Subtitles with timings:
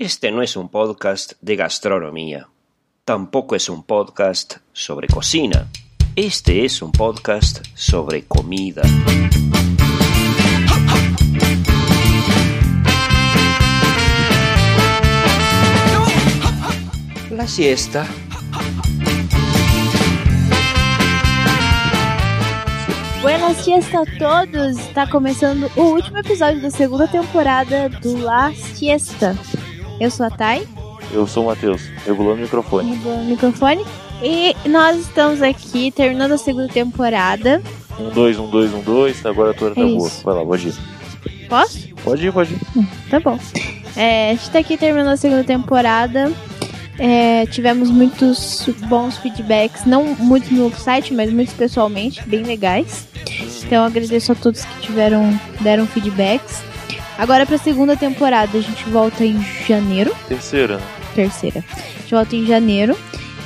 [0.00, 2.48] Este no es un podcast de gastronomía.
[3.04, 5.68] Tampoco es un podcast sobre cocina.
[6.16, 8.80] Este es un podcast sobre comida.
[17.30, 18.08] La siesta.
[23.20, 24.78] Buenas siesta a todos!
[24.78, 29.36] Está começando o último episódio da segunda temporada do La Siesta.
[30.00, 30.66] Eu sou a Thay,
[31.12, 32.96] Eu sou o Matheus, regulando o microfone.
[32.96, 33.84] no microfone,
[34.22, 37.60] e nós estamos aqui terminando a segunda temporada.
[37.98, 39.24] Um, dois, um, dois, um, dois.
[39.26, 40.08] Agora a tua tá É boa.
[40.08, 40.24] isso.
[40.24, 40.74] Vai lá, pode ir.
[41.48, 41.88] Posso?
[42.02, 42.60] Pode ir, pode ir.
[43.10, 43.38] Tá bom.
[43.96, 46.32] É, a gente tá aqui terminando a segunda temporada.
[46.98, 53.06] É, tivemos muitos bons feedbacks, não muitos no site, mas muitos pessoalmente, bem legais.
[53.64, 56.62] Então eu agradeço a todos que tiveram deram feedbacks.
[57.20, 60.82] Agora pra segunda temporada a gente volta em janeiro, Terceira, né?
[61.14, 61.62] terceira.
[61.76, 62.96] A gente volta em janeiro.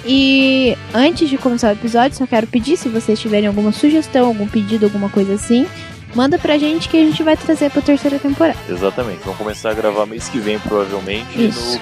[0.06, 4.46] E antes de começar o episódio, só quero pedir se vocês tiverem alguma sugestão, algum
[4.46, 5.66] pedido, alguma coisa assim,
[6.14, 8.58] manda pra gente que a gente vai trazer pra terceira temporada.
[8.68, 9.20] Exatamente.
[9.24, 11.26] Vamos começar a gravar mês que vem, provavelmente.
[11.46, 11.74] Isso.
[11.74, 11.80] No...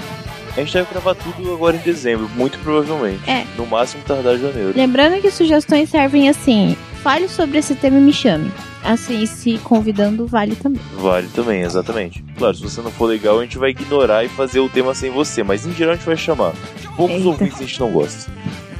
[0.56, 3.28] A gente deve gravar tudo agora em dezembro, muito provavelmente.
[3.28, 3.44] É.
[3.56, 4.72] No máximo tardar janeiro.
[4.74, 8.50] Lembrando que sugestões servem assim: fale sobre esse tema e me chame.
[8.84, 10.80] Assim, se convidando, vale também.
[10.96, 12.24] Vale também, exatamente.
[12.36, 15.10] Claro, se você não for legal, a gente vai ignorar e fazer o tema sem
[15.10, 16.52] você, mas em geral a gente vai chamar.
[16.96, 17.28] Poucos Eita.
[17.28, 18.32] ouvintes a gente não gosta.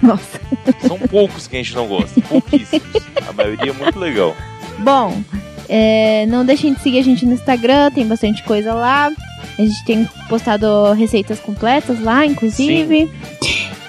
[0.03, 0.41] Nossa.
[0.87, 2.87] São poucos que a gente não gosta, pouquíssimos.
[3.29, 4.37] A maioria é muito legal.
[4.79, 5.23] Bom,
[5.69, 9.13] é, não deixem de seguir a gente no Instagram, tem bastante coisa lá.
[9.59, 13.11] A gente tem postado receitas completas lá, inclusive.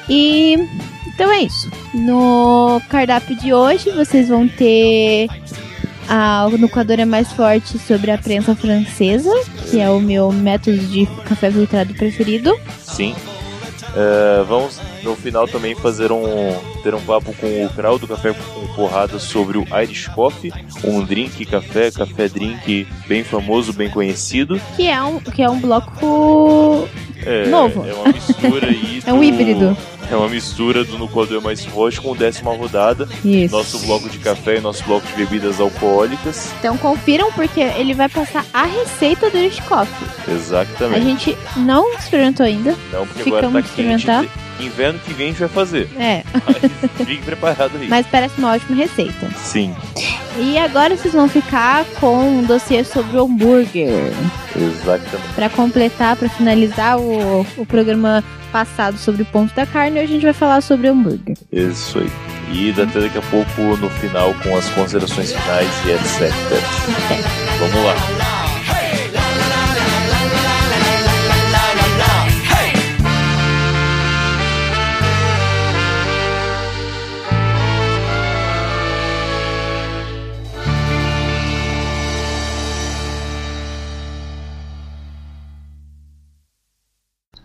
[0.10, 0.58] E
[1.14, 1.70] então é isso.
[1.94, 5.28] No cardápio de hoje vocês vão ter
[6.08, 9.32] a, o Nucleador é mais forte sobre a prensa francesa,
[9.70, 12.58] que é o meu método de café filtrado preferido.
[12.80, 13.16] Sim.
[13.96, 16.24] É, vamos no final também fazer um
[16.82, 20.52] ter um papo com o Krau do Café com Porrada sobre o Irish Coffee,
[20.84, 24.60] um drink café, café drink bem famoso, bem conhecido.
[24.76, 26.88] Que é um, que é um bloco
[27.26, 27.86] É, Novo.
[27.88, 29.02] É uma mistura aí.
[29.06, 29.78] É um do- híbrido.
[30.12, 33.08] É uma mistura do No Quadro Mais Forte com o décima rodada.
[33.24, 33.56] Isso.
[33.56, 36.52] Nosso bloco de café e nosso bloco de bebidas alcoólicas.
[36.60, 40.08] Então confiram porque ele vai passar a receita do Irish Coffee.
[40.28, 41.04] A Exatamente.
[41.06, 42.76] gente não experimentou ainda.
[42.92, 44.30] Não, porque Ficamos agora tá quente.
[44.60, 45.90] Inverno que vem a gente vai fazer.
[45.98, 47.88] É, Mas fique preparado aí.
[47.88, 49.28] mas parece uma ótima receita.
[49.38, 49.76] Sim,
[50.38, 54.12] E agora vocês vão ficar com um dossiê sobre o hambúrguer.
[54.56, 55.34] exatamente.
[55.36, 60.14] Pra completar, pra finalizar o, o programa passado sobre o ponto da carne, hoje a
[60.16, 61.36] gente vai falar sobre hambúrguer.
[61.52, 62.12] Isso aí.
[62.52, 66.32] E até daqui a pouco no final com as considerações finais e etc.
[67.60, 67.96] Vamos lá.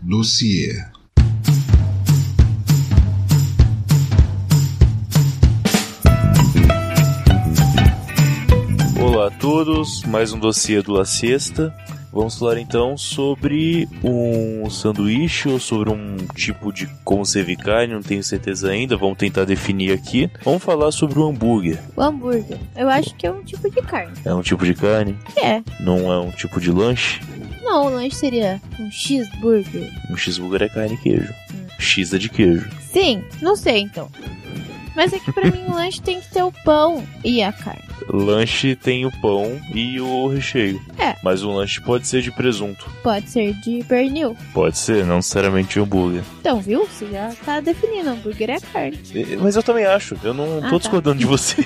[0.09, 0.73] Dossiê.
[8.99, 11.71] Olá a todos, mais um dossiê do La Siesta.
[12.11, 18.01] Vamos falar então sobre um sanduíche ou sobre um tipo de como servir carne, não
[18.01, 20.29] tenho certeza ainda, vamos tentar definir aqui.
[20.43, 21.79] Vamos falar sobre o hambúrguer.
[21.95, 24.13] O hambúrguer, eu acho que é um tipo de carne.
[24.25, 25.17] É um tipo de carne?
[25.37, 25.61] É.
[25.79, 27.21] Não é um tipo de lanche?
[27.61, 29.91] Não, o lanche seria um cheeseburger.
[30.09, 31.33] Um cheeseburger é carne e queijo.
[31.77, 32.69] X é de queijo.
[32.91, 34.09] Sim, não sei então.
[34.99, 37.87] Mas é que pra mim o lanche tem que ter o pão e a carne.
[38.09, 40.81] Lanche tem o pão e o recheio.
[40.97, 41.15] É.
[41.23, 42.85] Mas o lanche pode ser de presunto.
[43.01, 44.35] Pode ser de pernil.
[44.53, 46.21] Pode ser, não necessariamente de hambúrguer.
[46.41, 46.85] Então, viu?
[46.85, 48.09] Você já tá definindo.
[48.09, 48.99] Hambúrguer é carne.
[49.39, 50.17] Mas eu também acho.
[50.21, 50.77] Eu não Ah, tô tá.
[50.79, 51.63] discordando de você.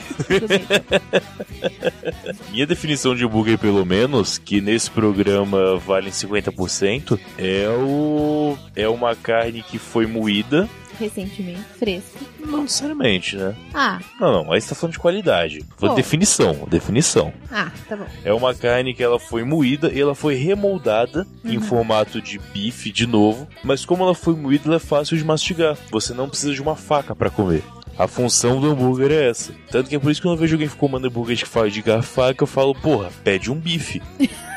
[2.52, 8.56] Minha definição de hambúrguer, pelo menos, que nesse programa vale 50%, é o.
[8.76, 10.70] É uma carne que foi moída.
[11.00, 12.20] Recentemente, fresco.
[12.40, 13.56] Não necessariamente, né?
[13.74, 14.52] Ah, Não, não.
[14.52, 15.64] Aí você tá falando de qualidade.
[15.78, 15.96] Foi Bom.
[15.96, 16.68] definição.
[16.70, 17.34] Definição.
[17.52, 18.06] ah, tá bom.
[18.24, 21.64] É uma carne que ela foi moída e ela foi remoldada em Uhum.
[21.64, 25.78] formato de bife de novo, mas como ela foi moída, ela é fácil de mastigar.
[25.92, 27.64] Você não precisa de uma faca pra comer.
[27.98, 29.54] A função do hambúrguer é essa.
[29.70, 32.44] Tanto que é por isso que eu vejo alguém comendo hambúrguer que fala de garfaca,
[32.44, 34.02] eu falo, porra, pede um bife.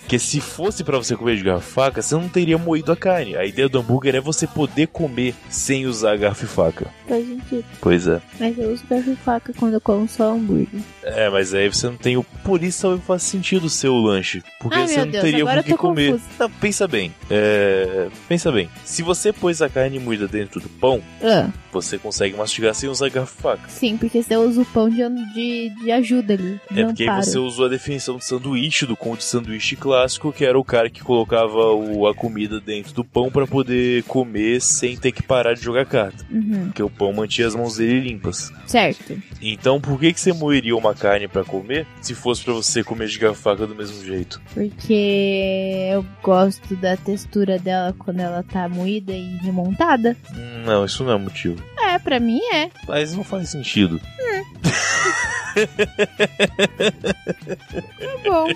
[0.00, 2.96] Porque se fosse pra você comer de garfo e faca, você não teria moído a
[2.96, 3.36] carne.
[3.36, 6.86] A ideia do hambúrguer é você poder comer sem usar garfo e faca.
[7.08, 7.64] Faz sentido.
[7.80, 8.20] Pois é.
[8.38, 10.80] Mas eu uso garfo e faca quando eu como só hambúrguer.
[11.02, 12.22] É, mas aí você não tem o.
[12.44, 14.42] Por isso talvez faz sentido o seu lanche.
[14.60, 16.18] Porque Ai, você não Deus, teria o que comer.
[16.38, 17.12] Não, pensa bem.
[17.30, 18.68] É, Pensa bem.
[18.84, 23.08] Se você pôs a carne moída dentro do pão, Ah, você consegue mastigar sem usar
[23.10, 23.68] garfo e faca.
[23.68, 24.96] sim, porque você usa o pão de,
[25.34, 26.60] de, de ajuda ali.
[26.74, 27.22] É porque aí para.
[27.22, 31.02] você usou a definição do sanduíche, do conde sanduíche clássico, que era o cara que
[31.02, 35.62] colocava o- a comida dentro do pão pra poder comer sem ter que parar de
[35.62, 36.24] jogar carta.
[36.30, 38.52] Uhum, Porque o pão mantinha as mãos dele limpas.
[38.66, 39.20] certo.
[39.40, 43.06] Então por que, que você moeria uma carne pra comer se fosse pra você comer
[43.08, 44.40] de faca do mesmo jeito?
[44.54, 50.16] Porque eu gosto da textura dela quando ela tá moída e remontada.
[50.34, 51.62] Hum, Não, isso não é motivo.
[51.78, 52.70] É, pra mim é.
[52.86, 54.00] Mas não faz sentido.
[57.98, 58.48] Tá bom.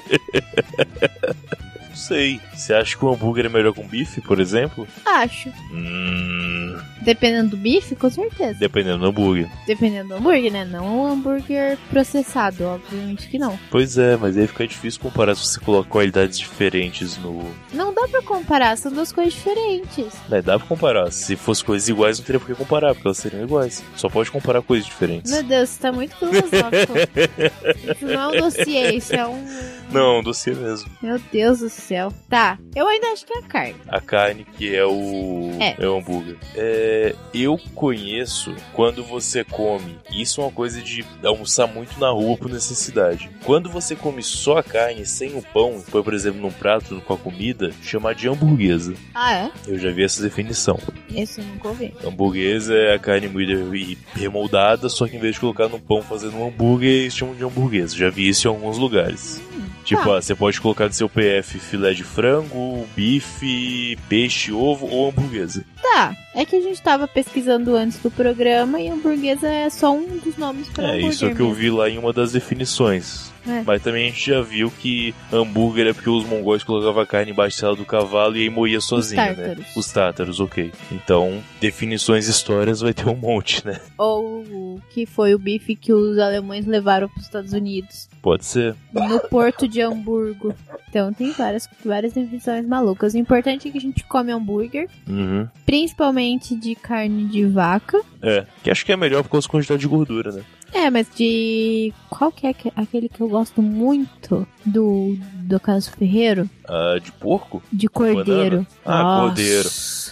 [1.88, 2.40] Não sei.
[2.54, 4.86] Você acha que o hambúrguer é melhor com bife, por exemplo?
[5.04, 5.50] Acho.
[5.72, 8.54] Hum, Dependendo do bife, com certeza.
[8.60, 9.48] dependendo do hambúrguer.
[9.66, 10.64] Dependendo do hambúrguer, né?
[10.64, 13.58] Não um hambúrguer processado, obviamente que não.
[13.70, 17.44] Pois é, mas aí fica difícil comparar se você coloca qualidades diferentes no.
[17.74, 20.06] Não dá pra comparar, são duas coisas diferentes.
[20.30, 21.10] É, dá pra comparar.
[21.10, 23.82] Se fosse coisas iguais, não teria por que comparar, porque elas seriam iguais.
[23.96, 25.32] Só pode comparar coisas diferentes.
[25.32, 26.91] Meu Deus, você tá muito filosófico.
[27.94, 29.44] isso não é um dossiê, isso é um.
[29.92, 30.90] Não, doce mesmo.
[31.02, 32.12] Meu Deus do céu.
[32.28, 33.76] Tá, eu ainda acho que é a carne.
[33.88, 35.50] A carne que é o.
[35.60, 35.86] É.
[35.86, 36.36] o hambúrguer.
[36.54, 39.98] É, eu conheço quando você come.
[40.10, 43.30] Isso é uma coisa de almoçar muito na rua por necessidade.
[43.44, 47.14] Quando você come só a carne sem o pão, põe, por exemplo, num prato com
[47.14, 48.94] a comida, chamar de hamburguesa.
[49.14, 49.50] Ah, é?
[49.66, 50.78] Eu já vi essa definição.
[51.14, 51.94] Esse eu nunca ouvi.
[52.04, 56.02] Hamburguesa é a carne moída e remoldada, só que em vez de colocar no pão
[56.02, 57.96] fazendo um hambúrguer, eles chamam de hamburguesa.
[57.96, 59.40] Já vi isso em alguns lugares.
[59.84, 65.08] Tipo, ah, você pode colocar no seu PF filé de frango, bife, peixe, ovo ou
[65.08, 65.64] hamburguesa.
[65.82, 70.18] Tá, é que a gente tava pesquisando antes do programa e hamburguesa é só um
[70.18, 71.10] dos nomes pra É, hambúrguer.
[71.10, 73.31] isso é o que eu vi lá em uma das definições.
[73.46, 73.62] É.
[73.66, 77.32] Mas também a gente já viu que hambúrguer é porque os mongóis colocavam a carne
[77.32, 79.34] embaixo da do cavalo e aí moía sozinho, né?
[79.34, 79.76] tártaros.
[79.76, 80.70] Os tátaros, ok.
[80.90, 83.80] Então, definições histórias vai ter um monte, né?
[83.98, 88.08] Ou que foi o bife que os alemães levaram pros Estados Unidos.
[88.20, 88.76] Pode ser.
[88.92, 90.54] No porto de Hamburgo.
[90.88, 93.14] Então tem várias, várias definições malucas.
[93.14, 95.48] O importante é que a gente come hambúrguer, Uhum.
[95.64, 98.00] principalmente de carne de vaca.
[98.22, 100.42] É, que acho que é melhor por causa da quantidade de gordura, né?
[100.72, 101.92] É, mas de.
[102.08, 106.48] Qual que é aque- aquele que eu gosto muito do, do Caso Ferreiro?
[106.66, 107.62] Ah, de porco?
[107.72, 108.66] De cordeiro.
[108.84, 109.26] Ah, Nossa.
[109.26, 109.68] cordeiro.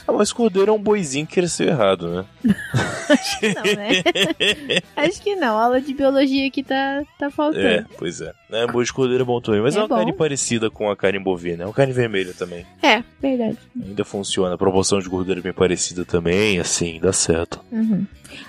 [0.07, 2.25] Ah, mas cordeiro é um boizinho que cresceu errado, né?
[3.09, 4.83] Acho que não, né?
[4.97, 5.57] Acho que não.
[5.59, 7.67] A aula de biologia aqui tá, tá faltando.
[7.67, 8.33] É, pois é.
[8.51, 9.97] É, boi de cordeiro é bom também, mas é, É uma bom.
[9.97, 11.63] carne parecida com a carne bovina.
[11.63, 12.67] É uma carne vermelha também.
[12.83, 13.57] É, verdade.
[13.83, 14.55] Ainda funciona.
[14.55, 17.61] A proporção de gordura é bem parecida também, assim, dá certo.
[17.73, 18.05] Uhum.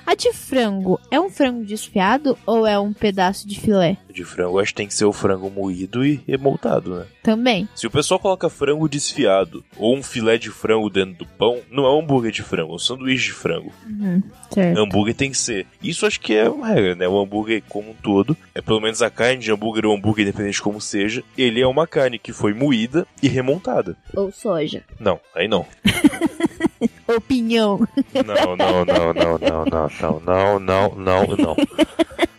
[0.06, 3.98] A de frango é um frango desfiado ou é um pedaço de filé?
[4.10, 7.06] De frango, acho que tem que ser o frango moído e remontado, né?
[7.24, 7.68] Também.
[7.75, 11.86] Se o pessoal coloca frango desfiado ou um filé de frango dentro do pão, não
[11.86, 13.72] é um hambúrguer de frango, é um sanduíche de frango.
[13.88, 14.22] Uhum.
[14.50, 14.78] Certo.
[14.78, 15.66] Hambúrguer tem que ser.
[15.81, 17.07] Isso acho que é uma regra, né?
[17.07, 20.56] O hambúrguer como um todo, é pelo menos a carne de hambúrguer ou hambúrguer, independente
[20.56, 23.95] de como seja, ele é uma carne que foi moída e remontada.
[24.16, 24.84] Ou soja.
[25.00, 25.66] Não, aí não.
[27.07, 27.80] Opinião.
[28.25, 31.56] Não, não, não, não, não, não, não, não, não, não, não.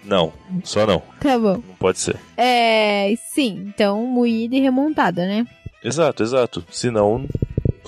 [0.05, 0.33] Não,
[0.65, 1.03] só não.
[1.21, 1.55] Tá bom.
[1.55, 2.17] Não pode ser.
[2.37, 3.15] É.
[3.33, 5.47] Sim, então moída e remontada, né?
[5.83, 6.65] Exato, exato.
[6.71, 7.25] Senão,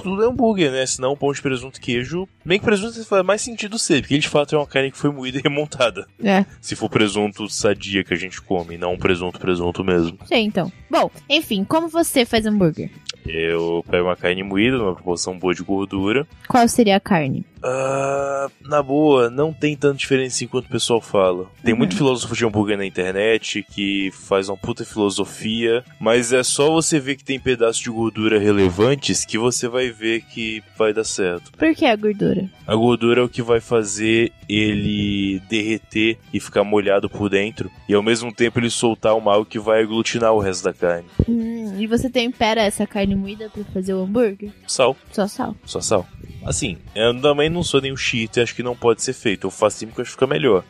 [0.02, 0.84] tudo é hambúrguer, né?
[0.86, 2.28] Senão, pão de presunto queijo.
[2.44, 4.98] Bem que presunto faz mais sentido ser, porque ele de fato é uma carne que
[4.98, 6.06] foi moída e remontada.
[6.22, 6.44] É.
[6.60, 10.18] Se for presunto sadia que a gente come, não um presunto, presunto mesmo.
[10.26, 10.70] Sei então.
[10.90, 12.90] Bom, enfim, como você faz hambúrguer?
[13.26, 16.26] Eu pego uma carne moída, numa proporção boa de gordura.
[16.46, 17.42] Qual seria a carne?
[17.62, 21.46] Ah, na boa, não tem tanta diferença assim quanto o pessoal fala.
[21.64, 21.78] Tem Uhum.
[21.78, 27.00] muito filósofo de hambúrguer na internet que faz uma puta filosofia, mas é só você
[27.00, 31.52] ver que tem pedaços de gordura relevantes que você vai ver que vai dar certo.
[31.52, 32.48] Por que a gordura?
[32.66, 37.94] A gordura é o que vai fazer ele derreter e ficar molhado por dentro, e
[37.94, 41.06] ao mesmo tempo ele soltar uma água que vai aglutinar o resto da carne.
[41.28, 44.50] Hum, e você tempera essa carne moída pra fazer o hambúrguer?
[44.66, 45.56] Sal, Só sal.
[45.64, 46.06] só sal.
[46.44, 49.46] Assim, eu também não sou nenhum cheat, acho que não pode ser feito.
[49.46, 50.64] Eu faço porque eu acho que fica melhor.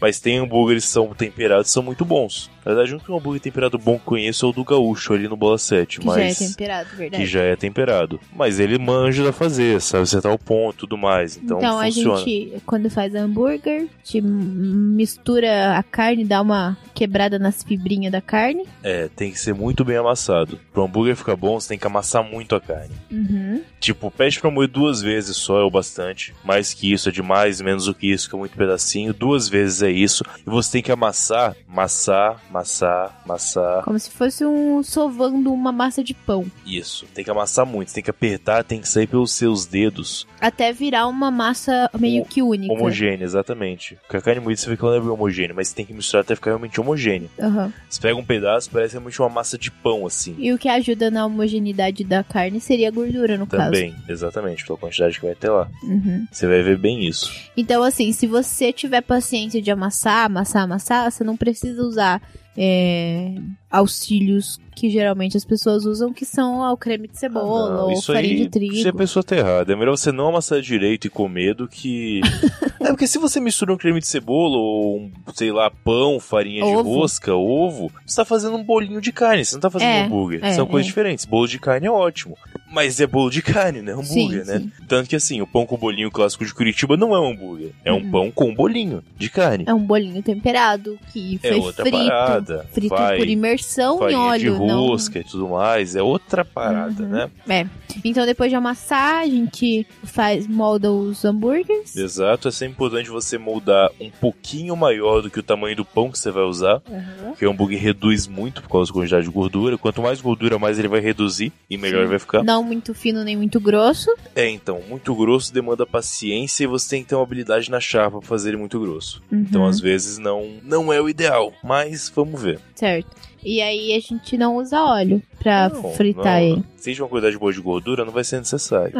[0.00, 2.50] Mas tem hambúrgueres que são temperados e são muito bons.
[2.64, 5.36] Na verdade, o único hambúrguer temperado bom que conheço é o do Gaúcho ali no
[5.36, 6.00] Bola 7.
[6.00, 6.16] Que mas...
[6.16, 7.22] já é temperado, verdade.
[7.22, 8.20] Que já é temperado.
[8.34, 11.36] Mas ele manja da fazer, sabe acertar o ponto e tudo mais.
[11.36, 12.18] Então, Então, a funciona.
[12.18, 18.64] gente, quando faz hambúrguer, te mistura a carne, dá uma quebrada nas fibrinhas da carne.
[18.82, 20.58] É, tem que ser muito bem amassado.
[20.72, 22.94] Pro hambúrguer ficar bom, você tem que amassar muito a carne.
[23.10, 23.62] Uhum.
[23.80, 26.34] Tipo, pede pra moer duas vezes só é o bastante.
[26.44, 29.14] Mais que isso é demais, menos do que isso, que é muito pedacinho.
[29.14, 30.24] Duas vezes é isso.
[30.46, 33.82] E você tem que amassar, amassar, amassar, amassar.
[33.84, 36.46] Como se fosse um sovando uma massa de pão.
[36.64, 37.06] Isso.
[37.14, 37.92] Tem que amassar muito.
[37.92, 40.26] Tem que apertar, tem que sair pelos seus dedos.
[40.40, 42.72] Até virar uma massa meio que única.
[42.72, 43.96] Homogênea, exatamente.
[44.02, 45.94] Porque a carne moída você vê que ela não é homogênea, mas você tem que
[45.94, 47.28] misturar até ficar realmente homogênea.
[47.40, 47.72] Aham.
[47.88, 50.34] Você pega um pedaço, parece realmente uma massa de pão, assim.
[50.38, 53.64] E o que ajuda na homogeneidade da carne seria a gordura, no caso.
[53.64, 55.68] Também, exatamente, pela quantidade que vai ter lá.
[55.82, 56.26] Uhum.
[56.30, 57.32] Você vai ver bem isso.
[57.56, 62.20] Então, assim, se você tiver paciência de amassar, amassar, amassar, você não precisa usar
[62.56, 63.34] é,
[63.70, 67.92] auxílios que geralmente as pessoas usam, que são ó, o creme de cebola Ah, ou
[67.92, 68.74] isso farinha aí, de trigo.
[68.76, 72.20] Se a pessoa tá errada, é melhor você não amassar direito e comer do que.
[72.80, 76.62] é porque se você mistura um creme de cebola ou um, sei lá, pão, farinha
[76.62, 76.94] de Ovo.
[76.98, 80.04] rosca, ovo, você tá fazendo um bolinho de carne, você não tá fazendo É, um
[80.06, 80.44] hambúrguer.
[80.44, 80.90] é, São coisas é.
[80.90, 81.24] diferentes.
[81.24, 82.36] Bolo de carne é ótimo.
[82.70, 83.92] Mas é bolo de carne, né?
[83.92, 84.58] Hambúrguer, Sim, né?
[84.60, 84.72] sim.
[84.86, 87.70] Tanto que assim, o pão com bolinho clássico de Curitiba não é um hambúrguer.
[87.82, 88.10] É um Uhum.
[88.10, 89.64] pão com bolinho de carne.
[89.66, 91.96] É um bolinho temperado que É foi outra frito.
[91.96, 92.66] parada.
[92.74, 94.52] Frito Vai por imersão em Farinha óleo.
[94.54, 95.96] de não- rosca e tudo mais.
[95.96, 97.08] É outra parada, Uhum.
[97.08, 97.30] né?
[97.48, 97.66] É.
[98.04, 101.96] Então depois de amassar, a gente faz, molda os hambúrgueres.
[101.96, 106.10] Exato, é sempre importante você moldar um pouquinho maior do que o tamanho do pão
[106.10, 107.28] que você vai usar, Uhum.
[107.30, 109.78] porque o hambúrguer reduz muito por causa da quantidade de gordura.
[109.78, 112.02] Quanto mais gordura, mais ele vai reduzir e melhor Sim.
[112.02, 112.42] ele vai ficar.
[112.42, 114.10] Não muito fino nem muito grosso.
[114.34, 118.18] É, então, muito grosso demanda paciência e você tem que ter uma habilidade na chapa
[118.18, 119.22] pra fazer ele muito grosso.
[119.32, 119.68] Então, Uhum.
[119.68, 122.60] às vezes, não, não é o ideal, mas vamos ver.
[122.74, 123.08] Certo.
[123.46, 126.64] E aí a gente não usa óleo pra Não, fritar não, ele.
[126.76, 128.92] Se tiver uma quantidade boa de gordura, não vai ser necessário.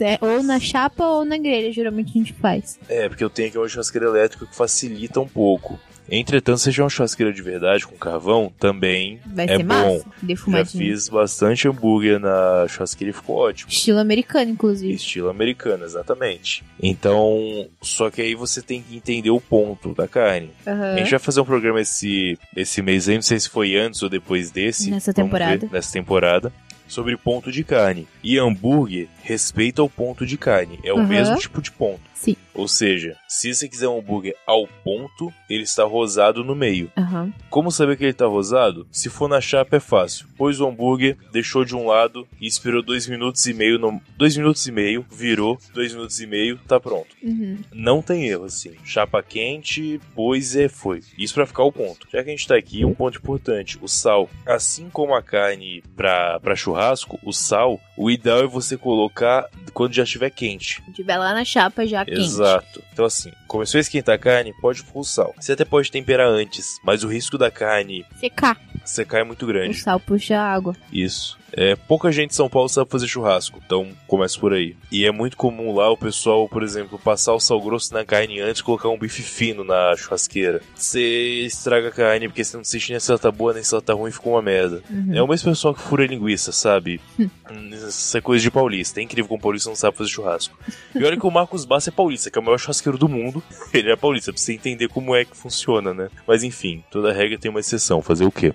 [0.00, 2.76] É, Ou na chapa ou na grelha, geralmente a gente faz.
[2.88, 5.78] É, porque eu tenho aqui uma churrasqueira elétrica que facilita um pouco.
[6.10, 9.74] Entretanto, se tiver uma churrasqueira de verdade com carvão, também Vai é ser bom.
[9.74, 9.98] massa.
[10.04, 10.84] Já Defumadinho.
[10.84, 13.70] fiz bastante hambúrguer na churrasqueira e ficou ótimo.
[13.70, 14.92] Estilo americano, inclusive.
[14.94, 16.62] Estilo americano, exatamente.
[16.82, 20.50] Então, só que aí você tem que entender o ponto da carne.
[20.66, 20.94] Aham.
[20.94, 24.02] A gente vai fazer um programa esse, esse mês aí, não sei se foi antes
[24.02, 24.90] ou depois desse.
[24.90, 25.66] Nessa vamos temporada.
[25.66, 26.52] ver, nessa temporada.
[26.86, 28.06] Sobre ponto de carne.
[28.22, 30.78] E hambúrguer respeita o ponto de carne.
[30.84, 31.06] É o Aham.
[31.08, 32.02] mesmo tipo de ponto.
[32.24, 32.36] Sim.
[32.54, 36.90] Ou seja, se você quiser um hambúrguer ao ponto, ele está rosado no meio.
[36.96, 37.32] Aham.
[37.50, 38.86] Como saber que ele tá rosado?
[38.90, 40.26] Se for na chapa é fácil.
[40.36, 43.78] Pôs o hambúrguer, deixou de um lado e esperou dois minutos e meio.
[43.78, 44.00] No...
[44.16, 47.08] Dois minutos e meio, virou, dois minutos e meio, tá pronto.
[47.22, 47.58] Uhum.
[47.72, 48.74] Não tem erro, assim.
[48.84, 51.00] Chapa quente, pôs e foi.
[51.18, 52.06] Isso pra ficar o ponto.
[52.12, 54.30] Já que a gente tá aqui, um ponto importante: o sal.
[54.46, 59.92] Assim como a carne pra, pra churrasco, o sal, o ideal é você colocar quando
[59.92, 60.82] já estiver quente.
[60.84, 62.26] Se tiver lá na chapa já quente.
[62.28, 62.82] Exato.
[62.92, 65.34] Então, assim, começou a esquentar a carne, pode pôr o sal.
[65.38, 68.58] Você até pode temperar antes, mas o risco da carne Secar.
[68.84, 69.74] secar é muito O grande.
[69.80, 70.74] sal puxa a água.
[70.92, 71.38] Isso.
[71.56, 74.76] É, pouca gente em São Paulo sabe fazer churrasco, então começa por aí.
[74.90, 78.40] E é muito comum lá o pessoal, por exemplo, passar o sal grosso na carne
[78.40, 80.60] antes e colocar um bife fino na churrasqueira.
[80.74, 81.00] Você
[81.46, 83.82] estraga a carne porque você não sente nem se ela tá boa nem se ela
[83.82, 84.82] tá ruim, fica uma merda.
[84.90, 85.14] Uhum.
[85.14, 87.00] É o mesmo pessoal que fura linguiça, sabe?
[87.18, 87.28] Hum,
[87.72, 89.00] Isso é coisa de paulista.
[89.00, 90.58] É incrível como paulista não sabe fazer churrasco.
[90.94, 93.42] E olha que o Marcos Bassi é paulista, que é o maior churrasqueiro do mundo.
[93.72, 96.08] Ele é paulista, pra você entender como é que funciona, né?
[96.26, 98.02] Mas enfim, toda regra tem uma exceção.
[98.02, 98.52] Fazer o quê?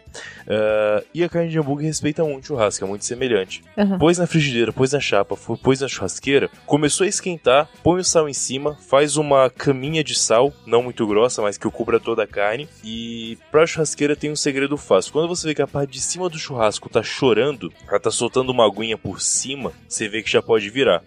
[0.47, 3.63] Ah, e a carne de hambúrguer respeita muito o churrasco, é muito semelhante.
[3.77, 3.97] Aham.
[3.97, 8.27] Pôs na frigideira, pôs na chapa, pôs na churrasqueira, começou a esquentar, põe o sal
[8.27, 12.27] em cima, faz uma caminha de sal, não muito grossa, mas que cubra toda a
[12.27, 12.67] carne.
[12.83, 15.13] E pra churrasqueira tem um segredo fácil.
[15.13, 18.51] Quando você vê que a parte de cima do churrasco tá chorando, ela tá soltando
[18.51, 21.03] uma aguinha por cima, você vê que já pode virar.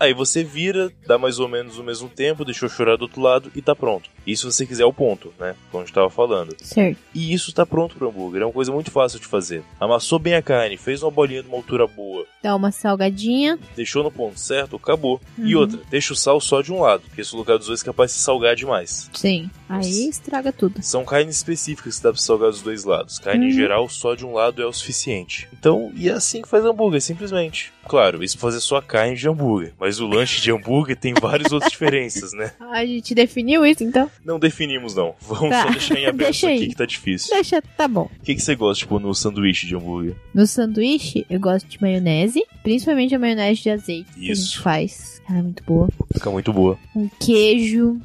[0.00, 3.50] Aí você vira, dá mais ou menos o mesmo tempo, deixou chorar do outro lado
[3.54, 4.08] e tá pronto.
[4.26, 5.54] Isso se você quiser o ponto, né?
[5.70, 6.54] Como a gente tava falando.
[6.58, 6.98] Certo.
[7.14, 8.42] E isso tá pronto pro hambúrguer.
[8.42, 9.62] É uma coisa muito fácil de fazer.
[9.80, 13.58] Amassou bem a carne, fez uma bolinha de uma altura boa, Dá uma salgadinha.
[13.76, 15.20] deixou no ponto certo, acabou.
[15.38, 15.62] E Uhum.
[15.62, 18.12] outra, deixa o sal só de um lado, porque esse lugar dos dois é capaz
[18.12, 19.10] de salgar demais.
[19.12, 19.50] Sim.
[19.68, 20.80] Aí estraga tudo.
[20.82, 23.18] São carnes específicas que dá pra salgar dos dois lados.
[23.18, 23.54] Carne em Uhum.
[23.54, 25.48] geral, só de um lado é o suficiente.
[25.52, 27.72] Então, e é assim que faz hambúrguer, simplesmente.
[27.86, 29.72] Claro, isso pra fazer só carne de hambúrguer.
[29.80, 32.52] Mas o lanche de hambúrguer tem várias outras diferenças, né?
[32.72, 34.10] A gente definiu isso, então?
[34.24, 35.14] Não definimos, não.
[35.20, 35.62] Vamos Tá.
[35.64, 36.68] só deixar em aberto Deixa aqui aí.
[36.68, 37.34] que tá difícil.
[37.34, 38.10] Deixa, tá bom.
[38.20, 40.14] O que, que você gosta, tipo, no sanduíche de hambúrguer?
[40.34, 40.97] No sanduíche,
[41.28, 42.44] eu gosto de maionese.
[42.62, 44.46] Principalmente a maionese de azeite que a Isso.
[44.46, 45.22] gente faz.
[45.28, 45.88] Ela é muito boa.
[46.12, 46.78] Fica muito boa.
[46.94, 48.00] Um queijo,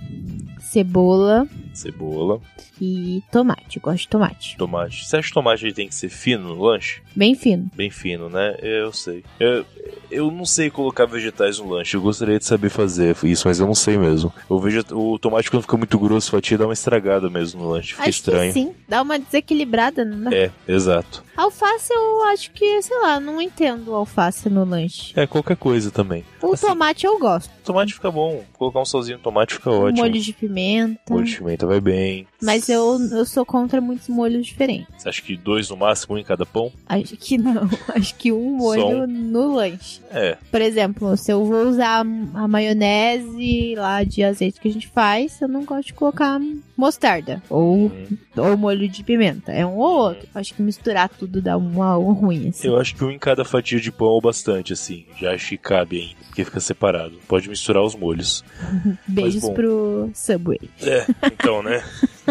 [0.60, 2.40] cebola, Cebola.
[2.80, 3.78] E tomate.
[3.78, 4.58] Eu gosto de tomate.
[4.58, 5.06] Tomate.
[5.06, 7.02] Você acha que tomate ele tem que ser fino no lanche?
[7.16, 7.70] Bem fino.
[7.76, 8.56] Bem fino, né?
[8.62, 9.24] Eu sei.
[9.40, 9.66] Eu,
[10.12, 11.96] eu não sei colocar vegetais no lanche.
[11.96, 14.32] Eu gostaria de saber fazer isso, mas eu não sei mesmo.
[14.48, 14.92] O, veget...
[14.92, 17.92] o tomate, quando fica muito grosso, fatia dá uma estragada mesmo no lanche.
[17.92, 18.54] Fica acho estranho.
[18.54, 18.74] sim.
[18.88, 20.36] Dá uma desequilibrada, não dá?
[20.36, 21.24] É, exato.
[21.36, 25.13] Alface eu acho que, sei lá, não entendo alface no lanche.
[25.16, 26.24] É, qualquer coisa também.
[26.42, 27.50] O Assim, tomate eu gosto.
[27.63, 28.44] Tomate fica bom.
[28.58, 30.00] Colocar um salzinho no tomate fica ótimo.
[30.06, 31.00] Molho de pimenta.
[31.10, 32.28] Molho de pimenta vai bem.
[32.42, 34.88] Mas eu, eu sou contra muitos molhos diferentes.
[34.98, 36.72] Você acha que dois no máximo, um em cada pão?
[36.88, 37.70] Acho que não.
[37.96, 39.08] Acho que um molho um.
[39.08, 40.02] no lanche.
[40.12, 40.38] É.
[40.52, 42.02] Por exemplo, se eu vou usar
[42.34, 46.40] a maionese lá de azeite que a gente faz, eu não gosto de colocar
[46.75, 48.18] mostarda ou, Hum.
[48.38, 49.52] ou molho de pimenta.
[49.52, 50.28] É um ou outro.
[50.36, 52.68] Acho que misturar tudo dá uma, um ruim, assim.
[52.68, 55.06] Eu acho que um em cada fatia de pão ou bastante, assim.
[55.20, 57.20] Já acho que cabe ainda, porque fica separado.
[57.27, 58.44] Pode misturar os molhos.
[59.08, 59.53] Beijos bom.
[59.53, 60.60] pro Subway.
[60.82, 61.84] É, então, né?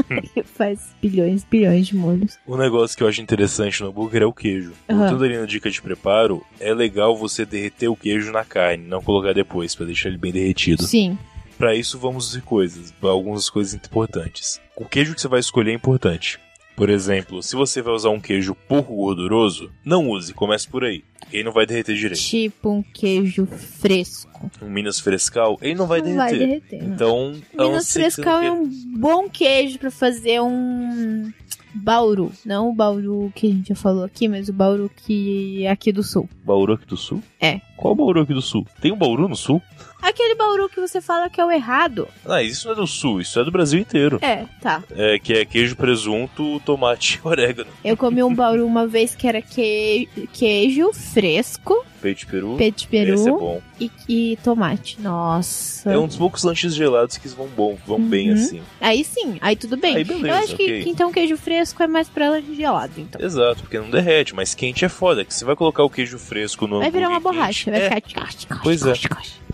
[0.45, 2.39] faz bilhões, bilhões de molhos.
[2.47, 4.73] Um negócio que eu acho interessante no hambúrguer é o queijo.
[4.89, 4.99] Aham.
[5.01, 9.03] Voltando ali na dica de preparo, é legal você derreter o queijo na carne, não
[9.03, 10.85] colocar depois, pra deixar ele bem derretido.
[10.85, 11.19] Sim.
[11.59, 14.61] Pra isso, vamos ver coisas, algumas coisas importantes.
[14.77, 16.41] O queijo que você vai escolher é importante.
[16.77, 21.05] Por exemplo, se você vai usar um queijo pouco gorduroso, não use, comece por aí.
[21.33, 22.21] Ele não vai derreter direito.
[22.21, 24.51] Tipo um queijo fresco.
[24.61, 26.19] Um Minas Frescal, ele não vai não derreter.
[26.19, 26.85] vai derreter.
[26.85, 31.33] Então, Minas você Frescal é um bom queijo pra fazer um
[31.75, 32.33] bauru.
[32.45, 35.93] Não o bauru que a gente já falou aqui, mas o bauru que é aqui
[35.93, 36.29] do sul.
[36.45, 37.23] Bauru aqui do Sul?
[37.41, 37.61] É.
[37.77, 38.67] Qual Bauru aqui do Sul?
[38.81, 39.61] Tem um Bauru no Sul?
[40.03, 42.09] Aquele bauru que você fala que é o errado.
[42.27, 44.19] Ah, isso não é do Sul, isso é do Brasil inteiro.
[44.21, 44.83] É, tá.
[44.91, 47.71] É, que é queijo, presunto, tomate e orégano.
[47.85, 50.09] Eu comi um bauru uma vez que era que...
[50.33, 52.57] queijo fresco, Peito de peru.
[52.59, 53.63] peito de peru Esse é bom.
[53.81, 55.01] e, e tomate.
[55.01, 55.91] Nossa.
[55.93, 58.35] É um dos poucos lanches gelados que vão bom, vão bem Uhum.
[58.35, 58.63] assim.
[58.81, 59.97] Aí sim, aí tudo bem.
[59.97, 60.83] Aí beleza, Eu acho que, ok.
[60.83, 63.21] que então queijo fresco é mais pra lanche gelado, então.
[63.25, 65.25] Exato, porque não derrete, mas quente é foda.
[65.25, 68.01] Que você vai colocar o queijo fresco no Vai virar uma borracha, quente, vai é.
[68.01, 68.61] ficar...
[68.63, 68.93] Pois é.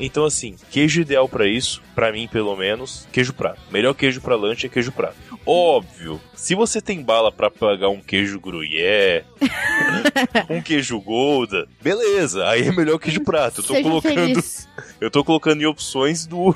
[0.01, 3.61] Então assim, queijo ideal pra isso, pra mim pelo menos, queijo prato.
[3.71, 5.17] Melhor queijo pra lanche é queijo prato.
[5.45, 9.25] Óbvio, se você tem bala pra pagar um queijo gruyère,
[10.51, 13.61] um queijo gouda, beleza, aí é melhor queijo prato.
[13.61, 14.69] Eu tô Seja colocando, feliz.
[15.01, 16.53] eu tô colocando em opções do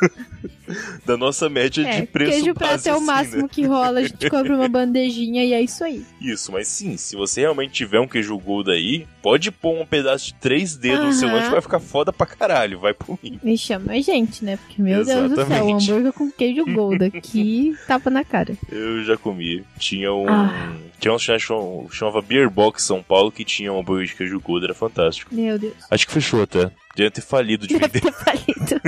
[1.04, 3.48] da nossa média É, de preço queijo base, prato é o assim, máximo né?
[3.50, 4.00] que rola.
[4.00, 6.04] A gente compra uma bandejinha e é isso aí.
[6.20, 10.26] Isso, mas sim, se você realmente tiver um queijo gouda aí, pode pôr um pedaço
[10.26, 13.38] de três dedos no seu lanche, vai ficar foda pra caralho, vai por mim.
[13.42, 14.56] Me chama a gente, né?
[14.56, 15.90] Porque, meu Deus do céu, um Exatamente.
[15.90, 17.10] hambúrguer com queijo Golda.
[17.10, 18.54] Que tapa na cara.
[18.70, 19.64] Eu já comi.
[19.78, 20.28] Tinha um.
[20.28, 20.72] Ah.
[20.98, 24.40] Tinha um que chamava, chamava Beer Box São Paulo que tinha um hambúrguer de queijo
[24.40, 25.34] gouda, era fantástico.
[25.34, 25.74] Meu Deus.
[25.90, 26.70] Acho que fechou até.
[27.00, 28.00] Devia ter falido de vender.
[28.00, 28.80] ter falido.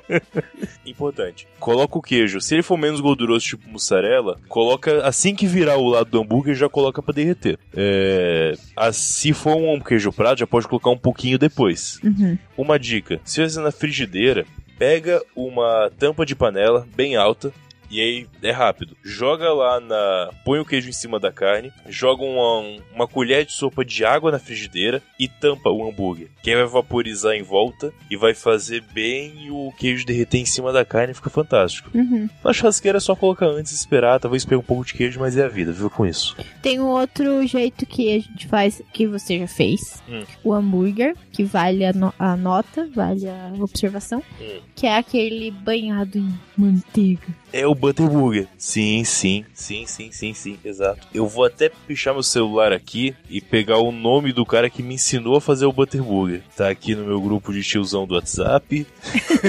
[0.86, 1.46] Importante.
[1.58, 2.40] Coloca o queijo.
[2.40, 6.54] Se ele for menos gorduroso, tipo mussarela, coloca assim que virar o lado do hambúrguer,
[6.54, 7.58] já coloca pra derreter.
[7.76, 11.98] É, ah, se for um queijo prato, já pode colocar um pouquinho depois.
[12.02, 12.38] Uhum.
[12.56, 14.46] Uma dica: se você na frigideira,
[14.78, 17.52] pega uma tampa de panela bem alta.
[17.90, 18.96] E aí é rápido.
[19.02, 20.30] Joga lá na.
[20.44, 21.72] Põe o queijo em cima da carne.
[21.88, 26.28] Joga uma, uma colher de sopa de água na frigideira e tampa o hambúrguer.
[26.42, 30.72] Que aí vai vaporizar em volta e vai fazer bem o queijo derreter em cima
[30.72, 31.90] da carne fica fantástico.
[31.94, 32.28] Uhum.
[32.44, 34.20] Na churrasqueira é só colocar antes e esperar.
[34.20, 36.36] Talvez pegue um pouco de queijo, mas é a vida, viu com isso.
[36.62, 40.02] Tem um outro jeito que a gente faz, que você já fez.
[40.08, 40.22] Hum.
[40.44, 44.22] O hambúrguer, que vale a, no- a nota, vale a observação.
[44.40, 44.60] Hum.
[44.76, 47.26] Que é aquele banhado em manteiga.
[47.52, 48.46] É o Butterburger.
[48.58, 51.08] Sim, sim, sim, sim, sim, sim, exato.
[51.14, 54.94] Eu vou até puxar meu celular aqui e pegar o nome do cara que me
[54.94, 56.42] ensinou a fazer o Butterburger.
[56.54, 58.86] Tá aqui no meu grupo de tiozão do WhatsApp.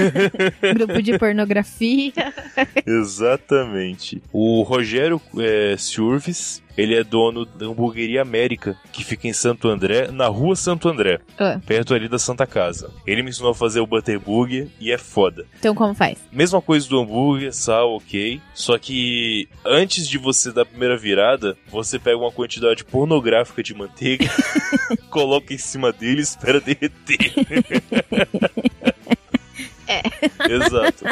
[0.74, 2.12] Grupo de pornografia.
[2.86, 4.22] Exatamente.
[4.32, 10.10] O Rogério é, Surves, ele é dono da Hamburgueria América, que fica em Santo André,
[10.10, 12.90] na rua Santo André, Ah, perto ali da Santa Casa.
[13.06, 15.46] Ele me ensinou a fazer o Butterburger e é foda.
[15.58, 16.18] então como faz?
[16.32, 18.40] Mesma coisa do hambúrguer, sal, ok.
[18.54, 23.74] Só que antes de você dar a primeira virada, você pega uma quantidade pornográfica de
[23.74, 24.26] manteiga,
[25.10, 26.92] coloca em cima dele e espera derreter.
[29.88, 30.00] É.
[30.50, 31.04] Exato.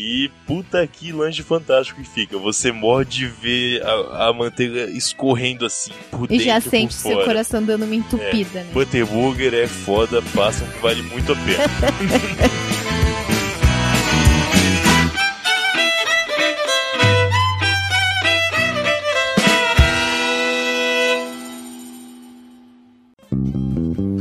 [0.00, 2.38] E puta que lanche fantástico que fica.
[2.38, 6.70] Você morde e vê a, a manteiga escorrendo assim por E dentro já e por
[6.70, 7.24] sente seu fora.
[7.24, 8.70] coração dando uma entupida, né?
[8.72, 11.64] Butterburger é foda, façam que vale muito a pena.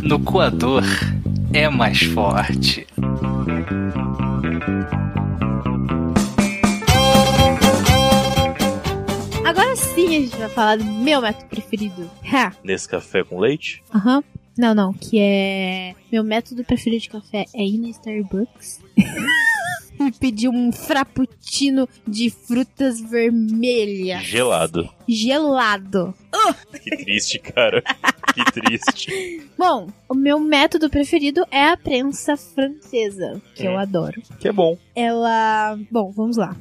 [0.04, 0.84] No coador
[1.54, 2.88] é mais forte.
[10.08, 12.10] Sim a gente vai falar do meu método preferido.
[12.32, 12.54] Ha!
[12.64, 13.84] Nesse café com leite?
[13.94, 14.24] Aham.
[14.58, 15.94] Não, não, que é.
[16.12, 18.82] Meu método preferido de café é ir na Starbucks
[20.00, 24.24] e pedir um frappuccino de frutas vermelhas.
[24.24, 24.90] Gelado.
[25.08, 26.14] Gelado.
[26.84, 27.84] Que triste, cara.
[28.34, 29.48] Que triste.
[29.58, 33.78] Bom, o meu método preferido é a prensa francesa, que eu Hum.
[33.80, 34.20] adoro.
[34.40, 34.76] Que é bom.
[34.96, 35.78] Ela.
[35.92, 36.56] Bom, vamos lá.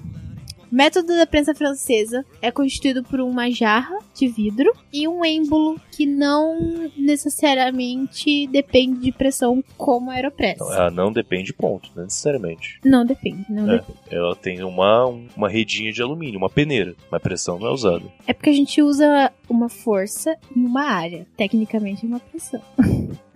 [0.71, 6.05] Método da prensa francesa é constituído por uma jarra de vidro e um êmbolo que
[6.07, 10.61] não necessariamente depende de pressão como a Aeropress.
[10.61, 12.81] Ela não depende, ponto, não necessariamente.
[12.85, 13.77] Não depende, não É.
[13.79, 13.99] depende.
[14.11, 18.05] Ela tem uma, um- uma redinha de alumínio, uma peneira, mas pressão não é usada.
[18.27, 21.27] É porque a gente usa uma força em uma área.
[21.37, 22.61] Tecnicamente é uma pressão.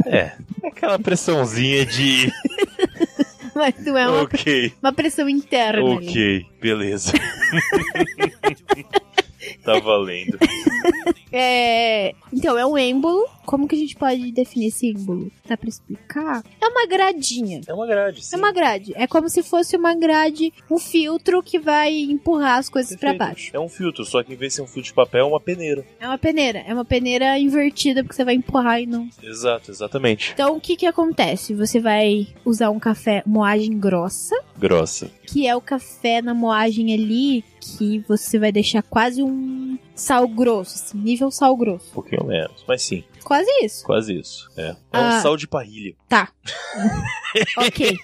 [0.04, 0.32] É.
[0.62, 2.30] É aquela pressãozinha de.
[3.61, 5.96] Mas não é uma, ok, uma pressão interna.
[5.96, 6.09] ali.
[6.09, 7.12] ok, beleza.
[9.64, 10.38] tá valendo.
[11.33, 13.24] É, então, é um êmbolo.
[13.46, 15.31] Como que a gente pode definir esse êmbolo?
[15.48, 16.42] Dá pra explicar?
[16.61, 17.61] É uma gradinha.
[17.66, 18.37] É uma grade, sim.
[18.37, 18.92] É uma grade.
[18.94, 23.18] É como se fosse uma grade, um filtro que vai empurrar as coisas pra Perfeito.
[23.29, 23.50] baixo.
[23.53, 25.40] É um filtro, só que em vez de ser um filtro de papel, é uma
[25.40, 25.85] peneira.
[25.98, 26.61] É uma peneira.
[26.66, 29.09] É uma peneira invertida porque você vai empurrar e não.
[29.22, 30.31] Exato, exatamente.
[30.33, 31.55] Então, o que que acontece?
[31.55, 35.11] Você vai usar um café moagem grossa, Grossa.
[35.26, 40.74] que é o café na moagem ali que você vai deixar quase um sal grosso,
[40.76, 41.88] assim, nível sal grosso.
[41.90, 42.64] Um pouquinho menos.
[42.66, 43.84] Mas sim, Quase isso.
[43.84, 44.48] quase isso.
[44.56, 44.70] É.
[44.70, 45.18] É Ah.
[45.18, 45.94] um sal de parrilha.
[47.58, 47.96] Ok.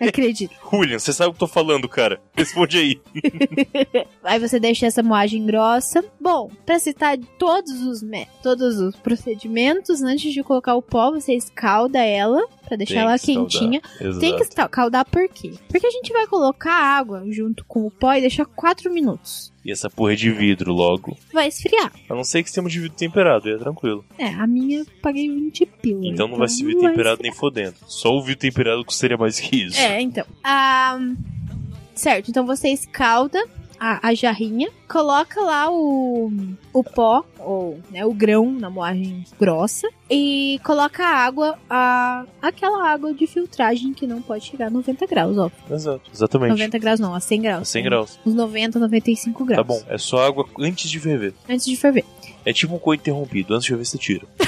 [0.00, 0.54] Acredito.
[0.70, 2.20] Julian, você sabe o que eu tô falando, cara?
[2.36, 3.00] Responde aí.
[4.22, 6.04] Aí você deixa essa moagem grossa.
[6.20, 8.02] Bom, pra citar todos os
[8.42, 13.26] todos os procedimentos, antes de colocar o pó, você escalda ela pra deixar ela que
[13.34, 13.80] quentinha.
[14.00, 14.18] Exato.
[14.20, 15.54] Tem que escaldar por quê?
[15.68, 19.50] Porque a gente vai colocar a água junto com o pó e deixar 4 minutos.
[19.68, 21.14] E essa porra é de vidro logo.
[21.30, 21.92] Vai esfriar.
[22.08, 24.02] A não ser que tenha de vidro temperado, é tranquilo.
[24.16, 26.06] É, a minha eu paguei 20 pila.
[26.06, 27.74] Então não vai ser vidro temperado nem fodendo.
[27.86, 29.78] Só o vidro temperado custaria mais que isso.
[29.78, 30.24] É, então.
[30.42, 30.98] Ah,
[31.94, 33.46] certo, então você escalda
[33.78, 36.32] a, a jarrinha, coloca lá o,
[36.72, 42.90] o pó, ou né, o grão na moagem grossa, e coloca a água, a, aquela
[42.90, 45.50] água de filtragem que não pode chegar a 90 graus, ó.
[45.70, 46.50] Exato, exatamente.
[46.50, 47.68] 90 graus não, a 100 graus.
[47.68, 48.18] 100 graus.
[48.26, 49.58] Uns 90, 95 graus.
[49.58, 51.34] Tá bom, é só água antes de ferver.
[51.48, 52.04] Antes de ferver.
[52.44, 54.26] É tipo um coito interrompido, antes de ferver você tira.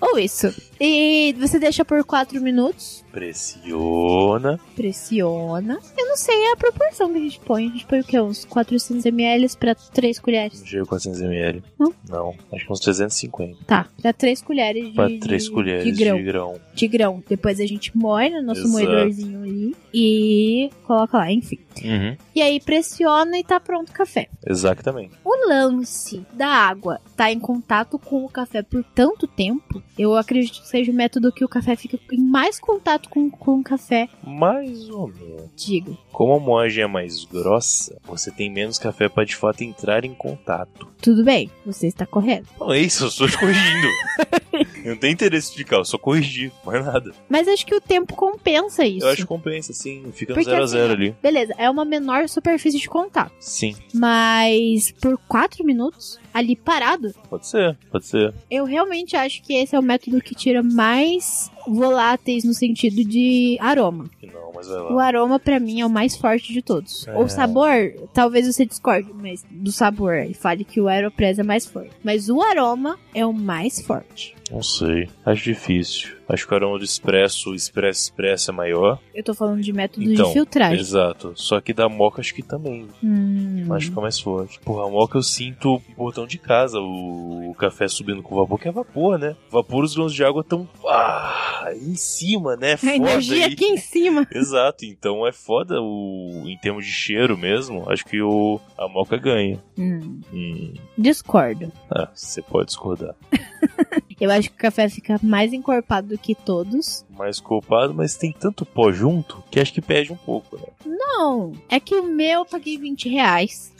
[0.00, 0.52] Ou isso.
[0.80, 4.58] E você deixa por 4 minutos, Pressiona.
[4.76, 5.78] pressiona.
[5.96, 7.66] Eu não sei a proporção que a gente põe.
[7.66, 8.20] A gente põe o quê?
[8.20, 10.62] Uns 400 ml pra 3 colheres.
[10.64, 11.62] Chega 400ml.
[11.78, 11.92] Não?
[12.08, 13.58] Não, acho que uns 350.
[13.66, 16.16] Tá, pra 3 colheres de, Pra 3 de- colheres de grão.
[16.16, 16.60] de grão.
[16.74, 17.22] de grão.
[17.28, 18.72] Depois a gente moe no nosso Exato.
[18.72, 21.58] moedorzinho ali e coloca lá, enfim.
[21.84, 22.16] Uhum.
[22.34, 24.28] E aí pressiona e tá pronto o café.
[24.46, 25.12] Exatamente.
[25.24, 30.60] O lance da água tá em contato com o café por tanto tempo, eu acredito
[30.60, 34.08] que seja o método que o café fica em mais contato com, com o café,
[34.24, 35.50] Mais ou menos.
[35.56, 35.96] digo.
[36.12, 40.14] Como a moagem é mais grossa, você tem menos café pra de fato entrar em
[40.14, 40.88] contato.
[41.00, 42.48] Tudo bem, você está correto.
[42.58, 43.86] Não é isso, eu estou te corrigindo.
[44.84, 47.12] eu não tenho interesse em explicar, eu só corrigi, mais nada.
[47.28, 49.06] Mas acho que o tempo compensa isso.
[49.06, 50.04] Eu acho que compensa, sim.
[50.12, 51.16] Fica no Porque 0 a assim, 0 ali.
[51.22, 53.32] Beleza, é uma menor superfície de contato.
[53.38, 58.34] Sim, Mas por 4 minutos, ali parado, pode ser, pode ser.
[58.50, 63.56] Eu realmente acho que esse é o método que tira mais voláteis no sentido de
[63.60, 64.10] aroma.
[64.22, 64.94] Não, mas vai lá.
[64.94, 67.06] O aroma, pra mim, é o mais forte de todos.
[67.06, 67.16] É.
[67.16, 71.66] O sabor, talvez você discorde mas do sabor e fale que o Aeropress é mais
[71.66, 71.90] forte.
[72.02, 74.34] Mas o aroma é o mais forte.
[74.50, 76.16] Não sei, acho difícil.
[76.28, 78.98] Acho que o aroma do expresso, o expresso expresso é maior.
[79.14, 80.78] Eu tô falando de método Então, de filtragem.
[80.78, 81.32] Exato.
[81.34, 82.86] Só que da moca acho que também.
[83.02, 83.64] Hum.
[83.70, 84.60] Acho que fica mais forte.
[84.60, 88.68] Porra, a moca eu sinto o portão de casa, o, café subindo com vapor, que
[88.68, 89.34] é vapor, né?
[89.50, 92.74] Vapor, os grãos de água tão ah, em cima, né?
[92.74, 93.52] A Foda energia aí.
[93.52, 94.26] aqui em cima.
[94.32, 97.90] Exato, então é foda o em termos de cheiro mesmo.
[97.90, 99.58] Acho que o a moca ganha.
[99.78, 100.20] Hum.
[100.32, 101.72] Hum, Discordo.
[101.90, 103.14] ah, você pode discordar.
[104.20, 107.04] Eu acho que o café fica mais encorpado do que todos.
[107.10, 110.66] Mais culpado, mas tem tanto pó junto que acho que perde um pouco, né?
[110.84, 113.72] Não, é que o meu eu paguei 20 reais.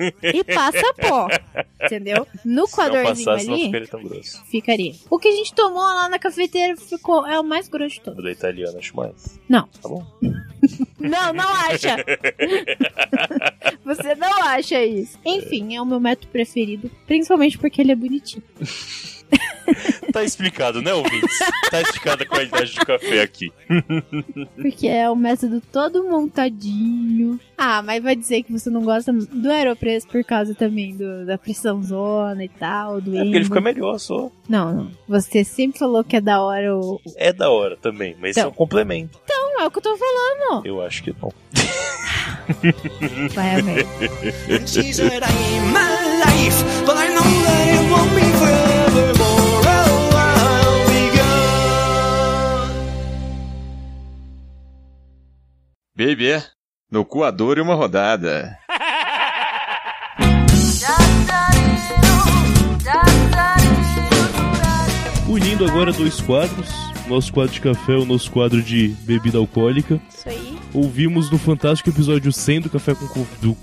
[0.22, 1.28] e passa pó.
[1.82, 2.26] Entendeu?
[2.44, 4.44] No quadorzinho passasse, não ali, ficaria tão grosso.
[4.46, 4.94] ficaria.
[5.10, 7.26] O que a gente tomou lá na cafeteira ficou.
[7.26, 8.24] É o mais grosso de O todos.
[8.24, 9.38] da italiana acho mais.
[9.48, 9.66] Não.
[9.80, 10.04] Tá bom?
[10.98, 11.96] Não, não acha.
[13.82, 15.18] Você não acha isso.
[15.24, 16.90] Enfim, é o meu método preferido.
[17.06, 18.42] Principalmente porque ele é bonitinho.
[20.12, 21.38] tá explicado, né, ouvintes?
[21.70, 23.52] Tá explicada a qualidade do café aqui.
[24.60, 27.38] Porque é o método todo montadinho.
[27.56, 31.36] Ah, mas vai dizer que você não gosta do Aeropress por causa também do, da
[31.38, 34.30] pressão zona e tal, do É porque ele fica melhor só.
[34.48, 34.90] Não, não.
[35.08, 37.00] Você sempre falou que é da hora o.
[37.16, 38.48] É da hora também, mas Então.
[38.48, 39.20] é um complemento.
[39.28, 40.66] Não, é o que eu tô falando.
[40.66, 41.32] Eu acho que não.
[43.34, 43.62] Vai a
[56.00, 56.42] Baby,
[56.90, 58.56] no coador e uma rodada.
[65.28, 66.68] Unindo agora dois quadros.
[67.06, 70.00] Nosso quadro de café, o nosso quadro de bebida alcoólica.
[70.08, 70.58] Isso aí.
[70.72, 73.56] Ouvimos no fantástico episódio 100 do Café com Co- do.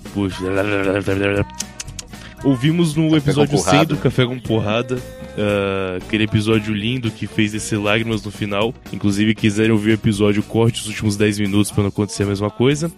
[2.44, 3.84] Ouvimos no episódio com 100 porrada.
[3.86, 4.96] do Café com Porrada.
[5.38, 8.74] Ah, aquele episódio lindo que fez descer lágrimas no final.
[8.92, 12.50] Inclusive, quiserem ouvir o episódio, corte os últimos 10 minutos pra não acontecer a mesma
[12.50, 12.90] coisa.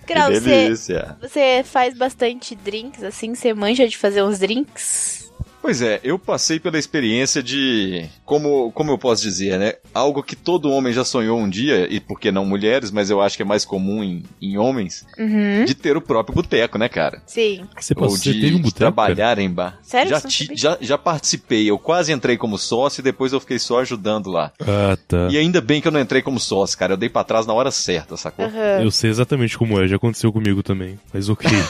[0.08, 0.74] Grau, que você,
[1.20, 3.34] você faz bastante drinks, assim?
[3.34, 5.27] Você manja de fazer uns drinks?
[5.60, 9.74] Pois é, eu passei pela experiência de, como, como eu posso dizer, né?
[9.92, 13.20] Algo que todo homem já sonhou um dia, e por que não mulheres, mas eu
[13.20, 15.64] acho que é mais comum em, em homens, Uhum.
[15.66, 17.20] de ter o próprio boteco, né, cara?
[17.26, 17.66] Sim.
[17.78, 18.78] Você, Ou passou, você de, teve um boteco?
[18.78, 18.92] cara?
[18.92, 19.78] trabalhar em bar.
[19.82, 20.08] Sério?
[20.10, 23.80] Já, ti- já, já participei, eu quase entrei como sócio e depois eu fiquei só
[23.80, 24.52] ajudando lá.
[24.60, 25.28] Ah, tá.
[25.30, 26.92] E ainda bem que eu não entrei como sócio, cara.
[26.94, 28.46] Eu dei pra trás na hora certa, sacou?
[28.46, 28.80] Aham.
[28.82, 30.98] Eu sei exatamente como é, já aconteceu comigo também.
[31.12, 31.50] Mas ok.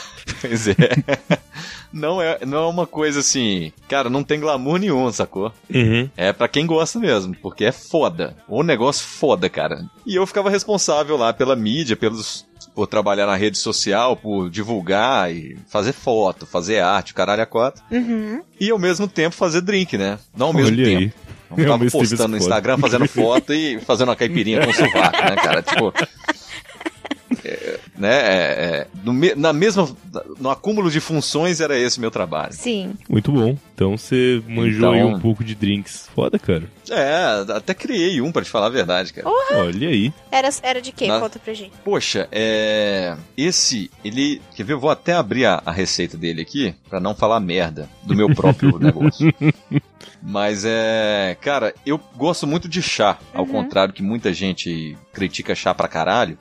[0.43, 0.75] Pois é.
[1.93, 5.53] Não é, não é uma coisa assim, cara, não tem glamour nenhum, sacou?
[5.73, 6.09] uhum.
[6.17, 8.37] É pra quem gosta mesmo, porque é foda.
[8.47, 9.85] O negócio foda, cara.
[10.07, 15.33] E eu ficava responsável lá pela mídia, pelos por trabalhar na rede social, por divulgar
[15.33, 17.83] e fazer foto, fazer arte, o caralho a quatro.
[17.91, 18.41] Uhum.
[18.61, 20.19] E ao mesmo tempo fazer drink, né?
[20.37, 20.99] Não ao mesmo Olha tempo.
[20.99, 21.13] aí.
[21.57, 22.37] Eu tava postando no.
[22.37, 25.63] Instagram, fazendo foto e fazendo uma caipirinha com sovaco, né, cara?
[25.63, 25.93] Tipo.
[27.99, 28.17] é, né?
[28.17, 29.89] é, é, no na mesma.
[30.41, 32.53] No acúmulo de funções era esse meu trabalho.
[32.53, 32.95] Sim.
[33.09, 33.57] Muito bom.
[33.75, 36.09] Então você manjou aí Então- um pouco de drinks.
[36.15, 36.65] Foda, cara.
[36.91, 39.29] É, até criei um, pra te falar a verdade, cara.
[39.53, 40.13] Olha aí.
[40.33, 41.07] Era, era de quê?
[41.07, 41.73] Na- Conta pra gente.
[41.85, 43.15] Poxa, é.
[43.37, 44.41] Esse, ele.
[44.57, 44.73] Quer ver?
[44.73, 48.35] Eu vou até abrir a, a receita dele aqui, pra não falar merda do meu
[48.35, 49.33] próprio negócio.
[50.23, 51.37] Mas é.
[51.41, 56.37] Cara, eu gosto muito de chá, ao contrário que muita gente critica chá pra caralho.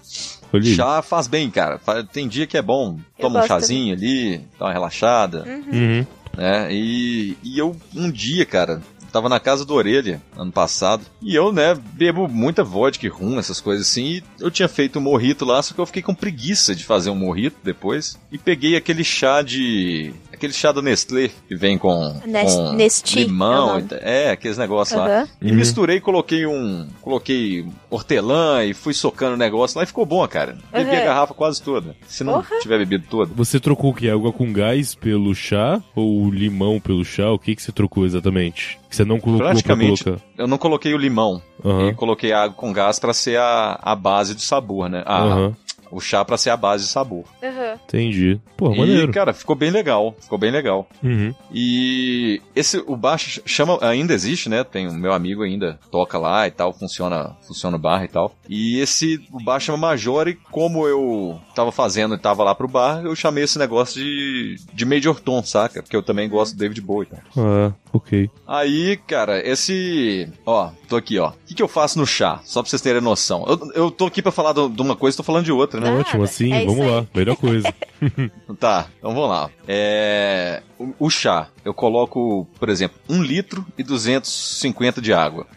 [0.53, 0.75] Aí.
[0.75, 1.79] Chá faz bem, cara.
[2.11, 2.99] Tem dia que é bom.
[3.19, 6.05] Toma um chazinho ali, dá uma relaxada, Uhum.
[6.35, 6.67] né?
[6.71, 8.81] E, e eu, um dia, cara,
[9.11, 13.59] tava na casa do Orelha, ano passado, e eu, né, bebo muita vodka rum, essas
[13.59, 16.75] coisas assim, e eu tinha feito um morrito lá, só que eu fiquei com preguiça
[16.75, 20.13] de fazer um morrito depois, e peguei aquele chá de...
[20.37, 24.57] aquele chá da Nestlé, que vem com, Nes- com Nesti, é limão, ta- é, aqueles
[24.57, 25.05] negócios lá.
[25.05, 25.27] Aham.
[25.41, 25.55] E Uhum.
[25.57, 26.87] misturei, coloquei um.
[27.01, 30.57] Coloquei hortelã e fui socando o negócio lá e ficou bom, cara.
[30.71, 31.05] Bebi a Uhum.
[31.05, 31.95] garrafa quase toda.
[32.07, 32.59] Se não Porra.
[32.61, 33.31] tiver bebido toda.
[33.35, 34.09] Você trocou o que?
[34.09, 35.81] Água com gás pelo chá?
[35.95, 37.31] Ou limão pelo chá?
[37.31, 38.79] O que, que você trocou exatamente?
[38.89, 40.03] Que você não colocou pra Praticamente.
[40.03, 40.23] colocar?
[40.37, 41.41] Eu não coloquei o limão.
[41.65, 41.89] Aham.
[41.89, 45.03] E coloquei água com gás pra ser a, a base do sabor, né?
[45.05, 45.55] A, Aham.
[45.91, 47.23] O chá pra ser a base de sabor.
[47.43, 47.75] Aham.
[47.87, 48.39] Entendi.
[48.55, 49.11] Pô, e, maneiro.
[49.11, 50.15] cara, ficou bem legal.
[50.19, 50.87] Ficou bem legal.
[51.03, 51.33] Uhum.
[51.71, 54.63] E esse o bar ch- chama ainda existe, né?
[54.63, 58.35] Tem o meu amigo ainda toca lá e tal, funciona, funciona o bar e tal.
[58.47, 62.67] E esse o bar chama Major e como eu tava fazendo e tava lá pro
[62.67, 65.81] bar, eu chamei esse negócio de de Major Tom, saca?
[65.81, 67.17] Porque eu também gosto do David Bowie, tá?
[67.37, 68.29] Ah, ok.
[68.47, 70.29] Aí, cara, esse.
[70.45, 71.29] Ó, tô aqui, ó.
[71.29, 72.39] O que, que eu faço no chá?
[72.43, 73.45] Só pra vocês terem noção.
[73.47, 75.89] Eu, eu tô aqui pra falar de uma coisa, tô falando de outra, né?
[75.89, 77.05] Nada, Ótimo, assim, é vamos lá.
[77.13, 77.73] Melhor coisa.
[78.59, 79.49] Tá, então vamos lá.
[79.67, 80.61] É.
[80.79, 85.47] O, o chá, eu coloco, por exemplo, 1 litro e 250 de água.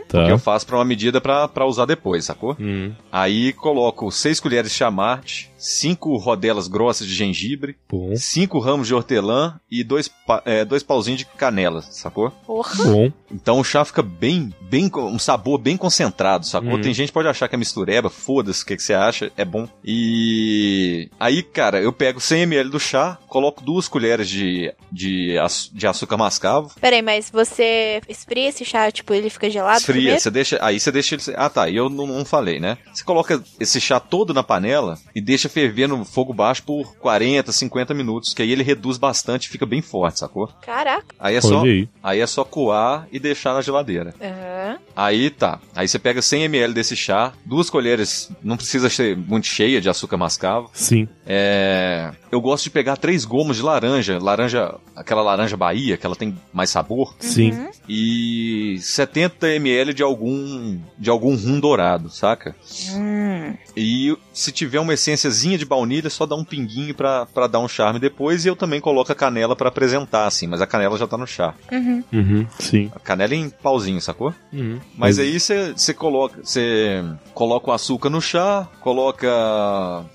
[0.00, 0.26] Tá.
[0.26, 2.56] Que eu faço pra uma medida pra, pra usar depois, sacou?
[2.58, 8.14] Hum, Aí coloco 6 colheres de chá mate, 5 rodelas grossas de gengibre, bom.
[8.16, 10.10] 5 ramos de hortelã e 2
[10.44, 12.30] é, dois pauzinhos de canela, sacou?
[12.46, 12.84] Porra.
[12.84, 13.12] Bom.
[13.30, 16.72] Então o chá fica bem, bem, com- um sabor bem concentrado, sacou?
[16.74, 16.80] Uhum.
[16.80, 19.44] Tem gente que pode achar que é mistureba, foda-se, o que, que você acha, é
[19.44, 19.68] bom.
[19.84, 25.36] E aí, cara, eu pego 100 ml do chá, coloco duas colheres de, de,
[25.72, 30.20] de açúcar mascavo, Peraí, mas você esfria esse chá, tipo, ele fica gelado esfria, primeiro?
[30.20, 32.76] você deixa, aí você deixa ele, ah tá, e eu não, não falei, né?
[32.92, 37.50] Você coloca esse chá todo na panela e deixa ferver no fogo baixo por 40,
[37.50, 40.48] 50 minutos, que aí ele reduz bastante e fica bem forte, sacou?
[40.60, 41.06] Caraca.
[41.18, 41.88] Aí é só, aí.
[42.02, 44.14] aí é só coar e deixar na geladeira.
[44.20, 44.78] Aham.
[44.94, 45.58] Aí tá.
[45.74, 49.88] Aí você pega 100 ml desse chá, duas colheres, não precisa ser muito cheia de
[49.88, 50.70] açúcar mascavo.
[50.74, 51.08] Sim.
[51.26, 56.16] É, eu gosto de pegar três gomos de laranja, laranja, aquela laranja Bahia, que ela
[56.16, 57.52] tem mais sabor, Sim.
[57.52, 57.70] Uhum.
[57.88, 62.54] e 70 ml de algum de algum rum dourado, saca?
[62.92, 63.54] Hum.
[63.76, 67.68] E se tiver uma essênciazinha de baunilha, só dá um pinguinho pra, pra dar um
[67.68, 68.44] charme depois.
[68.44, 71.26] E eu também coloco a canela pra apresentar, assim, mas a canela já tá no
[71.26, 71.54] chá.
[71.70, 72.04] Uhum.
[72.12, 72.46] Uhum.
[72.58, 72.90] Sim.
[72.94, 74.34] A canela em pauzinho, sacou?
[74.52, 74.78] Uhum.
[74.96, 77.02] Mas aí você você coloca, você
[77.34, 79.28] coloca o açúcar no chá, coloca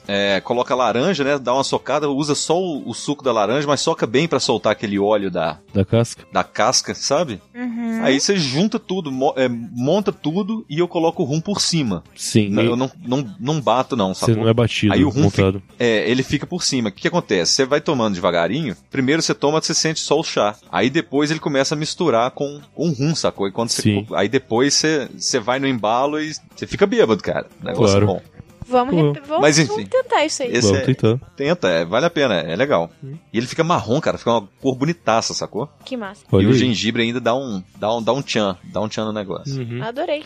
[0.07, 1.39] é, coloca a laranja, né?
[1.39, 4.71] Dá uma socada, usa só o, o suco da laranja, mas soca bem pra soltar
[4.73, 6.25] aquele óleo da, Da casca?
[6.33, 7.41] da casca, sabe?
[7.55, 8.03] Uhum.
[8.03, 12.03] Aí você junta tudo, mo- é, monta tudo e eu coloco o rum por cima.
[12.15, 12.49] Sim.
[12.49, 14.43] Não, E eu não, não, não bato não, Você sacou?
[14.43, 15.61] não é batido, Aí o rum montado.
[15.79, 16.89] É, ele fica por cima.
[16.89, 17.53] O que, que acontece?
[17.53, 20.55] Você vai tomando devagarinho, primeiro você toma, você sente só o chá.
[20.71, 23.47] Aí depois ele começa a misturar com, com rum, sacou?
[23.47, 27.47] E quando você, aí depois você, você vai no embalo e você fica bêbado, cara.
[27.61, 28.05] Negócio Claro.
[28.07, 28.21] bom.
[28.69, 29.69] Vamos, rep- vamos, Mas enfim.
[29.69, 30.51] vamos tentar isso aí.
[30.51, 31.17] Esse Vamos é- tentar.
[31.35, 32.89] Tenta, é, vale a pena, é legal.
[33.33, 35.69] E ele fica marrom, cara, fica uma cor bonitaça, sacou?
[35.85, 36.23] Que massa.
[36.31, 36.57] Olha e o aí.
[36.57, 39.61] gengibre ainda dá um, dá um, dá um tchan, dá um tchan no negócio.
[39.61, 39.81] Uhum.
[39.83, 40.23] Adorei.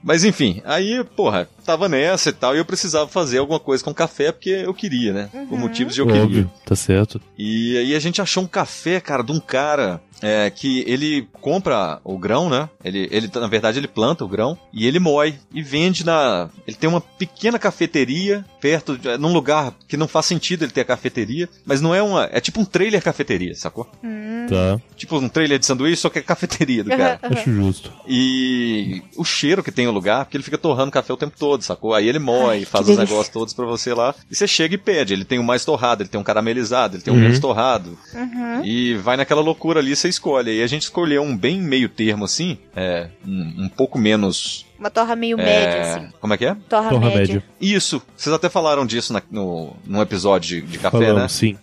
[0.00, 3.92] Mas enfim, aí, porra, tava nessa e tal, e eu precisava fazer alguma coisa com
[3.92, 5.28] café porque eu queria, né?
[5.48, 6.22] Por motivos de eu queria.
[6.22, 7.20] Óbvio, tá certo.
[7.36, 12.00] E aí a gente achou um café, cara, de um cara é, que ele compra
[12.04, 12.68] o grão, né?
[12.84, 16.48] Ele, ele, na verdade, ele planta o grão e ele moe e vende na.
[16.66, 20.80] Ele tem uma pequena cafeteria perto, de, num lugar que não faz sentido ele ter
[20.80, 22.28] a cafeteria, mas não é uma.
[22.32, 23.88] É tipo um trailer cafeteria, sacou?
[24.02, 24.46] Hum.
[24.48, 24.80] Tá.
[24.96, 27.18] Tipo um trailer de sanduíche, só que é cafeteria do cara.
[27.22, 27.92] Acho justo.
[28.06, 31.62] E o cheiro que tem o lugar, porque ele fica torrando café o tempo todo,
[31.62, 31.94] sacou?
[31.94, 33.04] Aí ele moe, Ai, faz os delícia.
[33.12, 34.14] negócios todos pra você lá.
[34.30, 35.12] E você chega e pede.
[35.12, 37.22] Ele tem um mais torrado, ele tem um caramelizado, ele tem um Uhum.
[37.22, 37.98] menos torrado.
[38.14, 38.64] Uhum.
[38.64, 40.58] E vai naquela loucura ali, você escolhe.
[40.58, 44.66] E a gente escolheu um bem meio termo, assim, é, um, um pouco menos...
[44.78, 46.08] Uma torra meio é, média, assim.
[46.20, 46.54] Como é que é?
[46.68, 47.20] Torra, Torra média.
[47.20, 47.44] média.
[47.60, 51.28] Isso, vocês até falaram disso na- no, num episódio de, de café, Falamos, né?
[51.28, 51.58] sim.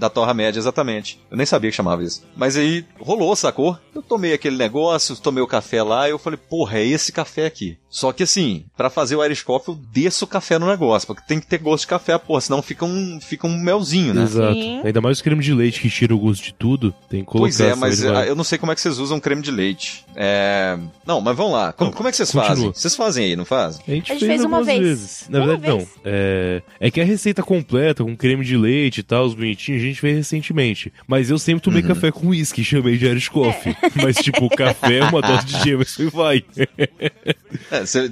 [0.00, 1.20] Da torra média, exatamente.
[1.30, 2.24] Eu nem sabia que chamava isso.
[2.34, 3.76] Mas aí rolou, sacou?
[3.94, 7.44] Eu tomei aquele negócio, tomei o café lá e eu falei, porra, é esse café
[7.44, 7.76] aqui.
[7.90, 11.22] Só que assim, pra fazer o Irish Coffee, eu desço o café no negócio, porque
[11.26, 14.22] tem que ter gosto de café, porra, senão fica um, fica um melzinho, né?
[14.22, 14.54] Exato.
[14.54, 14.80] Sim.
[14.84, 16.94] Ainda mais o creme de leite que tira o gosto de tudo.
[17.10, 17.42] Tem que colocar.
[17.42, 19.50] Pois é, mas vai- ah, eu não sei como é que vocês usam creme de
[19.50, 20.04] leite.
[20.16, 20.78] É...
[21.06, 21.72] Não, mas vamos lá.
[21.72, 22.48] Como, Não, como é que vocês continua.
[22.48, 22.72] fazem?
[22.72, 23.82] Vocês fazem aí, não fazem?
[23.86, 24.80] A gente, A gente fez uma algumas vez.
[24.80, 25.26] vezes.
[25.28, 25.88] Na Uma verdade, vez.
[25.88, 26.02] não.
[26.04, 26.62] É...
[26.78, 29.89] é que a receita completa, com creme de leite e tal, os bonitinhos, a gente
[29.98, 30.92] fez recentemente.
[31.06, 31.88] Mas eu sempre tomei Uhum.
[31.88, 33.74] café com uísque, chamei de Irish Coffee.
[33.96, 36.44] Mas, tipo, o café é uma dose de Jameson e vai.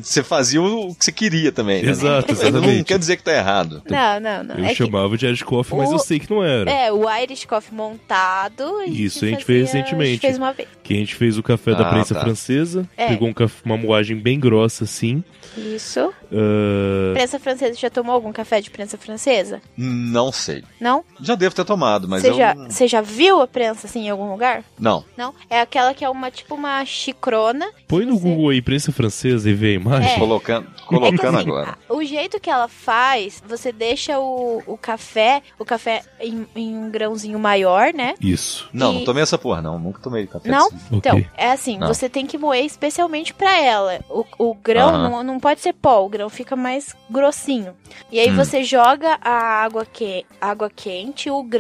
[0.03, 1.91] Você fazia o que você queria também, né?
[1.91, 2.85] Exato, Não exatamente.
[2.85, 3.83] quer dizer que tá errado.
[3.89, 4.55] Não, não, não.
[4.57, 6.71] Eu é chamava de Irish Coffee, mas o- eu sei que não era.
[6.71, 8.65] É, o Irish Coffee montado.
[8.79, 10.09] a gente Isso, a gente fez recentemente.
[10.09, 10.69] A gente fez uma vez.
[10.83, 12.21] Que a gente fez o café da Ah, prensa tá.
[12.21, 13.09] francesa, É.
[13.09, 15.23] pegou um café, uma moagem bem grossa assim.
[15.57, 16.13] Isso.
[16.33, 19.61] ah, Prensa francesa, já tomou algum café de prensa francesa?
[19.77, 20.63] Não sei.
[20.81, 21.05] Não?
[21.21, 22.35] Já devo ter tomado, mas Você eu...
[22.35, 24.63] já, você já viu a prensa assim em algum lugar?
[24.79, 25.05] Não.
[25.17, 25.33] Não?
[25.49, 27.67] É aquela que é uma, tipo, uma xicrona.
[27.87, 30.13] põe no Você- Google aí, prensa francesa e vê a imagem.
[30.13, 30.19] É.
[30.19, 31.79] Colocando, É que, colocando assim, agora.
[31.89, 36.91] O jeito que ela faz, você deixa o, o café, o café em, em um
[36.91, 38.15] grãozinho maior, né?
[38.21, 38.69] Isso.
[38.73, 39.79] Não, E- não tomei essa porra, não.
[39.79, 40.67] Nunca tomei café Não?
[40.67, 40.77] assim.
[40.93, 41.87] Então, é assim, Não.
[41.89, 44.01] você tem que moer especialmente pra ela.
[44.11, 47.75] O, o grão não, não pode ser pó, o grão grão fica mais grossinho.
[48.11, 48.35] E aí Hum.
[48.35, 49.31] você joga a
[49.63, 51.58] água, que, água quente, o grão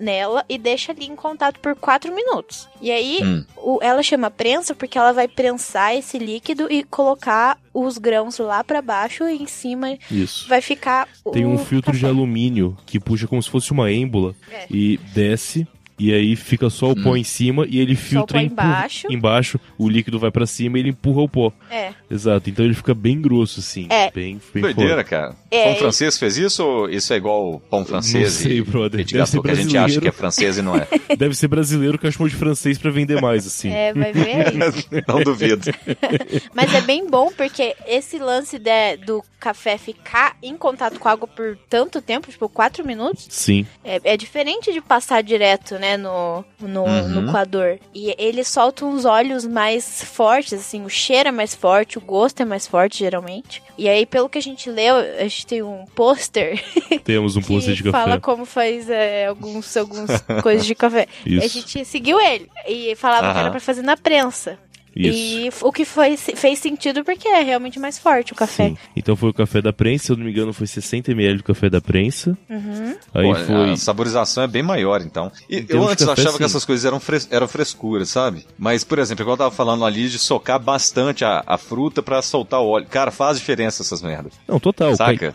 [0.00, 2.68] nela e deixa ali em contato por 4 minutos.
[2.80, 3.44] E aí Hum.
[3.56, 8.62] o- ela chama prensa porque ela vai prensar esse líquido e colocar os grãos lá
[8.64, 10.48] pra baixo e em cima Isso.
[10.48, 12.10] vai ficar Tem o um filtro de café.
[12.12, 14.66] alumínio que puxa como se fosse uma êmbola É.
[14.70, 15.66] e desce.
[15.98, 19.06] E aí fica só o pó em cima e ele filtra pó empurra- embaixo.
[19.10, 21.52] embaixo, o líquido vai pra cima e ele empurra o pó.
[21.70, 21.92] É.
[22.10, 23.86] Exato, então ele fica bem grosso assim.
[23.90, 24.10] É.
[24.10, 25.34] Bem, bem Doideira, cara.
[25.50, 29.04] É, pão francês fez isso ou isso é igual pão francês Não sei, brother.
[29.04, 30.86] Deve ser que a gente acha que é francês e não é?
[31.16, 33.70] Deve ser brasileiro que chamou de francês pra vender mais, assim.
[33.70, 34.58] É, vai ver aí.
[35.08, 35.70] não duvido.
[36.54, 41.12] Mas é bem bom porque esse lance de- do café ficar em contato com a
[41.12, 43.66] água por tanto tempo, tipo 4 minutos, Sim.
[43.84, 47.08] é, é diferente de passar direto, né, no, no, Uhum.
[47.08, 47.78] no coador.
[47.94, 52.40] E ele solta uns óleos mais fortes, assim, o cheiro é mais forte, o gosto
[52.42, 53.62] é mais forte, geralmente.
[53.76, 56.62] E aí, pelo que a gente leu, a gente tem um pôster
[57.04, 58.04] Temos um pôster de que café.
[58.04, 60.10] fala como faz é, alguns, alguns
[60.42, 61.06] coisas de café.
[61.24, 61.44] Isso.
[61.44, 63.50] A gente seguiu ele e falava que era Aham.
[63.50, 64.58] pra fazer na prensa.
[64.98, 65.18] Isso.
[65.18, 68.70] E o que foi, fez sentido porque é realmente mais forte o café.
[68.70, 68.76] Sim.
[68.96, 71.70] Então foi o café da prensa, se eu não me engano, foi 60ml do café
[71.70, 72.36] da prensa.
[72.50, 72.96] Uhum.
[73.14, 73.72] Aí Pô, foi.
[73.72, 75.30] A saborização é bem maior, então.
[75.48, 76.38] E eu de antes café, achava sim.
[76.38, 78.44] que essas coisas eram, fres eram frescuras, sabe?
[78.58, 82.20] Mas, por exemplo, igual eu tava falando ali de socar bastante a, a fruta pra
[82.20, 82.86] soltar o óleo.
[82.90, 84.32] Cara, faz diferença essas merdas.
[84.48, 84.96] Não, total.
[84.96, 85.34] Saca?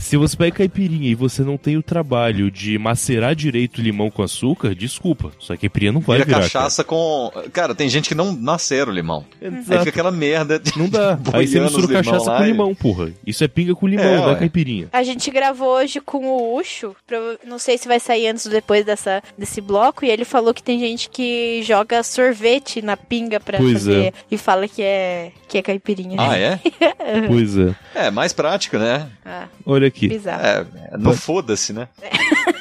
[0.00, 4.10] Se você pega caipirinha e você não tem o trabalho de macerar direito o limão
[4.10, 5.30] com açúcar, desculpa.
[5.38, 6.40] Só que a caipirinha não vai Vira virar.
[6.40, 7.30] cachaça com.
[7.52, 9.24] Cara, tem gente que não nasceram o limão.
[9.38, 9.52] Cara.
[9.52, 9.78] Aí Exato.
[9.80, 10.58] fica aquela merda.
[10.58, 11.18] de- Não dá.
[11.34, 13.10] Aí você mistura cachaça lá com e- limão, porra.
[13.26, 14.88] Isso é pinga com limão, É, não é caipirinha.
[14.92, 16.96] A gente gravou hoje com o Ucho,
[17.46, 20.62] não sei se vai sair antes ou depois dessa, desse bloco, e ele falou que
[20.62, 24.12] tem gente que joga sorvete na pinga pra Pois fazer é.
[24.30, 26.16] e fala que é, que é caipirinha.
[26.18, 26.58] Ah, é?
[27.28, 27.74] Pois é.
[27.94, 29.06] É, mais prático, né?
[29.24, 30.08] Ah, Olha aqui.
[30.08, 30.42] bizarro.
[30.42, 30.66] É,
[30.98, 31.88] não foda-se, né?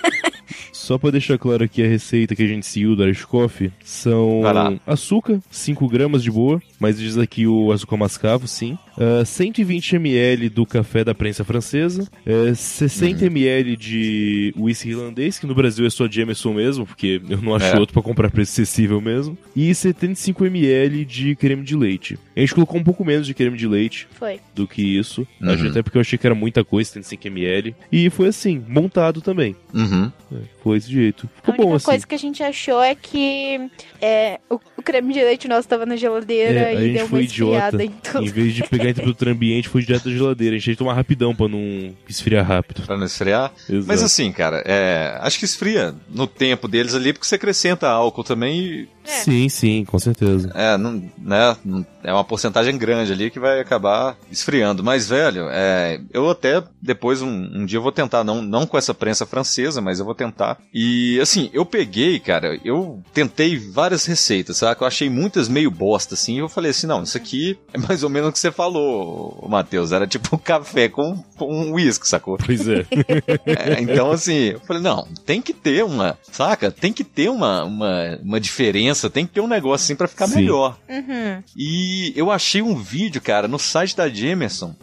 [0.89, 4.41] Só pra deixar claro aqui a receita que a gente seguiu do Irish Coffee, são
[4.87, 8.75] açúcar, 5 gramas de boa, mas diz aqui o açúcar mascavo, sim.
[8.97, 15.45] Ah, 120 ml do café da prensa francesa, eh, 60 ml de whisky irlandês, que
[15.45, 17.79] no Brasil é só Jameson mesmo, porque eu não acho É.
[17.79, 22.17] outro pra comprar preço acessível mesmo, e 75 ml de creme de leite.
[22.35, 24.39] A gente colocou um pouco menos de creme de leite, Foi.
[24.55, 25.25] do que isso.
[25.39, 25.51] Uhum.
[25.51, 27.75] Acho Até porque eu achei que era muita coisa, 75ml.
[27.91, 29.55] E foi assim, montado também.
[29.73, 30.11] Uhum.
[30.31, 31.29] É, foi desse jeito.
[31.37, 31.85] A Ficou bom única assim.
[31.85, 33.69] coisa que a gente achou é que
[34.01, 37.05] é, o, o creme de leite nosso tava na geladeira É, a e gente deu
[37.05, 38.25] uma esfriada em tudo.
[38.25, 40.55] Em vez de pegar em temperatura ambiente, foi direto da geladeira.
[40.55, 42.81] A gente tomar rapidão pra não esfriar rápido.
[42.83, 43.51] Pra não esfriar.
[43.69, 43.85] Exato.
[43.87, 48.23] Mas assim, cara, é, acho que esfria no tempo deles ali, porque você acrescenta álcool
[48.23, 49.23] também e É.
[49.23, 50.51] Sim, sim, com certeza.
[50.53, 51.57] É, não, né,
[52.03, 54.83] é uma porcentagem grande ali que vai acabar esfriando.
[54.83, 58.77] Mas, velho, é, eu até depois um, um dia eu vou tentar, não, não com
[58.77, 60.57] essa prensa francesa, mas eu vou tentar.
[60.73, 64.81] E assim, eu peguei, cara, eu tentei várias receitas, sabe?
[64.81, 68.03] Eu achei muitas meio bosta, assim, e eu falei assim, não, isso aqui é mais
[68.03, 69.91] ou menos o que você falou, Matheus.
[69.91, 72.37] Era tipo um café com, com um uísque, sacou?
[72.37, 72.85] Pois é.
[73.45, 76.71] É, então, assim, eu falei, não, tem que ter uma, saca?
[76.71, 80.25] Tem que ter uma, uma, uma diferença, tem que ter um negócio assim pra ficar
[80.27, 80.37] Sim.
[80.37, 80.79] melhor.
[80.89, 81.43] Uhum.
[81.55, 84.75] E eu achei um vídeo, cara, no site da Jameson.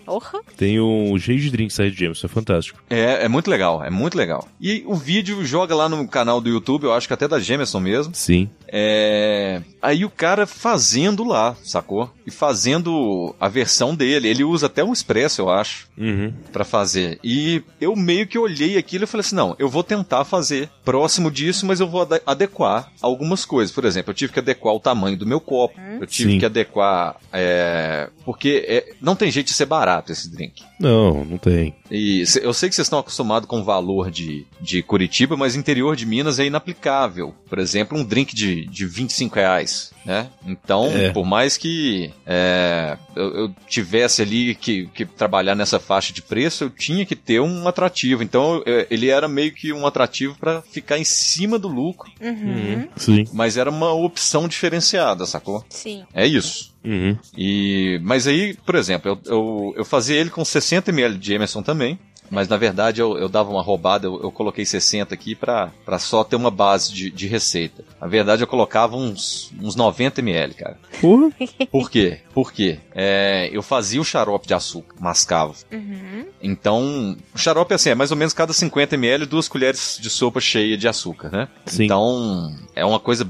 [0.57, 2.79] Tem um jeito de drink side James, isso é fantástico.
[2.89, 4.47] É, é muito legal, é muito legal.
[4.61, 7.81] E o vídeo joga lá no canal do YouTube, eu acho que até da Jameson
[7.81, 8.15] mesmo.
[8.15, 8.49] Sim.
[8.69, 9.63] É.
[9.83, 12.13] Aí o cara fazendo lá, sacou?
[12.27, 14.29] E fazendo a versão dele.
[14.29, 15.89] Ele usa até um expresso, eu acho.
[15.97, 16.33] Uhum.
[16.53, 17.19] Pra fazer.
[17.25, 21.31] E eu meio que olhei aquilo e falei assim: não, eu vou tentar fazer próximo
[21.31, 23.75] disso, mas eu vou ade- adequar algumas coisas.
[23.75, 25.79] Por exemplo, eu tive que adequar o tamanho do meu copo.
[26.01, 26.39] Eu tive Sim.
[26.39, 27.17] que adequar.
[27.33, 30.63] é, porque é, não tem jeito de ser barato esse drink.
[30.81, 31.75] Não, não tem.
[31.91, 35.55] E cê- eu sei que vocês estão acostumados com o valor de, de Curitiba, mas
[35.55, 37.35] interior de Minas é inaplicável.
[37.49, 40.29] Por exemplo, um drink de, de 25 reais, né?
[40.45, 41.11] Então, É.
[41.13, 46.65] por mais que é, eu, eu tivesse ali que, que trabalhar nessa faixa de preço,
[46.65, 48.23] eu tinha que ter um atrativo.
[48.23, 52.89] Então, eu- ele era meio que um atrativo para ficar em cima do lucro, Uhum.
[52.97, 53.25] Sim.
[53.33, 55.65] mas era uma opção diferenciada, sacou?
[55.69, 56.05] Sim.
[56.15, 56.75] É isso.
[56.85, 57.17] Uhum.
[57.37, 61.99] E, mas aí, por exemplo, eu, eu, eu fazia ele com 60ml de Emerson também.
[62.31, 65.99] mas na verdade eu, eu dava uma roubada, eu, eu coloquei 60 aqui pra, pra
[65.99, 67.85] só ter uma base de, de receita.
[68.01, 70.79] Na verdade eu colocava uns, uns 90 ml, cara.
[71.01, 71.31] Porra.
[71.71, 72.21] Por quê?
[72.37, 72.79] Por quê?
[72.95, 75.55] É, eu fazia o xarope de açúcar, mascava.
[75.73, 76.27] Uhum.
[76.43, 80.39] Então, o xarope assim, é mais ou menos cada 50 ml, duas colheres de sopa
[80.39, 81.49] cheia de açúcar, né?
[81.65, 81.85] Sim.
[81.85, 83.27] Então, é uma coisa,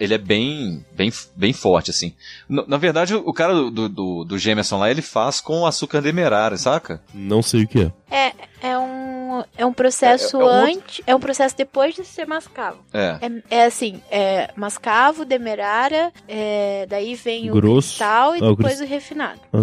[0.00, 2.12] ele é bem, bem, bem forte, assim.
[2.48, 7.00] Na verdade, o cara do, do, do Jameson lá, ele faz com açúcar demerara, saca?
[7.14, 7.92] Não sei o que é.
[8.10, 8.32] É,
[8.70, 11.00] é um, é um processo É- é um outro- antes.
[11.06, 12.78] É um processo depois de ser mascavo.
[12.92, 13.18] É.
[13.50, 17.88] É, é assim, é mascavo, demerara, é, daí vem o Grosso.
[17.90, 19.40] cristal e o depois o refinado.
[19.52, 19.58] Ah,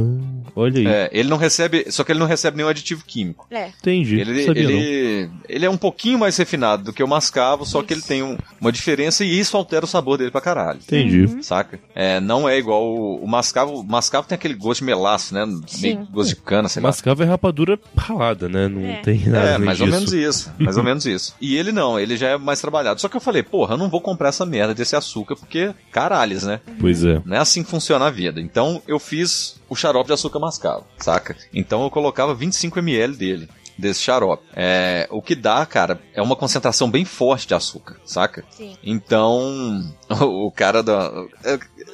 [0.55, 0.87] olha aí.
[0.87, 3.47] É, ele não recebe, só que ele não recebe nenhum aditivo químico.
[3.51, 3.69] É.
[3.79, 4.19] Entendi.
[4.19, 4.71] Ele, Sabia não.
[4.71, 8.23] ele, ele é um pouquinho mais refinado do que o mascavo, só que ele tem
[8.23, 10.79] um- uma diferença e isso altera o sabor dele pra caralho.
[10.79, 11.21] Entendi.
[11.25, 11.43] Uhum.
[11.43, 11.79] Saca?
[11.93, 13.75] É, não é igual o, o mascavo.
[13.79, 15.45] O mascavo tem aquele gosto de melaço, né?
[15.81, 16.89] Meio gosto de cana, sei lá.
[16.89, 18.67] Mascavo é rapadura ralada, né?
[18.67, 19.01] Não É.
[19.01, 19.97] tem nada É, mais ou disso.
[19.99, 20.51] menos isso.
[20.59, 21.35] Mais ou menos isso.
[21.39, 22.99] E ele não, ele já é mais trabalhado.
[22.99, 26.43] Só que eu falei, porra, eu não vou comprar essa merda desse açúcar, porque caralhos,
[26.43, 26.59] né?
[26.79, 27.21] Pois é.
[27.25, 28.41] Não é assim que funciona a vida.
[28.41, 31.35] Então eu fiz o xarope de açúcar mascavo, saca?
[31.53, 33.49] Então eu colocava 25 ml dele.
[33.77, 34.41] Desse xarope.
[34.55, 38.45] É, o que dá, cara, é uma concentração bem forte de açúcar, saca?
[38.49, 38.77] Sim.
[38.81, 41.11] Então, o, o cara da.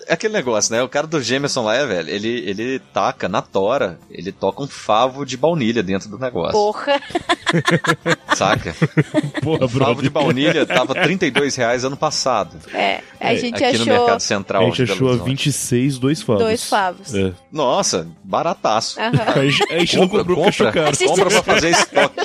[0.07, 0.81] É, é aquele negócio, né?
[0.83, 4.67] O cara do Jameson lá, é, velho, ele, ele taca na tora, ele toca um
[4.67, 7.01] favo de baunilha dentro do negócio, Porra.
[8.35, 8.75] saca?
[9.41, 12.57] Porra, O favo de baunilha tava 32 reais ano passado.
[12.73, 14.63] É, a gente aqui no achou Mercado Central.
[14.63, 15.29] A gente achou a Horizonte.
[15.29, 16.43] 26 dois favos.
[16.43, 17.13] dois favos.
[17.15, 17.33] É.
[17.51, 18.99] Nossa, barataço.
[18.99, 19.11] Aham.
[19.35, 20.97] A gente, a gente não comprou achou caro.
[20.97, 22.15] compra pra fazer estoque.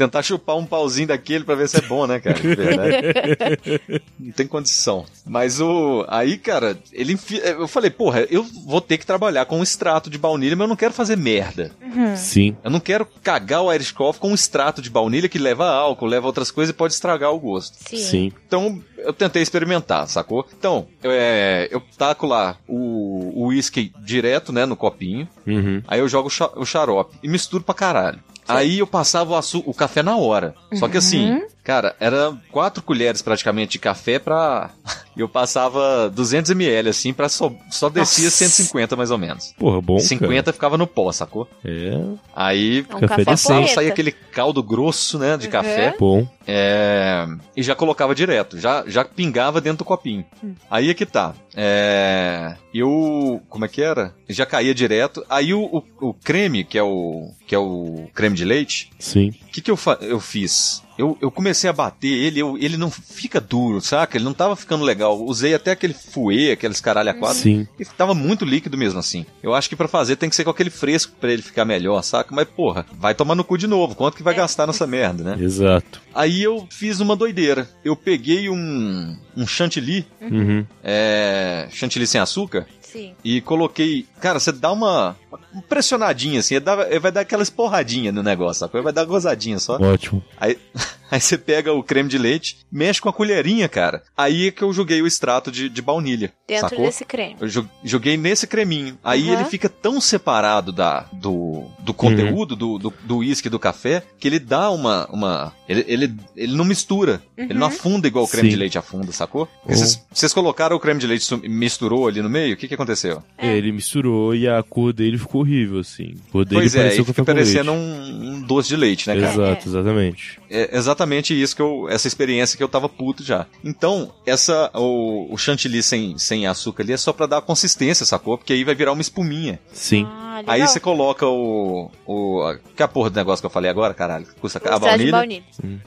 [0.00, 2.38] Tentar chupar um pauzinho daquele pra ver se é bom, né, cara?
[4.18, 5.04] Não tem condição.
[5.26, 6.06] Mas o.
[6.08, 7.12] Aí, cara, ele.
[7.12, 10.64] enfi- Eu falei, porra, eu vou ter que trabalhar com um extrato de baunilha, mas
[10.64, 11.70] eu não quero fazer merda.
[12.16, 12.56] Sim.
[12.64, 16.06] Eu não quero cagar o Irish Coffee com um extrato de baunilha que leva álcool,
[16.06, 17.76] leva outras coisas e pode estragar o gosto.
[17.86, 17.96] Sim.
[17.98, 18.32] Sim.
[18.46, 20.46] Então, eu tentei experimentar, sacou?
[20.58, 25.28] Então, é, eu taco lá o o uísque direto, né, no copinho.
[25.46, 25.82] Uhum.
[25.86, 28.18] Aí eu jogo o xa- o xarope e misturo pra caralho.
[28.58, 30.54] Aí eu passava o, o café na hora.
[30.74, 34.70] Só que assim, cara, era quatro colheres praticamente de café pra.
[35.16, 38.36] Eu passava 200 ml assim, pra só, só descia Nossa.
[38.38, 39.52] 150 mais ou menos.
[39.58, 41.44] Porra, bom, 50 ficava no pó, sacou?
[41.46, 41.74] cara.
[41.74, 42.00] É,
[42.34, 45.52] Aí É um Café passava, saía aquele caldo grosso, né, de Uhum.
[45.52, 45.94] café.
[45.98, 46.26] bom.
[46.46, 50.24] É, e já colocava direto, já, já pingava dentro do copinho.
[50.70, 51.34] Aí é que tá.
[51.54, 53.42] É, eu.
[53.48, 54.14] Como é que era?
[54.28, 55.24] Já caía direto.
[55.28, 55.62] Aí o,
[56.00, 57.30] o, o creme, que é o.
[57.46, 59.30] que é o creme de leite, Sim.
[59.42, 60.82] o que, que eu, fa- eu fiz?
[61.00, 64.16] Eu, eu comecei a bater ele, eu- ele não fica duro, saca?
[64.16, 65.18] Ele não tava ficando legal.
[65.18, 67.38] Usei até aquele fouet, aqueles caralho a quatro.
[67.38, 67.66] Sim.
[67.78, 69.24] E tava muito líquido mesmo assim.
[69.42, 72.02] Eu acho que pra fazer tem que ser com aquele fresco pra ele ficar melhor,
[72.02, 72.34] saca?
[72.34, 73.94] Mas porra, vai tomar no cu de novo.
[73.94, 75.42] Quanto que vai gastar nessa merda, né?
[75.42, 76.02] Exato.
[76.14, 77.68] Aí eu fiz uma doideira.
[77.84, 80.66] Eu peguei um, um chantilly, Uhum.
[80.82, 83.14] é, chantilly sem açúcar, Sim.
[83.24, 84.06] e coloquei.
[84.20, 85.16] Cara, você dá uma,
[85.52, 88.82] uma pressionadinha assim, dá- vai dar aquela esporradinha no negócio, sacou?
[88.82, 89.76] Vai dar uma gozadinha só.
[89.80, 90.22] Ótimo.
[90.38, 90.56] Aí,
[91.10, 94.02] aí você pega o creme de leite, mexe com a colherinha, cara.
[94.16, 96.32] Aí é que eu joguei o extrato de, de baunilha.
[96.46, 96.84] Dentro sacou?
[96.84, 97.36] desse creme.
[97.40, 98.98] Eu jo- joguei nesse creminho.
[99.04, 99.34] Aí Uhum.
[99.34, 104.02] ele fica tão separado da, do, do conteúdo do, do, do uísque e do café
[104.18, 105.06] que ele dá uma.
[105.12, 107.22] uma ele, ele, ele não mistura.
[107.36, 108.54] Ele não afunda igual o creme Sim.
[108.56, 109.48] de leite afunda, sacou?
[109.64, 109.72] Oh.
[109.72, 112.54] Vocês, vocês colocaram o creme de leite e misturou ali no meio?
[112.54, 113.22] O que, que aconteceu?
[113.38, 116.14] É, ele misturou e a cor dele ficou horrível, assim.
[116.32, 117.84] Cor dele pois é, e fica parecendo leite.
[117.84, 119.32] um, um doce de leite, né, cara?
[119.32, 120.40] Exato, exatamente.
[120.50, 121.86] É exatamente isso que eu.
[121.88, 123.46] Essa experiência que eu tava puto já.
[123.64, 124.70] Então, essa.
[124.74, 128.36] O, o chantilly sem, sem açúcar ali é só pra dar consistência, sacou?
[128.38, 129.60] Porque aí vai virar uma espuminha.
[129.72, 130.06] Sim.
[130.08, 130.42] Ah.
[130.46, 131.90] Aí você coloca o.
[132.06, 134.24] o a- que é a porra do negócio que eu falei agora, caralho?
[134.24, 135.42] que Custa a baunilha.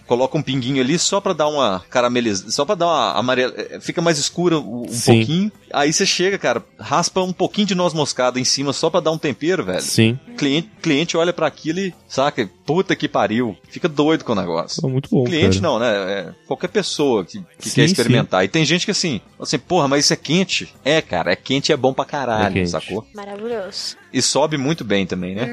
[0.06, 2.52] Coloca um pinguinho ali só pra dar uma caramelização.
[2.52, 3.54] Só pra dar uma amarela.
[3.58, 5.18] eh, Fica mais escura um, um Sim.
[5.18, 5.52] pouquinho.
[5.74, 9.12] Aí você chega, cara, raspa um pouquinho de noz moscada em cima só pra dar
[9.12, 9.82] um tempero, velho.
[9.82, 10.20] Sim.
[10.38, 13.56] Cliente, cliente olha pra aquilo e, saca, puta que pariu.
[13.70, 14.82] Fica doido com o negócio.
[14.82, 15.72] Pô, muito bom, Cliente cara.
[15.74, 15.88] não, né?
[16.12, 18.44] É qualquer pessoa que, que Sim, quer experimentar.
[18.44, 20.74] E tem gente que assim, assim, porra, mas isso é quente.
[20.84, 22.70] É, cara, é quente e é bom pra É caralho, quente.
[22.70, 23.06] sacou?
[23.16, 23.96] Maravilhoso.
[24.12, 25.46] E sobe muito bem também, né?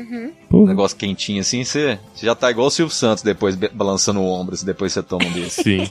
[0.50, 0.62] Uhum.
[0.62, 4.26] Um negócio quentinho assim, você você já tá igual o Silvio Santos depois balançando o
[4.26, 5.62] ombro, se depois você toma um desse.
[5.62, 5.90] Sim.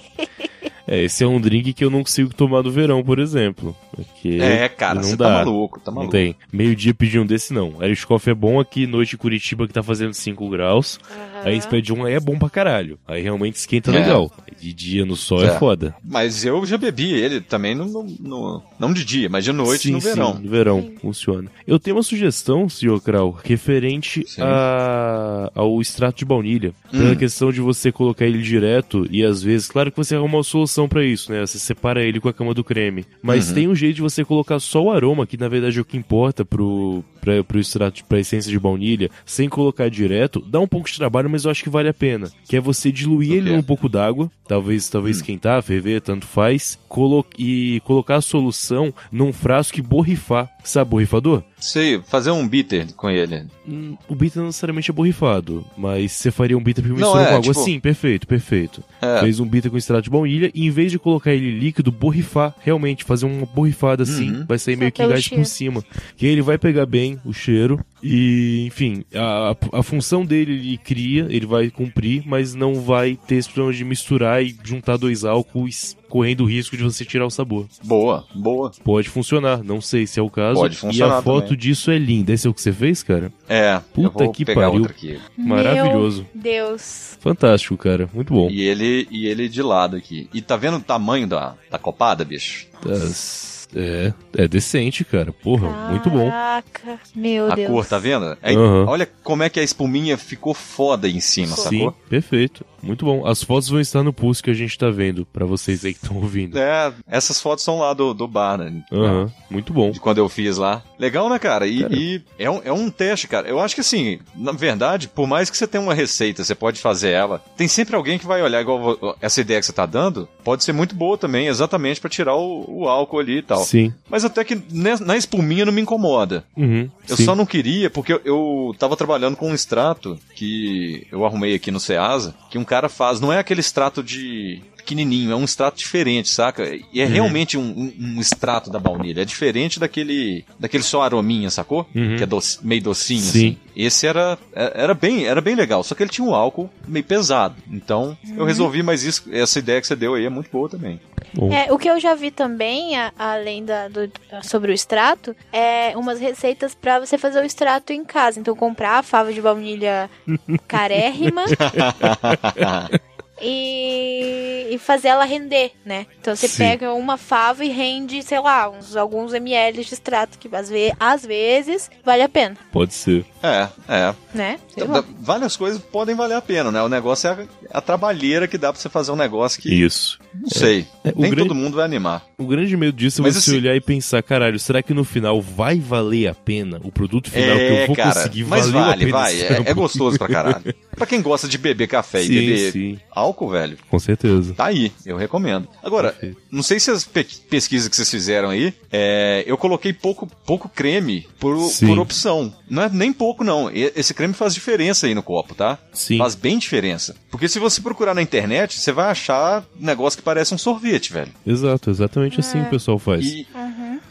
[0.91, 3.75] É, esse é um drink que eu não consigo tomar no verão, por exemplo.
[3.95, 5.25] Porque É, cara, não você dá.
[5.25, 6.11] tá maluco, tá Não maluco.
[6.11, 6.35] tem.
[6.51, 7.75] Meio-dia pedir um desse, não.
[7.83, 10.99] Irish Coffee é bom aqui, noite em Curitiba, que tá fazendo 5 graus.
[11.43, 12.97] Aí pede um, aí é bom pra caralho.
[13.07, 13.99] Aí realmente esquenta É.
[13.99, 14.31] legal.
[14.59, 15.57] De dia no sol é, É.
[15.57, 15.95] foda.
[16.03, 19.83] Mas eu já bebi ele também, no, no- no- não de dia, mas de noite
[19.83, 20.33] sim, no sim, verão.
[20.37, 21.49] no verão, funciona.
[21.65, 24.41] Eu tenho uma sugestão, senhor Krau, referente Sim.
[24.41, 26.73] a, ao extrato de baunilha.
[26.91, 27.15] Pela Hum.
[27.15, 30.87] questão de você colocar ele direto e às vezes, claro que você arruma uma solução
[30.89, 31.39] pra isso, né?
[31.45, 33.05] Você separa ele com a cama do creme.
[33.21, 33.55] Mas Uhum.
[33.55, 35.95] tem um jeito de você colocar só o aroma, que na verdade é o que
[35.97, 40.43] importa pro, pra, pro extrato, pra essência de baunilha, sem colocar direto.
[40.45, 42.29] Dá um pouco de trabalho, mas eu acho que vale a pena.
[42.47, 46.77] Que é você diluir O ele num pouco d'água, talvez talvez esquentar, ferver, tanto faz,
[46.87, 50.49] colo e colocar a solução num frasco e borrifar.
[50.63, 51.43] Sabe borrifador?
[51.59, 53.45] Sei, fazer um bitter com ele.
[53.67, 57.27] Hum, O bitter não necessariamente é borrifado, mas você faria um bitter primeiro Não, misturando
[57.27, 57.53] é, com água?
[57.53, 58.83] tipo- Sim, perfeito, perfeito.
[59.01, 59.19] É.
[59.19, 62.55] Fez um bitter com extrato de baunilha e em vez de colocar ele líquido, borrifar,
[62.61, 64.45] realmente, fazer uma borrifada assim, Uhum.
[64.47, 65.83] vai sair Só meio que gás por cima.
[66.15, 70.77] Que aí ele vai pegar bem o cheiro e, enfim, a, a função dele ele
[70.77, 75.25] cria, ele vai cumprir, mas não vai ter esse problema de misturar e juntar dois
[75.25, 77.67] álcools correndo o risco de você tirar o sabor.
[77.83, 78.71] Boa, boa.
[78.83, 80.59] Pode funcionar, não sei se é o caso.
[80.59, 81.57] Pode E a funcionar foto também.
[81.57, 82.33] disso é linda.
[82.33, 83.31] Esse é o que você fez, cara?
[83.47, 84.79] É, eu Puta vou que pegar pariu.
[84.81, 85.19] outra aqui.
[85.37, 86.25] Maravilhoso.
[86.33, 87.17] Meu Deus.
[87.19, 88.09] Fantástico, cara.
[88.13, 88.49] Muito bom.
[88.49, 90.29] E ele, e ele de lado aqui.
[90.33, 92.67] E tá vendo o tamanho da, da copada, bicho?
[92.85, 95.31] Das- É, é decente, cara.
[95.31, 96.29] Porra, muito bom.
[96.29, 96.99] Caraca.
[97.15, 97.69] Meu a Deus.
[97.69, 98.37] cor, tá vendo?
[98.41, 98.85] Aí, Aham.
[98.87, 101.91] Olha como é que a espuminha ficou foda em cima, Sim, sacou?
[102.09, 102.65] perfeito.
[102.81, 103.27] Muito bom.
[103.27, 105.99] As fotos vão estar no post que a gente tá vendo, pra vocês aí que
[106.01, 106.57] estão ouvindo.
[106.57, 108.81] É, essas fotos são lá do, do bar, né?
[108.91, 109.91] Aham, muito bom.
[109.91, 110.81] De quando eu fiz lá.
[110.97, 111.67] Legal, né, cara?
[111.67, 111.93] E, Cara.
[111.95, 113.47] e é, um, é um teste, cara.
[113.49, 116.79] Eu acho que assim, na verdade, por mais que você tenha uma receita, você pode
[116.79, 120.27] fazer ela, tem sempre alguém que vai olhar igual essa ideia que você tá dando,
[120.49, 123.63] pode ser muito boa também, exatamente pra tirar o, o álcool ali e tal.
[123.63, 123.93] Sim.
[124.09, 126.43] Mas até que na espuminha não me incomoda.
[126.57, 127.23] Uhum, Eu sim.
[127.23, 131.69] só não queria, porque eu, eu tava trabalhando com um extrato que eu arrumei aqui
[131.69, 134.59] no Ceasa, que um cara faz, não é aquele extrato de
[134.89, 136.63] pequenininho, é um extrato diferente, saca?
[136.91, 137.11] E é Uhum.
[137.11, 141.87] realmente um, um- um extrato da baunilha, é diferente daquele daquele só arominha, sacou?
[141.93, 142.17] Uhum.
[142.17, 143.29] Que é doce- meio docinho, Sim.
[143.29, 143.57] assim.
[143.75, 147.05] Esse era, é- era, bem, era bem legal, só que ele tinha um álcool meio
[147.05, 147.55] pesado.
[147.71, 150.99] Então, eu resolvi, mas isso, essa ideia que você deu aí é muito boa também.
[151.33, 151.53] Bom.
[151.53, 154.11] É, o que eu já vi também, a- além da, do-
[154.41, 158.39] sobre o extrato, é umas receitas pra você fazer o extrato em casa.
[158.39, 160.09] Então, comprar a fava de baunilha
[160.67, 161.43] carérrima
[163.41, 166.05] e, e fazer ela render, né?
[166.19, 166.57] Então, você Sim.
[166.57, 170.93] pega uma fava e rende, sei lá, uns alguns ml de extrato, que às, ve
[170.99, 173.25] às vezes vale a pena, Pode ser.
[173.41, 174.13] É, é.
[174.33, 174.59] né?
[174.75, 176.81] Então, várias coisas podem valer a pena, né?
[176.81, 177.31] O negócio é
[177.71, 180.19] a, a trabalheira que dá pra você fazer um negócio que, Isso.
[180.33, 182.25] não sei, É, o nem grande- todo mundo vai animar.
[182.37, 185.03] O grande medo disso é Mas você assim- olhar e pensar, caralho, será que no
[185.03, 188.65] final vai valer a pena o produto final que eu é, vou cara, conseguir mas
[188.67, 189.69] valeu a vale, pena vai, esse é, trampo?
[189.69, 190.75] é gostoso pra caralho.
[190.95, 194.53] pra quem gosta de beber café e Sim, beber sim, álcool, velho, com certeza.
[194.53, 195.67] tá aí, eu recomendo.
[195.83, 196.37] Agora, Perfeito.
[196.51, 200.67] não sei se as pe- pesquisas que vocês fizeram aí, é, eu coloquei pouco, pouco
[200.69, 201.87] creme por, Sim.
[201.87, 202.53] por opção.
[202.69, 203.69] Não é nem pouco, não.
[203.71, 205.77] E- Esse creme faz diferença aí no copo, tá?
[205.93, 206.17] Sim.
[206.17, 207.15] Faz bem diferença.
[207.31, 211.11] Porque se você procurar na internet, você vai achar um negócio que parece um sorvete,
[211.13, 211.31] velho.
[211.45, 213.25] Exato, exatamente assim o pessoal faz.
[213.25, 213.45] E,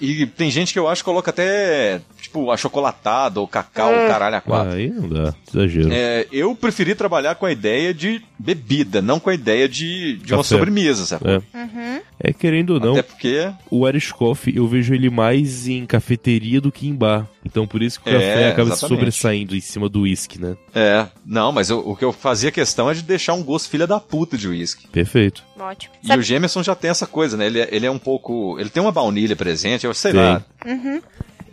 [0.00, 4.40] e tem gente que eu acho que coloca até, tipo, achocolatado ou cacau, caralho, a
[4.40, 4.70] quatro.
[4.72, 5.88] Ah, aí não dá, exagero.
[5.92, 10.32] É, eu preferi trabalhar com a ideia de bebida, não com a ideia de, de
[10.34, 10.48] uma Café.
[10.56, 11.24] sobremesa, sabe?
[11.28, 12.02] É.
[12.20, 13.50] É querendo ou não, Até porque.
[13.70, 17.26] o Irish Coffee eu vejo ele mais em cafeteria do que em bar.
[17.44, 20.56] Então por isso que o café É, acaba se sobressaindo em cima do uísque, né?
[20.74, 23.86] É, não, mas eu- o que eu fazia questão é de deixar um gosto filha
[23.86, 24.86] da puta de uísque.
[24.88, 25.42] Perfeito.
[25.58, 25.94] Ótimo.
[26.02, 27.46] E Sabe- o Jameson já tem essa coisa, né?
[27.46, 28.58] Ele é, ele é um pouco.
[28.60, 30.20] Ele tem uma baunilha presente, eu sei Tem.
[30.20, 30.44] lá.
[30.66, 31.02] Ele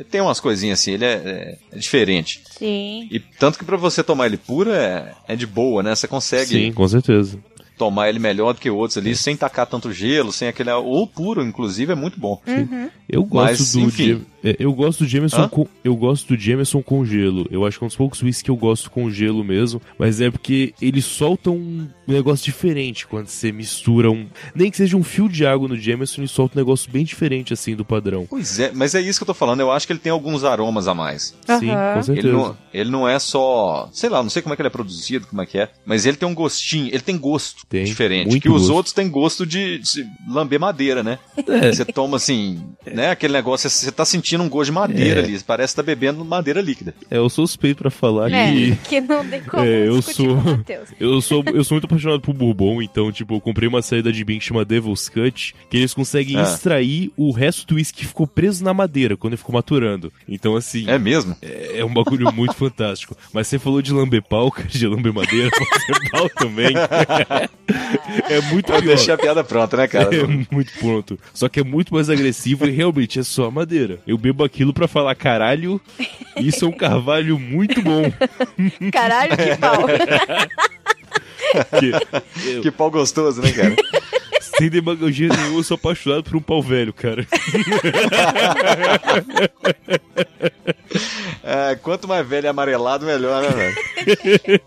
[0.03, 2.41] tem umas coisinhas assim, ele é, é- é diferente.
[2.57, 3.07] Sim.
[3.11, 5.95] E tanto que pra você tomar ele puro é, é de boa, né?
[5.95, 7.39] Você consegue Sim, com certeza.
[7.77, 10.71] tomar ele melhor do que outros ali, sem tacar tanto gelo, sem aquele.
[10.71, 12.41] Ou puro, inclusive, é muito bom.
[13.15, 14.07] Eu gosto Mas, do enfim.
[14.09, 17.47] Jam- é, eu gosto do Jameson com eu gosto do Jameson com gelo.
[17.49, 20.21] Eu acho que é um dos poucos whisky que eu gosto com gelo mesmo, mas
[20.21, 25.03] é porque ele solta um negócio diferente quando você mistura um, nem que seja um
[25.03, 28.27] fio de água no Jameson, ele solta um negócio bem diferente assim do padrão.
[28.29, 29.61] Pois é, mas é isso que eu tô falando.
[29.61, 31.33] Eu acho que ele tem alguns aromas a mais.
[31.59, 31.93] Sim, Aham.
[31.93, 32.31] com Ele certeza.
[32.33, 33.89] não, ele não é só.
[33.91, 35.69] Sei lá, não sei como é que ele é produzido, como é que é.
[35.85, 38.27] Mas ele tem um gostinho, ele tem gosto Tem, diferente.
[38.29, 38.73] muito Que os gosto.
[38.75, 41.17] outros têm gosto de, de lamber madeira, né?
[41.47, 41.71] É.
[41.71, 43.04] Você toma assim, né?
[43.05, 43.11] Né?
[43.11, 45.23] Aquele negócio, você tá sentindo um gosto de madeira É.
[45.23, 45.39] ali.
[45.41, 46.93] Parece que tá bebendo madeira líquida.
[47.09, 48.75] É, eu sou suspeito pra falar É, que.
[48.87, 50.89] que não tem como É, eu sou- com o Matheus.
[50.99, 54.23] Eu sou, eu sou muito apaixonado por Bourbon, então, tipo, eu comprei uma saída de
[54.23, 56.43] bem que chama Devil's Cut, que eles conseguem Ah.
[56.43, 60.11] extrair o resto do uísque que ficou preso na madeira quando ele ficou maturando.
[60.27, 61.35] Então, assim, É mesmo?
[61.41, 63.15] é, é um bagulho muito fantástico.
[63.33, 65.49] Mas você falou de lamber pau, cara, de lamber madeira,
[65.89, 66.73] lamber pau também.
[68.29, 68.95] é muito Eu pior.
[68.95, 70.15] deixei a piada pronta, né, cara?
[70.15, 71.19] É muito pronto.
[71.33, 73.99] Só que é muito mais agressivo e realmente é só madeira.
[74.05, 75.81] Eu bebo aquilo pra falar, caralho,
[76.37, 78.03] isso é um carvalho muito bom.
[78.91, 79.87] Caralho, que pau.
[81.79, 81.91] Que,
[82.49, 83.75] eu, Que pau gostoso, né, cara?
[84.57, 87.25] sem demagogia nenhuma, eu sou apaixonado por um pau velho, cara.
[91.43, 94.61] É, quanto mais velho e amarelado, melhor, né, velho?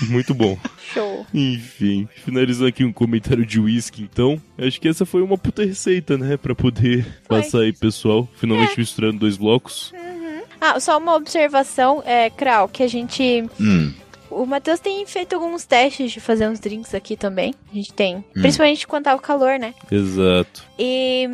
[0.08, 0.56] Muito bom.
[0.94, 1.26] Show.
[1.34, 4.40] Enfim, finalizando aqui um comentário de whisky, então.
[4.56, 6.36] Acho que essa foi uma puta receita, né?
[6.36, 7.40] Pra poder Foi.
[7.40, 8.28] passar aí, pessoal.
[8.36, 8.78] Finalmente É.
[8.78, 9.92] misturando dois blocos.
[10.60, 13.44] Ah, só uma observação, é, Krau, que a gente.
[13.60, 13.92] Hum.
[14.30, 17.54] O Matheus tem feito alguns testes de fazer uns drinks aqui também.
[17.70, 18.24] A gente tem.
[18.32, 19.74] Principalmente quando tá o calor, né?
[19.90, 20.62] Exato.
[20.78, 21.30] E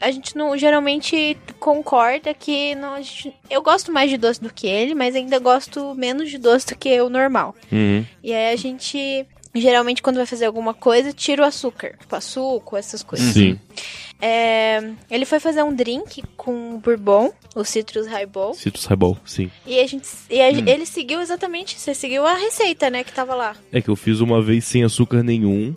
[0.00, 4.66] a gente não geralmente concorda que não, gente- eu gosto mais de doce do que
[4.66, 7.54] ele, mas ainda gosto menos de doce do que o normal.
[7.70, 8.04] Uhum.
[8.22, 12.78] E aí a gente geralmente quando vai fazer alguma coisa tira o açúcar, tipo açúcar,
[12.78, 13.32] essas coisas.
[13.34, 13.58] Sim.
[14.20, 19.50] É, ele foi fazer um drink com bourbon, o citrus highball, Citrus Highball, sim.
[19.66, 23.34] e a gente e a- ele seguiu exatamente, você seguiu a receita, né, que tava
[23.34, 23.56] lá.
[23.72, 25.74] É que eu fiz uma vez sem açúcar nenhum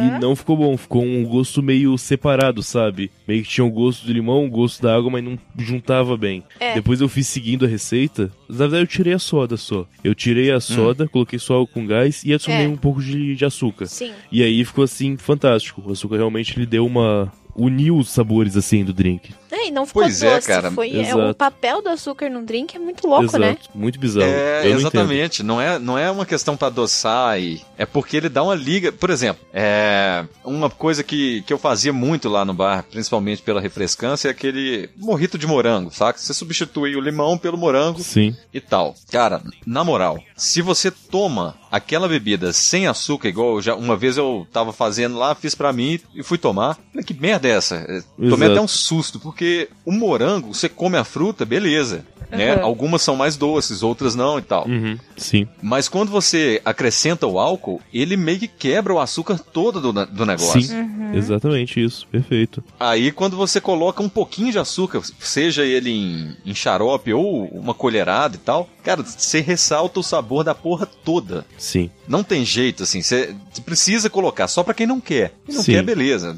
[0.00, 0.76] e não ficou bom.
[0.76, 3.10] Ficou um gosto meio separado, sabe?
[3.28, 6.42] Meio que tinha o gosto do limão, o gosto da água, mas não juntava bem.
[6.58, 6.74] É.
[6.74, 8.30] Depois eu fiz seguindo a receita.
[8.48, 9.86] Na verdade, eu tirei a soda só.
[10.02, 12.68] Eu tirei a soda, coloquei só água com gás e adicionei É.
[12.68, 13.86] um pouco de, de açúcar.
[13.86, 14.12] Sim.
[14.30, 15.82] E aí ficou assim, fantástico.
[15.86, 17.32] O açúcar realmente ele deu uma.
[17.54, 19.34] Uniu os sabores assim do drink.
[19.50, 20.70] É, e não ficou Pois é, doce, cara.
[20.70, 23.38] foi é, o papel do açúcar no drink é muito louco, Exato.
[23.38, 23.56] né?
[23.74, 24.26] Muito bizarro.
[24.26, 25.42] É, Eu não exatamente.
[25.42, 27.60] Não é, não é uma questão pra adoçar e.
[27.76, 28.90] É porque ele dá uma liga.
[28.90, 30.24] Por exemplo, é.
[30.42, 34.88] Uma coisa que, que eu fazia muito lá no bar, principalmente pela refrescância, é aquele
[34.96, 36.18] morrito de morango, saca?
[36.18, 38.00] Você substitui o limão pelo morango.
[38.02, 38.34] Sim.
[38.54, 38.94] e tal.
[39.10, 44.46] Cara, na moral, se você toma aquela bebida sem açúcar, igual já uma vez eu
[44.52, 46.78] tava fazendo lá, fiz pra mim e fui tomar.
[46.92, 47.76] Falei, que merda é essa?
[47.76, 48.52] É, Tomei Exato.
[48.52, 52.04] até um susto, porque o morango, você come a fruta, beleza.
[52.32, 52.56] Né?
[52.56, 52.64] Uhum.
[52.64, 54.66] Algumas são mais doces, outras não e tal.
[54.66, 54.98] Uhum.
[55.18, 55.46] Sim.
[55.60, 60.26] Mas quando você acrescenta o álcool, ele meio que quebra o açúcar todo do, do
[60.26, 60.62] negócio.
[60.62, 60.80] Sim.
[60.80, 61.14] Uhum.
[61.14, 62.06] Exatamente isso.
[62.06, 62.64] Perfeito.
[62.80, 67.74] Aí quando você coloca um pouquinho de açúcar, seja ele em, em xarope ou uma
[67.74, 71.44] colherada e tal, cara, você ressalta o sabor da porra toda.
[71.62, 71.88] Sim.
[72.08, 75.32] Não tem jeito, assim, você você precisa colocar só pra quem não quer.
[75.46, 75.72] Quem não Sim.
[75.74, 76.36] quer, beleza.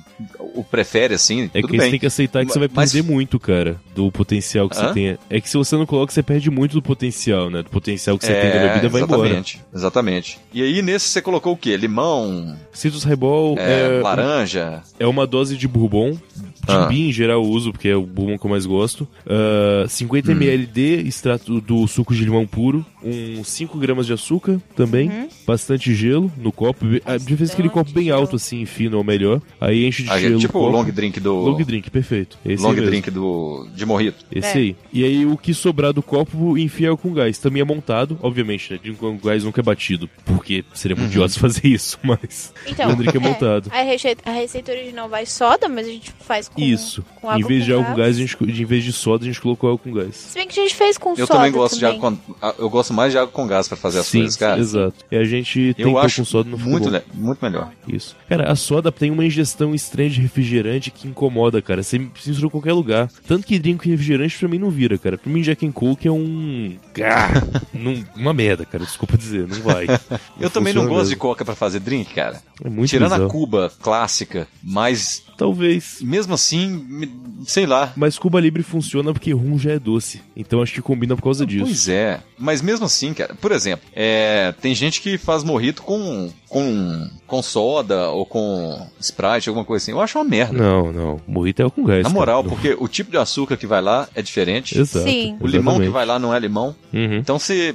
[0.55, 1.91] O prefere assim, É tudo que você bem.
[1.93, 4.93] tem que aceitar que você vai Mas- perder muito, cara, do potencial que você Hã?
[4.93, 5.19] tem.
[5.31, 7.63] É que se você não coloca, você perde muito do potencial, né?
[7.63, 9.23] Do potencial que você tem da bebida vai embora.
[9.23, 10.39] É, exatamente, exatamente.
[10.53, 11.75] E aí nesse você colocou o quê?
[11.77, 14.83] Limão, Citrus Highball é, é, laranja.
[14.99, 16.19] é uma dose de bourbon.
[16.67, 16.89] Ah.
[16.93, 19.07] Em geral, eu uso, porque é o bourbon que eu mais gosto.
[19.27, 20.33] Ah, 50 Hum.
[20.33, 22.85] ml de extrato do suco de limão puro.
[23.03, 25.09] Uns 5 gramas de açúcar também.
[25.11, 25.29] Uhum.
[25.47, 26.87] Bastante gelo no copo.
[27.05, 28.21] Ah, De vez aquele copo bem gelo.
[28.21, 29.43] alto, assim, fino, ou melhor.
[29.61, 30.39] Aí enche de Ah, gelo.
[30.39, 31.35] tipo o long drink do.
[31.35, 32.39] Long drink, perfeito.
[32.45, 34.25] Esse long drink do de morrito.
[34.33, 34.61] Esse É.
[34.61, 34.77] aí.
[34.93, 37.37] E aí o que sobrar do copo enfia com gás.
[37.39, 38.79] Também é montado, obviamente, né?
[38.83, 40.09] Drink com gás nunca é batido.
[40.25, 41.03] Porque seria Uhum.
[41.03, 42.55] muito idiota fazer isso, mas.
[42.67, 43.71] Então, o drink é montado.
[43.71, 47.05] A receita, a receita original vai soda, mas a gente faz com Isso.
[47.21, 49.25] com água em vez com de água com gás, a gente, em vez de soda,
[49.25, 50.15] a gente colocou água com gás.
[50.17, 51.97] Se bem que a gente fez com Eu soda também gosto de também.
[51.99, 54.61] água com, eu gosto mais de água com gás pra fazer as Sim, coisas, cara.
[54.61, 54.95] exato.
[55.11, 57.71] E a gente Eu acho com soda, não ficou muito, le- muito melhor.
[57.89, 58.17] Isso.
[58.29, 61.83] Cara, a soda tem uma ingestão estranha de refrigerante que incomoda, cara.
[61.83, 63.11] Você mistura em qualquer lugar.
[63.27, 65.19] Tanto que drink com refrigerante pra mim não vira, cara.
[65.19, 66.77] Pra mim, Jack and Coke é um.
[67.03, 68.85] Ah, não- uma merda, cara.
[68.85, 69.87] Desculpa dizer, não vai.
[70.41, 71.21] Eu também não gosto de mesmo.
[71.21, 72.41] coca pra fazer drink, cara.
[72.65, 73.27] É muito Tirando bizarro.
[73.27, 75.99] a Cuba clássica, mas Talvez.
[76.01, 77.11] mesmo assim, me-
[77.47, 77.93] sei lá.
[77.97, 80.21] Mas Cuba Libre funciona porque rum já é doce.
[80.37, 81.65] Então acho que combina por causa disso.
[81.65, 82.21] Pois é.
[82.39, 87.43] Mas mesmo assim, cara, por exemplo, é, tem gente que faz morrito com, com, com
[87.43, 89.93] soda ou com Sprite, alguma coisa assim.
[89.93, 90.57] Eu acho uma merda.
[90.59, 91.21] Não, não.
[91.27, 91.99] Morrito é com gás.
[92.03, 92.15] Na cara.
[92.15, 94.79] moral, Não- porque o tipo de açúcar que vai lá é diferente.
[94.79, 95.05] Exato.
[95.09, 95.37] Sim.
[95.41, 96.75] O limão que vai lá não é limão.
[96.93, 97.15] Uhum.
[97.19, 97.75] Então você,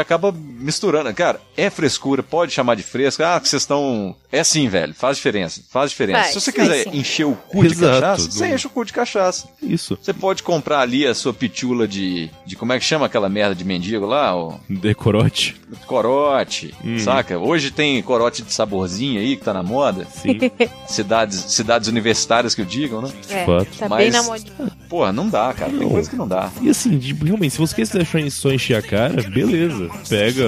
[0.00, 1.12] acaba misturando.
[1.14, 3.34] Cara, é frescura, pode chamar de fresca.
[3.36, 4.14] Ah, que vocês estão.
[4.32, 4.94] É assim, velho.
[4.94, 5.62] Faz diferença.
[5.70, 6.20] Faz diferença.
[6.20, 6.90] Faz, Se você quiser sim.
[6.98, 9.48] encher o cu de cachaça, você enche o cu de cachaça.
[9.62, 9.98] Isso.
[10.00, 12.30] Você pode comprar ali a sua pitula de.
[12.46, 14.36] de como é que chama aquela merda de mendigo lá?
[14.36, 15.56] O Decorote.
[15.86, 16.98] corote, Hum.
[16.98, 17.38] saca?
[17.38, 20.06] Hoje tem corote de saborzinho aí que tá na moda.
[20.10, 20.38] Sim,
[20.86, 23.10] Cidades, cidades universitárias que o digam, né?
[23.28, 23.66] É, fato.
[23.78, 24.52] tá Mas- bem na modinha.
[24.88, 25.70] Porra, não dá, cara.
[25.70, 25.90] Tem Não.
[25.90, 26.50] coisa que não dá.
[26.60, 29.88] E assim, de- realmente, se você quiser deixar só encher a cara, beleza.
[30.08, 30.44] Pega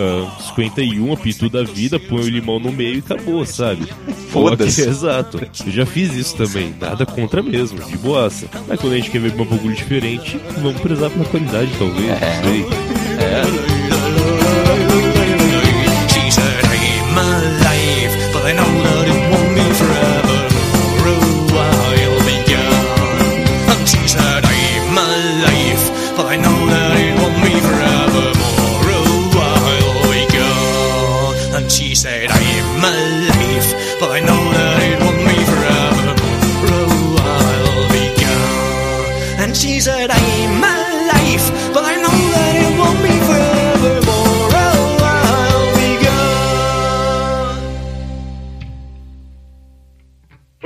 [0.49, 3.87] 51, a pitu da vida, põe o limão no meio e acabou, sabe?
[4.31, 4.83] Foda-se.
[4.89, 5.39] Exato.
[5.65, 6.75] Eu já fiz isso também.
[6.81, 8.49] Nada contra mesmo, de boaça.
[8.67, 12.09] Mas quando a gente quer ver um bagulho diferente, vamos prezar pela qualidade, talvez.
[12.09, 13.73] Não sei.
[13.73, 13.82] She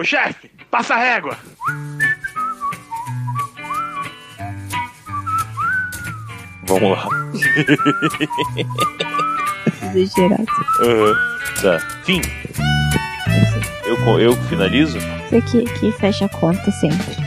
[0.06, 1.36] chefe, passa a régua.
[6.64, 7.08] Vamos lá.
[9.94, 10.46] Exagerado.
[10.82, 11.14] Aham.
[11.62, 11.78] Tá.
[12.04, 12.20] Fim.
[13.84, 14.98] Eu, eu finalizo?
[15.28, 17.25] Você que, que fecha a conta sempre.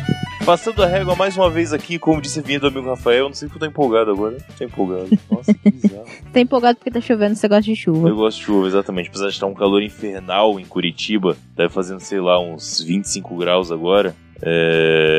[0.49, 3.35] Passando a régua mais uma vez aqui, como disse a vinha do amigo Rafael, não
[3.35, 4.35] sei porque eu tô empolgado agora.
[4.57, 5.07] Tô empolgado.
[5.29, 6.05] Nossa, que bizarro.
[6.33, 8.09] Tá empolgado porque tá chovendo, você gosta de chuva.
[8.09, 9.09] Eu gosto de chuva, exatamente.
[9.09, 13.71] Apesar de estar um calor infernal em Curitiba, deve fazendo, sei lá, uns 25 graus
[13.71, 14.15] agora.
[14.41, 15.18] É...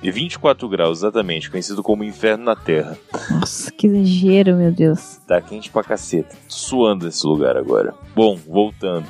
[0.00, 2.96] E 24 graus, exatamente, conhecido como inferno na Terra.
[3.30, 5.16] Nossa, que exagero, meu Deus.
[5.26, 6.36] Tá quente pra caceta.
[6.36, 7.92] Tô suando nesse lugar agora.
[8.14, 9.08] Bom, voltando.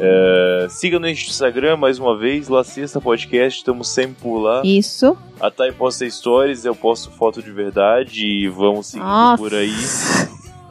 [0.00, 0.66] É...
[0.70, 4.62] Siga no Instagram mais uma vez, La Sexta Podcast, estamos sempre por lá.
[4.64, 5.14] Isso.
[5.38, 9.42] A Thay posta stories, eu posto foto de verdade e vamos seguindo Nossa.
[9.42, 9.74] por aí.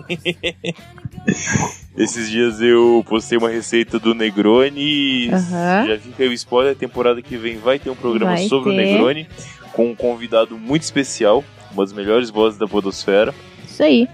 [1.98, 5.30] Esses dias eu postei uma receita do Negroni.
[5.30, 5.88] Aham.
[5.88, 6.74] Já fica aí o spoiler.
[6.74, 8.86] A temporada que vem vai ter um programa Vai sobre o ter.
[8.86, 9.28] Negroni
[9.72, 13.34] com um convidado muito especial, uma das melhores vozes da Podosfera.
[13.66, 14.08] Isso aí.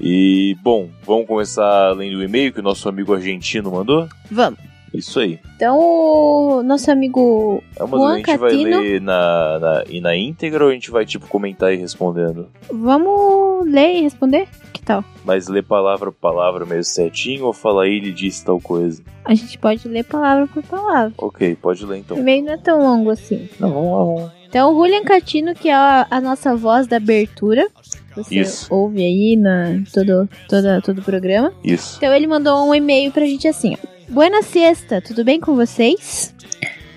[0.00, 4.08] E, bom, vamos começar lendo o e-mail que o nosso amigo argentino mandou?
[4.30, 4.58] Vamos.
[4.96, 5.38] Isso aí.
[5.56, 7.62] Então, o nosso amigo.
[7.76, 8.80] É uma Juan a gente vai Catino.
[8.80, 12.48] ler na, na, e na íntegra ou a gente vai, tipo, comentar e respondendo?
[12.70, 14.48] Vamos ler e responder?
[14.72, 15.04] Que tal?
[15.24, 19.02] Mas ler palavra por palavra mesmo certinho ou fala ele disse tal coisa?
[19.24, 21.12] A gente pode ler palavra por palavra.
[21.18, 22.16] Ok, pode ler O então.
[22.18, 23.48] e-mail não é tão longo assim.
[23.58, 24.32] Não, vamos lá, vamos lá.
[24.48, 27.66] Então, o Julian Catino, que é a, a nossa voz da abertura.
[28.14, 28.72] Você Isso.
[28.72, 31.52] ouve aí na todo, toda, todo o programa.
[31.62, 31.98] Isso.
[31.98, 33.95] Então ele mandou um e-mail pra gente assim, ó.
[34.08, 36.34] Buena siesta, tudo bem com vocês?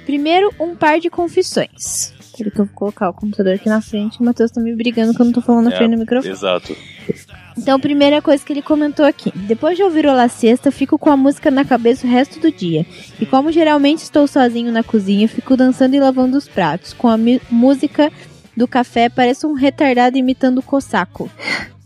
[0.06, 2.14] Primeiro, um par de confissões.
[2.38, 4.20] Peraí que eu vou colocar o computador aqui na frente.
[4.20, 6.34] O Matheus tá me brigando que eu não tô falando na É, frente do microfone.
[6.34, 6.76] Exato.
[7.58, 9.32] Então, primeira coisa que ele comentou aqui.
[9.36, 12.50] Depois de ouvir o La Siesta, fico com a música na cabeça o resto do
[12.50, 12.86] dia.
[13.20, 16.94] E como geralmente estou sozinho na cozinha, fico dançando e lavando os pratos.
[16.94, 17.18] Com a
[17.50, 18.10] música
[18.56, 21.30] do café, pareço um retardado imitando o Cossaco.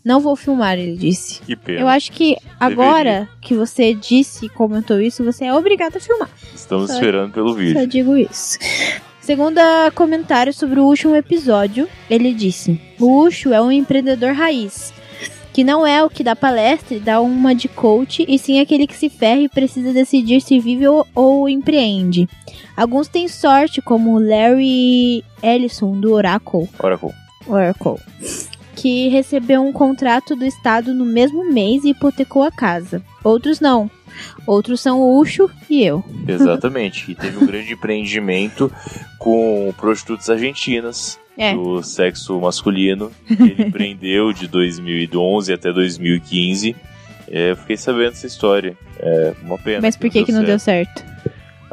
[0.04, 1.42] Não vou filmar, ele disse.
[1.42, 1.80] Que pena.
[1.80, 6.30] Eu acho que agora que você disse e comentou isso, você é obrigado a filmar.
[6.54, 7.88] Estamos Só- esperando pelo Só vídeo.
[7.88, 8.58] digo isso.
[9.22, 9.60] Segundo
[9.96, 14.94] comentário sobre o último episódio, ele disse: O Ucho é um empreendedor raiz,
[15.54, 18.86] que não é o que dá palestra e dá uma de coach, e sim aquele
[18.86, 22.28] que se ferra e precisa decidir se vive ou, ou empreende.
[22.76, 27.12] Alguns têm sorte, como o Larry Ellison, do Oracle, Oracle.
[27.48, 27.96] Oracle,
[28.76, 33.02] que recebeu um contrato do Estado no mesmo mês e hipotecou a casa.
[33.24, 33.90] Outros não.
[34.46, 36.04] Outros são o Ucho e eu.
[36.28, 37.12] Exatamente.
[37.12, 38.72] E teve um grande empreendimento
[39.18, 41.54] com prostitutas argentinas É.
[41.54, 43.12] do sexo masculino.
[43.30, 46.76] Ele empreendeu de 2011 até 2015.
[47.30, 48.78] É, eu fiquei sabendo dessa história.
[49.00, 49.82] É uma pena.
[49.82, 51.04] Mas por que, que não deu certo?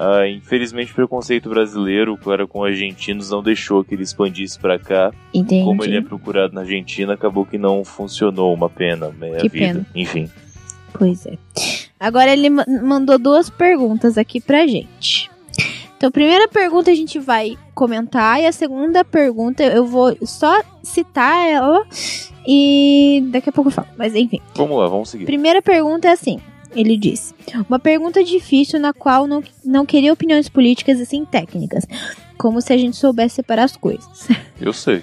[0.03, 5.13] Ah, infelizmente, o preconceito brasileiro para com argentinos não deixou que ele expandisse pra cá.
[5.35, 5.63] Entendi.
[5.63, 8.55] Como ele é procurado na Argentina, acabou que não funcionou.
[8.55, 9.67] Uma pena, meia Que vida.
[9.75, 9.87] pena.
[9.95, 10.31] Enfim.
[10.95, 11.37] Pois é.
[12.01, 15.31] Agora ele ma- mandou duas perguntas aqui pra gente.
[15.99, 20.63] Então, a primeira pergunta a gente vai comentar e a segunda pergunta eu vou só
[20.83, 21.85] citar ela
[22.47, 23.89] e daqui a pouco eu falo.
[23.99, 24.41] Mas enfim.
[24.55, 25.27] Vamos lá, vamos seguir.
[25.27, 26.41] Primeira pergunta é assim.
[26.75, 27.35] Ele disse:
[27.69, 31.87] Uma pergunta difícil na qual não, não queria opiniões políticas e sim técnicas.
[32.37, 34.29] Como se a gente soubesse separar as coisas.
[34.61, 35.03] Eu sei.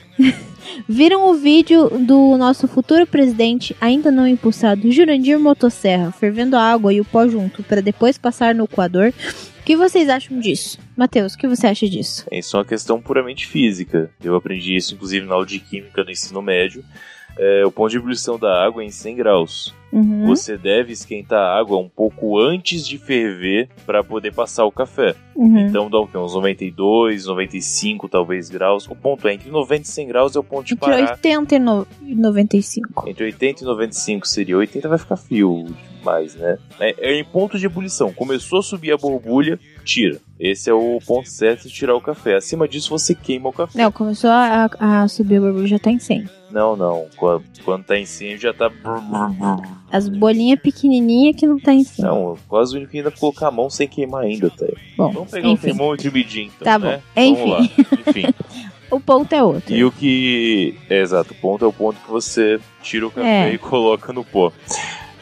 [0.87, 6.93] Viram o vídeo do nosso futuro presidente, ainda não impulsado, Jurandir Motosserra, fervendo a água
[6.93, 9.13] e o pó junto, para depois passar no coador?
[9.59, 10.79] O que vocês acham disso?
[10.95, 12.25] Matheus, o que você acha disso?
[12.31, 14.09] Isso é uma questão puramente física.
[14.23, 16.83] Eu aprendi isso, inclusive, na aula de química no ensino médio.
[17.37, 19.75] É, o ponto de ebulição da água é em 100 graus.
[19.91, 20.25] Uhum.
[20.27, 25.15] Você deve esquentar a água um pouco antes de ferver para poder passar o café.
[25.35, 25.59] Uhum.
[25.67, 26.17] Então dá o quê?
[26.17, 28.87] Uns 92, 95 talvez graus.
[28.87, 31.11] O ponto é entre 90 e 100 graus é o ponto de Entre parar.
[31.11, 33.09] 80 e no- e 95.
[33.09, 34.57] Entre 80 e 95 seria.
[34.57, 35.67] 80 vai ficar frio
[36.07, 36.57] demais, né?
[36.79, 38.13] É, é em ponto de ebulição.
[38.13, 40.17] Começou a subir a borbulha, tira.
[40.39, 42.35] Esse é o ponto certo de tirar o café.
[42.35, 43.81] Acima disso você queima o café.
[43.81, 46.25] Não, começou a, a subir o borbulho, já tá em 100.
[46.51, 47.07] Não, não.
[47.17, 48.71] Quando, quando tá em 100 já tá.
[49.91, 52.05] As bolinhas pequenininhas que não tá em 100.
[52.05, 54.65] Não, quase o único que ainda colocar a mão sem queimar ainda, tá?
[54.95, 55.67] Bom, Vamos pegar um enfim.
[55.67, 57.01] termômetro e medir então, Tá né?
[57.15, 57.35] bom.
[57.35, 57.59] Vamos lá.
[58.07, 58.25] Enfim.
[58.89, 59.75] O ponto é outro.
[59.75, 60.73] E o que.
[60.89, 63.53] É, exato, o ponto é o ponto que você tira o café É.
[63.53, 64.49] e coloca no pó.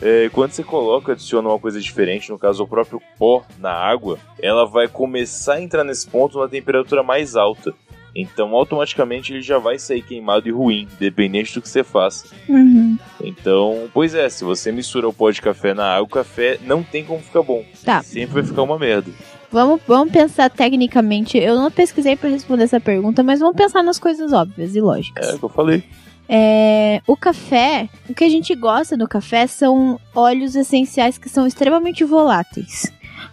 [0.07, 4.19] É, quando você coloca, adiciona uma coisa diferente, no caso o próprio pó na água,
[4.39, 7.73] ela vai começar a entrar nesse ponto numa temperatura mais alta.
[8.15, 12.27] Então automaticamente ele já vai sair queimado e ruim, dependente do que você faça.
[12.47, 12.99] Uhum.
[13.19, 16.83] Então, pois é, se você mistura o pó de café na água, o café não
[16.83, 17.65] tem como ficar bom.
[17.83, 18.03] Tá.
[18.03, 19.11] Sempre vai ficar uma merda.
[19.51, 21.35] Vamos, vamos pensar tecnicamente.
[21.39, 25.29] Eu não pesquisei pra responder essa pergunta, mas vamos pensar nas coisas óbvias e lógicas.
[25.29, 25.83] É o que eu falei.
[26.27, 31.45] É, o café, o que a gente gosta do café são óleos essenciais que são
[31.45, 32.91] extremamente voláteis.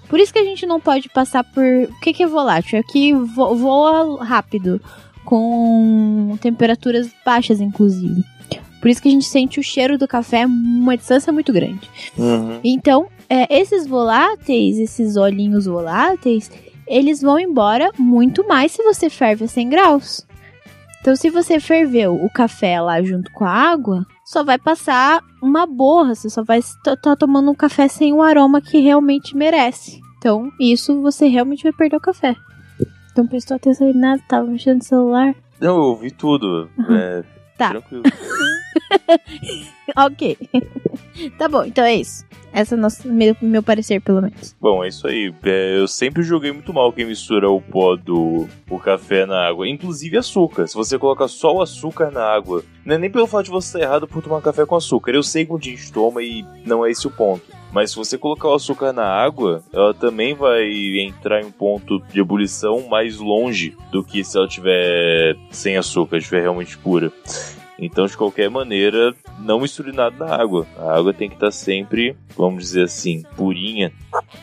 [0.08, 1.64] Por isso que a gente não pode passar por.
[1.64, 2.78] O que, que é volátil?
[2.78, 4.80] É que vo- voa rápido,
[5.24, 8.22] com temperaturas baixas, inclusive.
[8.80, 11.88] Por isso que a gente sente o cheiro do café uma distância muito grande.
[12.18, 12.58] Uhum.
[12.64, 16.50] Então, é, esses voláteis, esses olhinhos voláteis,
[16.86, 20.26] eles vão embora muito mais se você ferve a 100 graus.
[21.02, 25.66] Então, se você ferveu o café lá junto com a água, só vai passar uma
[25.66, 30.00] borra, você só vai estar tomando um café sem o aroma que realmente merece.
[30.18, 32.36] Então, isso você realmente vai perder o café.
[33.10, 35.34] Então, prestou atenção em nada, tava mexendo no celular.
[35.60, 36.70] Não, eu ouvi tudo.
[36.88, 37.24] É,
[37.58, 37.70] Tá.
[37.70, 38.02] Tranquilo.
[39.96, 40.38] Ok.
[41.38, 42.24] tá bom, então é isso.
[42.54, 44.54] Esse é o nosso, meu, meu parecer, pelo menos.
[44.60, 45.32] Bom, é isso aí.
[45.42, 49.68] É, eu sempre joguei muito mal quem mistura o pó do o café na água.
[49.68, 50.66] Inclusive açúcar.
[50.66, 53.78] Se você coloca só o açúcar na água, não é nem pelo fato de você
[53.78, 55.12] estar errado por tomar café com açúcar.
[55.12, 57.42] Eu sei que um dia a gente toma e não é esse o ponto.
[57.72, 60.68] Mas se você colocar o açúcar na água, ela também vai
[61.00, 66.18] entrar em um ponto de ebulição mais longe do que se ela tiver sem açúcar,
[66.18, 67.10] estiver realmente pura.
[67.84, 70.68] Então, de qualquer maneira, não misture nada na água.
[70.78, 73.92] A água tem que estar sempre, vamos dizer assim, purinha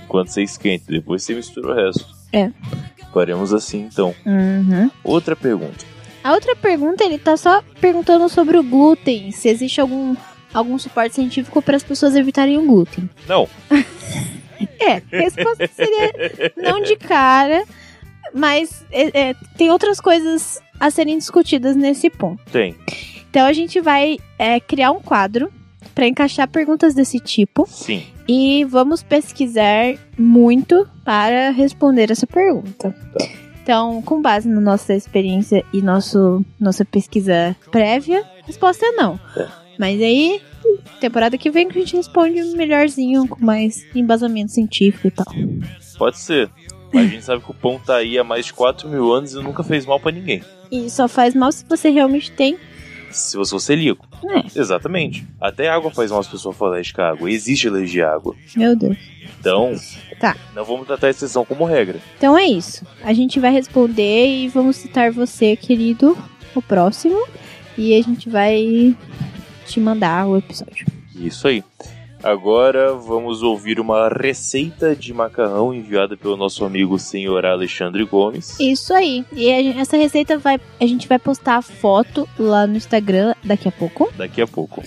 [0.04, 0.92] enquanto você esquenta.
[0.92, 2.06] Depois você mistura o resto.
[2.34, 2.52] É.
[3.14, 4.14] Faremos assim então.
[4.26, 4.92] Uhum.
[5.06, 5.86] Outra pergunta.
[6.22, 9.32] A outra pergunta, ele tá só perguntando sobre o glúten.
[9.32, 10.18] Se existe algum,
[10.54, 13.10] algum suporte científico para as pessoas evitarem o glúten.
[13.26, 13.48] Não.
[14.82, 16.12] É, a resposta seria
[16.58, 17.64] não de cara,
[18.34, 22.44] mas é, é, tem outras coisas a serem discutidas nesse ponto.
[22.52, 22.76] Tem.
[23.30, 25.52] Então a gente vai é, criar um quadro
[25.94, 28.04] para encaixar perguntas desse tipo Sim.
[28.28, 32.96] e vamos pesquisar muito para responder essa pergunta.
[33.18, 33.26] Tá.
[33.62, 39.20] Então, com base na nossa experiência e nosso, nossa pesquisa prévia, a resposta é não.
[39.38, 39.48] É.
[39.78, 40.42] Mas aí,
[41.00, 45.28] temporada que vem que a gente responde melhorzinho, com mais embasamento científico e tal.
[46.00, 46.50] Pode ser.
[46.94, 49.34] Mas a gente sabe que o pão tá aí há mais de 4 mil anos
[49.34, 50.44] e nunca fez mal pra ninguém.
[50.72, 52.58] E só faz mal se você realmente tem.
[53.12, 54.08] Se você for celíaco.
[54.24, 54.60] É.
[54.60, 55.26] Exatamente.
[55.42, 57.30] Até água faz mal se a pessoa for alérgica à água.
[57.32, 58.36] Existe alergia à água.
[58.56, 58.98] Meu Deus.
[59.40, 59.74] Então,
[60.20, 60.36] Tá.
[60.56, 62.00] não vamos tratar a exceção como regra.
[62.18, 62.86] Então é isso.
[63.04, 66.18] A gente vai responder e vamos citar você, querido,
[66.54, 67.18] o próximo.
[67.78, 68.96] E a gente vai
[69.66, 70.86] te mandar o episódio.
[71.16, 71.64] Isso aí.
[72.24, 78.60] Agora vamos ouvir uma receita de macarrão enviada pelo nosso amigo senhor Alexandre Gomes.
[78.60, 79.26] Isso aí.
[79.32, 80.60] E a essa receita vai.
[80.80, 84.12] A gente vai postar a foto lá no Instagram daqui a pouco.
[84.18, 84.84] Daqui a pouco.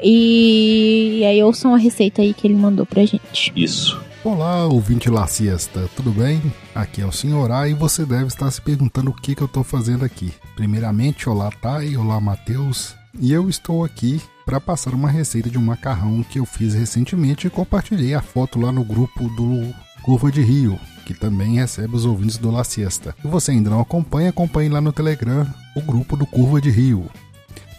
[0.00, 3.52] E, e aí ouçam a receita aí que ele mandou pra gente.
[3.56, 4.00] Isso.
[4.22, 6.40] Olá, ouvinte La Siesta, tudo bem?
[6.74, 9.46] Aqui é o Senhor A e você deve estar se perguntando o que, que eu
[9.46, 10.32] estou fazendo aqui.
[10.56, 15.62] Primeiramente, olá Thay, olá Matheus, e eu estou aqui para passar uma receita de um
[15.62, 20.40] macarrão que eu fiz recentemente e compartilhei a foto lá no grupo do Curva de
[20.40, 23.12] Rio, que também recebe os ouvintes do La Siesta.
[23.20, 25.44] Se você ainda não acompanha, acompanhe lá no Telegram
[25.74, 27.10] o grupo do Curva de Rio.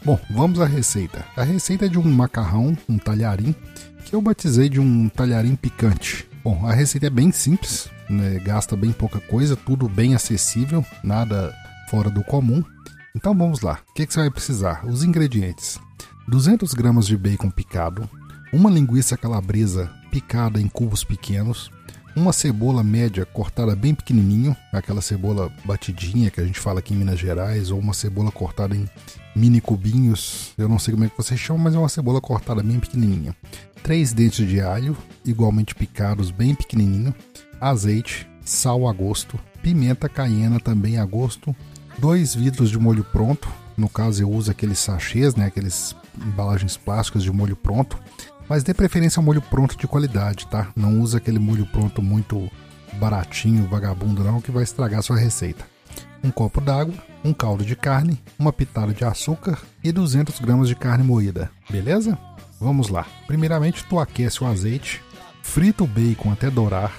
[0.03, 1.23] Bom, vamos à receita.
[1.37, 3.55] A receita é de um macarrão, um talharim,
[4.03, 6.27] que eu batizei de um talharim picante.
[6.43, 7.89] Bom, a receita é bem simples.
[8.09, 11.53] né, gasta bem pouca coisa, tudo bem acessível, nada
[11.89, 12.61] fora do comum.
[13.15, 14.85] Então vamos lá, o que, que você vai precisar?
[14.85, 15.79] Os ingredientes:
[16.27, 18.09] 200 gramas de bacon picado,
[18.51, 21.71] uma linguiça calabresa picada em cubos pequenos,
[22.17, 26.97] uma cebola média cortada bem pequenininho, aquela cebola batidinha que a gente fala aqui em
[26.97, 28.89] Minas Gerais, ou uma cebola cortada em
[29.33, 32.61] mini cubinhos, eu não sei como é que vocês chamam, mas é uma cebola cortada
[32.61, 33.33] bem pequenininha.
[33.81, 37.15] Três dentes de alho, igualmente picados bem pequenininho,
[37.61, 41.55] azeite, sal a gosto, pimenta caiena também a gosto,
[41.97, 43.47] dois vidros de molho pronto,
[43.77, 47.97] no caso eu uso aqueles sachês, né, aqueles embalagens plásticas de molho pronto,
[48.49, 50.69] mas dê preferência ao molho pronto de qualidade, tá?
[50.75, 52.49] Não usa aquele molho pronto muito
[52.93, 55.65] baratinho, vagabundo não, que vai estragar sua receita.
[56.23, 60.75] Um copo d'água, um caldo de carne, uma pitada de açúcar e 200 gramas de
[60.75, 62.17] carne moída, beleza?
[62.59, 63.05] Vamos lá.
[63.27, 65.01] Primeiramente, tu aquece o azeite,
[65.43, 66.91] frita o bacon até dourar,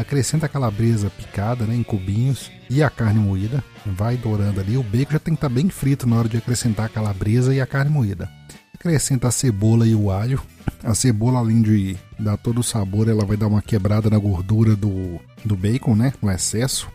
[0.00, 4.76] acrescenta a calabresa picada né, em cubinhos e a carne moída, vai dourando ali.
[4.76, 7.60] O bacon já tem que estar bem frito na hora de acrescentar a calabresa e
[7.60, 8.30] a carne moída.
[8.74, 10.40] Acrescenta a cebola e o alho.
[10.84, 14.76] A cebola, além de dar todo o sabor, ela vai dar uma quebrada na gordura
[14.76, 16.12] do, do bacon, né?
[16.22, 16.88] O excesso.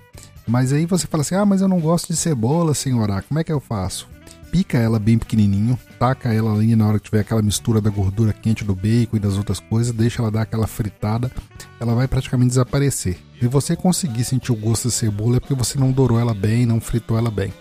[0.47, 3.21] Mas aí você fala assim: ah, mas eu não gosto de cebola, senhora.
[3.21, 4.07] Como é que eu faço?
[4.53, 8.31] Pica ela bem pequenininho, taca ela ali na hora que tiver aquela mistura da gordura
[8.31, 11.31] quente do bacon e das outras coisas, deixa ela dar aquela fritada,
[11.79, 13.17] ela vai praticamente desaparecer.
[13.39, 16.67] Se você conseguir sentir o gosto da cebola é porque você não dourou ela bem,
[16.67, 17.51] não fritou ela bem.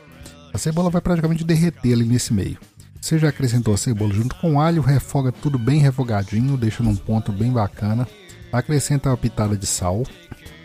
[0.53, 2.59] A cebola vai praticamente derreter ali nesse meio.
[3.01, 6.95] Você já acrescentou a cebola junto com o alho, refoga tudo bem refogadinho, deixa num
[6.95, 8.07] ponto bem bacana.
[8.53, 10.03] Acrescenta uma pitada de sal,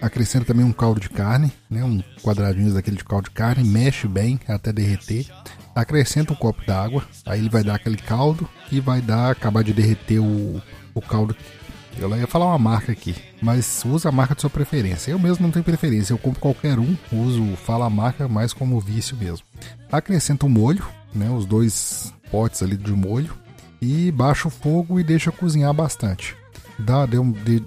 [0.01, 4.07] acrescenta também um caldo de carne, né, um quadradinho daquele de caldo de carne, mexe
[4.07, 5.25] bem até derreter.
[5.75, 9.73] Acrescenta um copo d'água, aí ele vai dar aquele caldo e vai dar acabar de
[9.73, 10.61] derreter o,
[10.93, 11.35] o caldo.
[11.99, 15.11] Eu ia falar uma marca aqui, mas usa a marca de sua preferência.
[15.11, 18.79] Eu mesmo não tenho preferência, eu compro qualquer um, uso fala a marca mais como
[18.79, 19.45] vício mesmo.
[19.91, 23.33] Acrescenta o um molho, né, os dois potes ali de molho
[23.81, 26.35] e baixa o fogo e deixa cozinhar bastante.
[26.79, 27.63] Dá, dê um, de,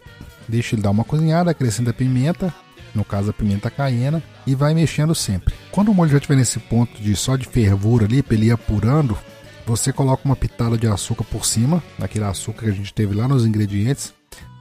[0.50, 2.52] deixa ele dar uma cozinhada, acrescenta pimenta,
[2.94, 5.54] no caso a pimenta caiena, e vai mexendo sempre.
[5.70, 8.52] Quando o molho já estiver nesse ponto de só de fervura ali, para ele ir
[8.52, 9.16] apurando,
[9.66, 13.28] você coloca uma pitada de açúcar por cima, daquele açúcar que a gente teve lá
[13.28, 14.12] nos ingredientes,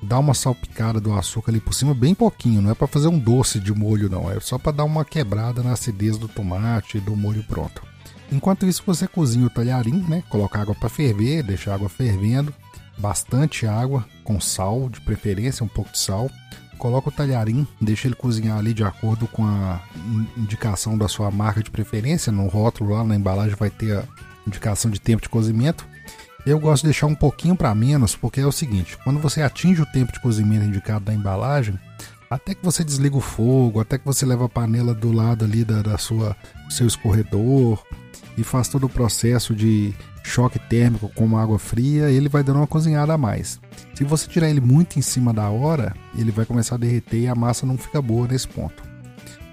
[0.02, 3.20] dá uma salpicada do açúcar ali por cima, bem pouquinho, não é para fazer um
[3.20, 7.02] doce de molho não, é só para dar uma quebrada na acidez do tomate e
[7.02, 7.82] do molho pronto.
[8.32, 10.24] Enquanto isso você cozinha o talharim, né?
[10.30, 12.54] Coloca água para ferver, deixa a água fervendo,
[13.00, 16.30] bastante água com sal, de preferência um pouco de sal.
[16.78, 19.82] Coloca o talharim, deixa ele cozinhar ali de acordo com a
[20.38, 22.32] indicação da sua marca de preferência.
[22.32, 24.04] No rótulo lá na embalagem vai ter a
[24.48, 25.86] indicação de tempo de cozimento.
[26.46, 29.82] Eu gosto de deixar um pouquinho para menos, porque é o seguinte: quando você atinge
[29.82, 31.78] o tempo de cozimento indicado da embalagem,
[32.30, 35.66] até que você desliga o fogo, até que você leva a panela do lado ali
[35.66, 36.36] da, da sua
[36.70, 37.84] seu escorredor
[38.38, 39.94] e faz todo o processo de
[40.24, 43.60] choque térmico com água fria, ele vai dando uma cozinhada a mais.
[43.94, 47.28] Se você tirar ele muito em cima da hora, ele vai começar a derreter e
[47.28, 48.84] a massa não fica boa nesse ponto.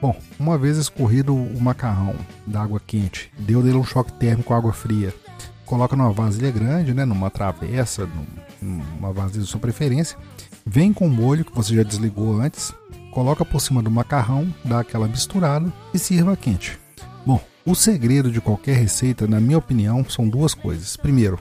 [0.00, 2.14] Bom, uma vez escorrido o macarrão
[2.46, 5.12] da água quente, deu nele um choque térmico com água fria,
[5.64, 8.08] coloca numa vasilha grande, né, numa travessa,
[8.60, 10.16] numa vasilha de sua preferência,
[10.64, 12.74] vem com o molho que você já desligou antes,
[13.10, 16.78] coloca por cima do macarrão, dá aquela misturada e sirva quente.
[17.24, 20.96] Bom, o segredo de qualquer receita, na minha opinião, são duas coisas.
[20.96, 21.38] Primeiro,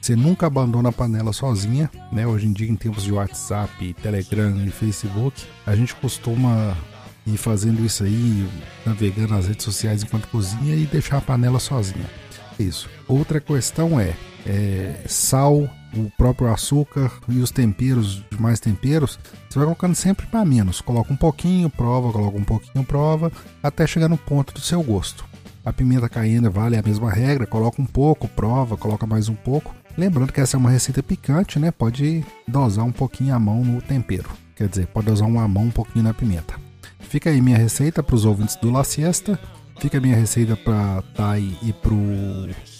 [0.00, 2.26] você nunca abandona a panela sozinha, né?
[2.26, 6.76] Hoje em dia, em tempos de WhatsApp, Telegram e Facebook, a gente costuma
[7.24, 8.48] ir fazendo isso aí,
[8.84, 12.06] navegando nas redes sociais enquanto cozinha e deixar a panela sozinha.
[12.58, 12.90] Isso.
[13.06, 14.14] Outra questão é,
[14.44, 19.18] é sal, o próprio açúcar e os temperos, mais temperos,
[19.48, 20.80] você vai colocando sempre para menos.
[20.80, 23.30] Coloca um pouquinho, prova, coloca um pouquinho, prova,
[23.62, 25.24] até chegar no ponto do seu gosto.
[25.64, 29.74] A pimenta caiena vale a mesma regra, coloca um pouco, prova, coloca mais um pouco.
[29.96, 31.70] Lembrando que essa é uma receita picante, né?
[31.70, 34.30] Pode dosar um pouquinho a mão no tempero.
[34.54, 36.54] Quer dizer, pode dosar uma mão um pouquinho na pimenta.
[37.00, 39.38] Fica aí minha receita para os ouvintes do La Siesta.
[39.78, 41.96] Fica a minha receita para Thay e pro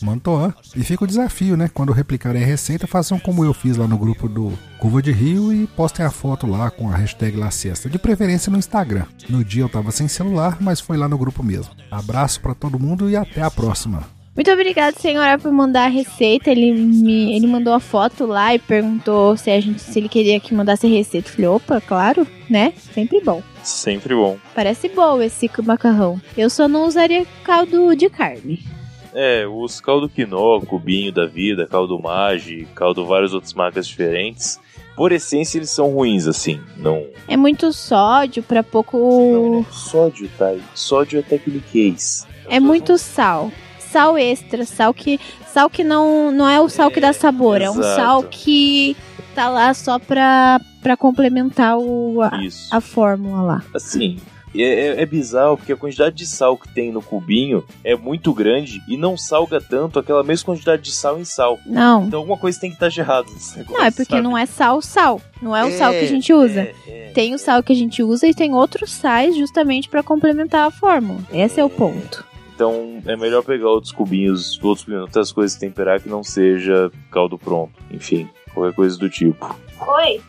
[0.03, 0.53] Mantoan.
[0.74, 1.70] E fica o desafio, né?
[1.72, 5.53] Quando replicarem a receita, façam como eu fiz lá no grupo do Curva de Rio
[5.53, 7.88] e postem a foto lá com a hashtag La Siesta.
[7.88, 9.05] De preferência no Instagram.
[9.28, 11.72] No dia eu tava sem celular, mas foi lá no grupo mesmo.
[11.90, 14.18] Abraço para todo mundo e até a próxima.
[14.39, 16.49] Muito obrigado, senhora, por mandar a receita.
[16.49, 20.39] Ele me, ele mandou a foto lá e perguntou se a gente se ele queria
[20.39, 21.28] que mandasse a receita.
[21.28, 22.72] Eu falei, opa, claro, né?
[22.76, 23.43] Sempre bom.
[23.64, 24.39] Sempre bom.
[24.55, 26.20] Parece bom esse macarrão.
[26.36, 28.64] Eu só não usaria caldo de carne.
[29.12, 34.61] É, os caldo quinó, cubinho da vida, caldo mage, caldo várias outras marcas diferentes,
[34.95, 36.61] por essência eles são ruins, assim.
[36.76, 37.05] Não.
[37.26, 38.99] É muito sódio pra pouco.
[38.99, 40.55] Não, Sódio, tá?
[40.76, 42.24] Sódio é tecniquez.
[42.49, 43.51] É muito sal.
[43.91, 45.18] Sal extra, sal que.
[45.53, 47.97] Sal que não, não é o sal que dá sabor, é um exato.
[47.97, 48.97] sal que
[49.34, 52.30] tá lá só pra, pra complementar o, a,
[52.70, 53.62] a fórmula lá.
[53.74, 54.18] Assim,
[54.55, 58.32] é, é- é bizarro porque a quantidade de sal que tem no cubinho é muito
[58.32, 61.59] grande e não salga tanto aquela mesma quantidade de sal em sal.
[61.66, 62.05] Não.
[62.07, 63.78] Então alguma coisa tem que estar de errado nesse negócio.
[63.78, 64.22] Não, é porque sabe?
[64.22, 65.20] não é sal, sal.
[65.41, 66.68] Não é o sal que a gente usa.
[67.14, 70.70] Tem o sal que a gente usa e tem outros sais justamente pra complementar a
[70.70, 71.20] fórmula.
[71.32, 72.24] Esse é o ponto.
[72.59, 76.91] Então é melhor pegar outros cubinhos, outros cubinhos, outras coisas e temperar que não seja
[77.09, 77.73] caldo pronto.
[77.89, 79.55] Enfim, qualquer coisa do tipo.
[79.87, 80.21] Oi.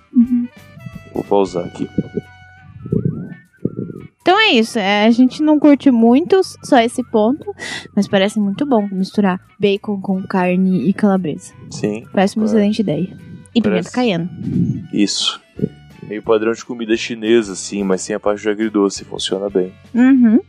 [1.11, 1.89] Vou pausar aqui.
[4.21, 4.77] Então é isso.
[4.77, 7.51] é, a gente não curte muito só esse ponto,
[7.95, 11.51] mas parece muito bom misturar bacon com carne e calabresa.
[11.71, 12.05] Sim.
[12.13, 12.49] Parece uma É.
[12.49, 13.07] excelente ideia.
[13.55, 13.91] E pimenta Parece.
[13.91, 14.29] caiena.
[14.93, 15.41] Isso.
[16.03, 19.03] Meio padrão de comida chinesa, assim, mas sem a parte de agridoce.
[19.03, 19.73] Funciona bem.
[19.95, 20.39] Uhum.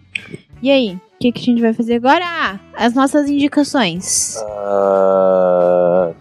[0.62, 2.24] E aí, o que, que a gente vai fazer agora?
[2.24, 4.36] Ah, as nossas indicações.
[4.46, 6.12] Ah...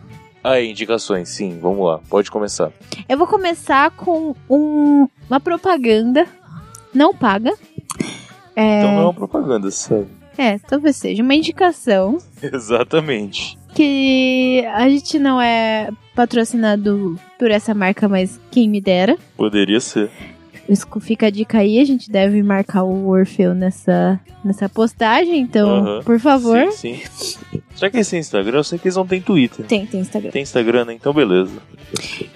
[0.44, 2.00] Aí, indicações, sim, vamos lá.
[2.10, 2.72] Pode começar.
[3.08, 6.26] Eu vou começar com um- uma propaganda
[6.94, 7.52] não paga.
[8.56, 10.08] É, Então não é uma propaganda, sabe?
[10.38, 13.58] é, talvez seja uma indicação Exatamente.
[13.76, 19.18] que a gente não é patrocinado por essa marca, mas quem me dera.
[19.36, 20.10] Poderia ser.
[21.02, 26.20] Fica a dica aí, a gente deve marcar o Orfeu nessa, nessa postagem, então, por
[26.20, 26.72] favor.
[26.72, 27.40] Sim, sim.
[27.76, 28.58] Será que eles têm Instagram?
[28.58, 29.66] Eu sei que eles não têm Twitter.
[29.66, 30.32] Tem, tem Instagram.
[30.32, 30.94] Tem Instagram, né?
[30.94, 31.54] Então beleza.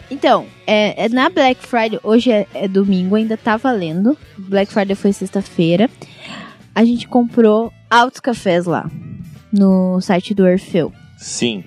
[0.10, 4.18] Então, é, é na Black Friday, hoje é, é domingo, ainda tá valendo.
[4.38, 5.90] Black Friday foi sexta-feira.
[6.74, 8.90] A gente comprou altos cafés lá,
[9.52, 10.92] no site do Orfeu.
[11.18, 11.64] Sim,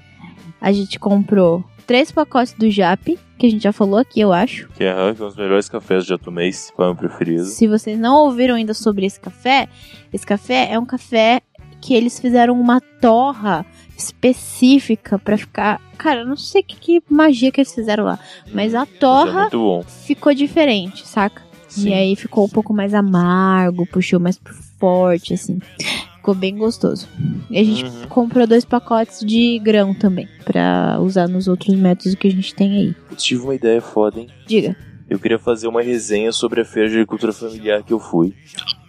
[0.60, 4.68] A gente comprou três pacotes do Jap, que a gente já falou aqui, eu acho.
[4.70, 7.44] que é, é um dos melhores cafés que já tomei, esse foi o meu preferido.
[7.44, 9.68] Se vocês não ouviram ainda sobre esse café,
[10.12, 11.40] esse café é um café
[11.80, 13.64] que eles fizeram uma torra
[13.96, 15.80] específica pra ficar.
[15.98, 18.18] Cara, eu não sei que, que magia que eles fizeram lá,
[18.52, 19.82] mas a Mas é torra muito bom.
[19.82, 21.42] ficou diferente, saca?
[21.68, 21.90] Sim.
[21.90, 25.58] E aí ficou um pouco mais amargo, puxou mais pro forte, assim.
[26.26, 27.06] Ficou bem gostoso.
[27.48, 28.08] E a gente Uhum.
[28.08, 32.72] comprou dois pacotes de grão também, pra usar nos outros métodos que a gente tem
[32.76, 32.94] aí.
[33.08, 34.26] Putz, tive uma ideia foda, hein?
[34.44, 34.74] Diga.
[35.08, 38.34] Eu queria fazer uma resenha sobre a feira de agricultura familiar que eu fui.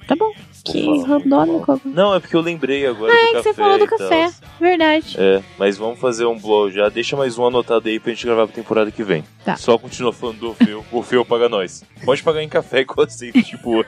[0.07, 0.31] Tá bom.
[0.63, 1.79] Que randômico.
[1.85, 3.87] Não, é porque eu lembrei agora Ah, do é que café você falou do e
[3.87, 3.97] tal.
[3.97, 4.31] café.
[4.59, 5.15] Verdade.
[5.17, 6.89] É, mas vamos fazer um blog já.
[6.89, 9.23] Deixa mais um anotado aí pra gente gravar pra temporada que vem.
[9.45, 9.55] Tá.
[9.55, 10.85] Só continua falando do Orfeu.
[10.91, 11.83] O Orfeu paga nós.
[12.03, 13.85] Pode pagar em café igual aceito, tipo.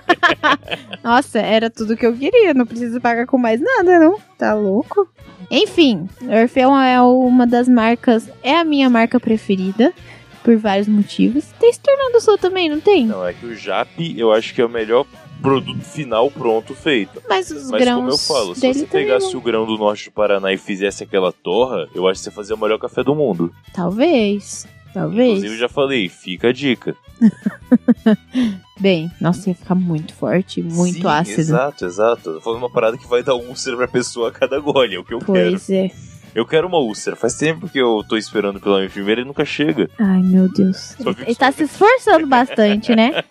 [1.04, 2.54] Nossa, era tudo que eu queria.
[2.54, 4.18] Não preciso pagar com mais nada, não.
[4.38, 5.08] Tá louco?
[5.52, 6.08] Enfim,
[6.42, 8.30] Orfeu é uma das marcas.
[8.44, 9.94] É a minha marca preferida.
[10.42, 11.46] Por vários motivos.
[11.60, 13.06] Tem se tornado sua também, não tem?
[13.06, 15.06] Não, é que o Jap eu acho que é o melhor
[15.42, 17.22] produto final pronto feito.
[17.28, 19.40] Mas os Mas grãos como eu falo, se você pegasse não.
[19.40, 22.56] o grão do norte do Paraná e fizesse aquela torra, eu acho que você fazia
[22.56, 23.54] o melhor café do mundo.
[23.74, 24.68] Talvez.
[24.94, 25.30] Talvez.
[25.30, 26.96] Inclusive, eu já falei, fica a dica.
[28.80, 31.42] Bem, nossa, ia ficar muito forte, muito Sim, ácido.
[31.42, 32.34] Exato, exato.
[32.34, 35.04] Tô falando uma parada que vai dar úlcera pra pessoa a cada gole, é o
[35.04, 35.52] que eu quero.
[35.52, 35.92] Pois é.
[36.34, 37.16] Eu quero uma úlcera.
[37.16, 39.90] Faz tempo que eu tô esperando pela minha enfermeira e nunca chega.
[40.00, 40.96] Ai, meu Deus.
[40.98, 43.24] Só Ele, fico ele tá se esforçando bastante, né?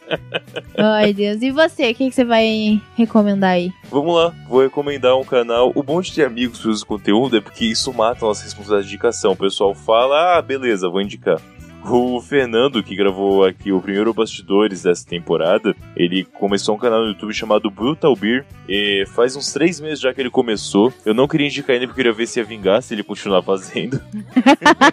[0.76, 1.40] Ai, Deus.
[1.42, 3.72] E você, o que, que você vai recomendar aí?
[3.90, 5.72] Vamos lá, vou recomendar um canal.
[5.74, 8.88] O bom de ter amigos que usam conteúdo é porque isso mata a nossa responsabilidade
[8.88, 9.32] de indicação.
[9.32, 11.40] O pessoal fala, ah, beleza, vou indicar.
[11.84, 17.08] O Fernando, que gravou aqui o primeiro Bastidores dessa temporada, ele começou um canal no
[17.08, 18.44] YouTube chamado Brutal Beer.
[18.68, 20.92] E faz uns três meses já que ele começou.
[21.04, 23.42] Eu não queria indicar ainda porque eu queria ver se ia vingar, se ele continuar
[23.42, 24.00] fazendo.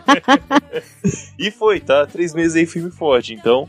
[1.37, 2.05] e foi, tá?
[2.05, 3.33] Três meses aí firme e forte.
[3.33, 3.67] Então,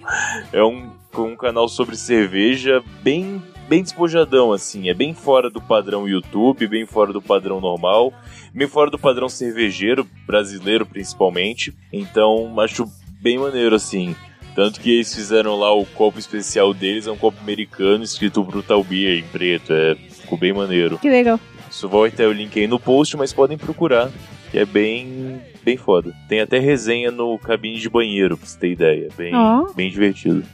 [0.52, 4.88] é um, um canal sobre cerveja bem bem despojadão, assim.
[4.88, 8.12] É bem fora do padrão YouTube, bem fora do padrão normal,
[8.54, 11.74] bem fora do padrão cervejeiro, brasileiro principalmente.
[11.92, 12.86] Então, acho
[13.26, 14.14] bem maneiro, assim.
[14.54, 18.84] Tanto que eles fizeram lá o copo especial deles, é um copo americano escrito Brutal
[18.84, 19.72] Beer em preto.
[19.72, 20.96] É, ficou bem maneiro.
[20.96, 21.40] Que legal.
[21.68, 24.12] Isso vai ter o link aí no post, mas podem procurar.
[24.52, 26.14] Que é bem, bem foda.
[26.28, 29.08] Tem até resenha no cabine de banheiro, pra você ter ideia.
[29.16, 29.72] Bem, Ó.
[29.74, 30.44] bem divertido.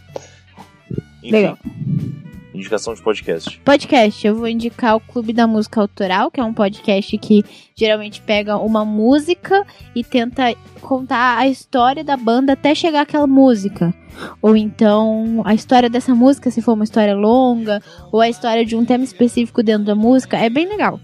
[1.22, 1.58] Enfim, Legal.
[2.54, 3.60] Indicação de podcast.
[3.64, 8.20] Podcast, eu vou indicar o Clube da Música Autoral, que é um podcast que geralmente
[8.20, 9.64] pega uma música
[9.94, 13.94] e tenta contar a história da banda até chegar àquela música.
[14.40, 17.80] Ou então a história dessa música, se for uma história longa,
[18.10, 21.00] ou a história de um tema específico dentro da música, é bem legal.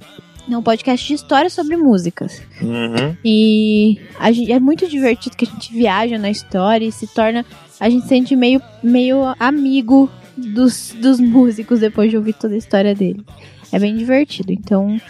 [0.51, 2.43] É um podcast de história sobre músicas.
[2.63, 3.15] Uhum.
[3.23, 7.45] E a gente, é muito divertido que a gente viaja na história e se torna.
[7.79, 12.59] A gente se sente meio, meio amigo dos, dos músicos depois de ouvir toda a
[12.59, 13.25] história dele.
[13.73, 14.53] É bem divertido.
[14.53, 15.01] Então,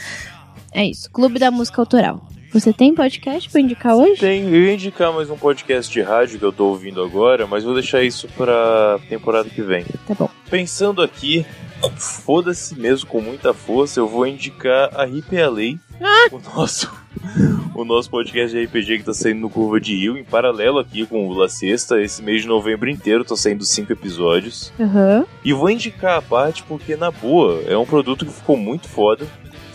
[0.72, 1.10] é isso.
[1.10, 2.26] Clube da Música Autoral.
[2.52, 4.20] Você tem podcast pra indicar hoje?
[4.20, 7.62] Tem, eu ia indicar mais um podcast de rádio que eu tô ouvindo agora, mas
[7.62, 9.84] vou deixar isso pra temporada que vem.
[10.06, 10.30] Tá bom.
[10.48, 11.44] Pensando aqui,
[11.98, 15.36] foda-se mesmo com muita força, eu vou indicar a RIP
[16.32, 16.90] o nosso
[17.74, 21.06] o nosso podcast de RPG que tá saindo no Curva de Rio, em paralelo aqui
[21.06, 24.72] com o La Sexta, esse mês de novembro inteiro tô saindo cinco episódios.
[24.80, 25.24] Aham.
[25.44, 29.26] E vou indicar a parte porque, na boa, é um produto que ficou muito foda.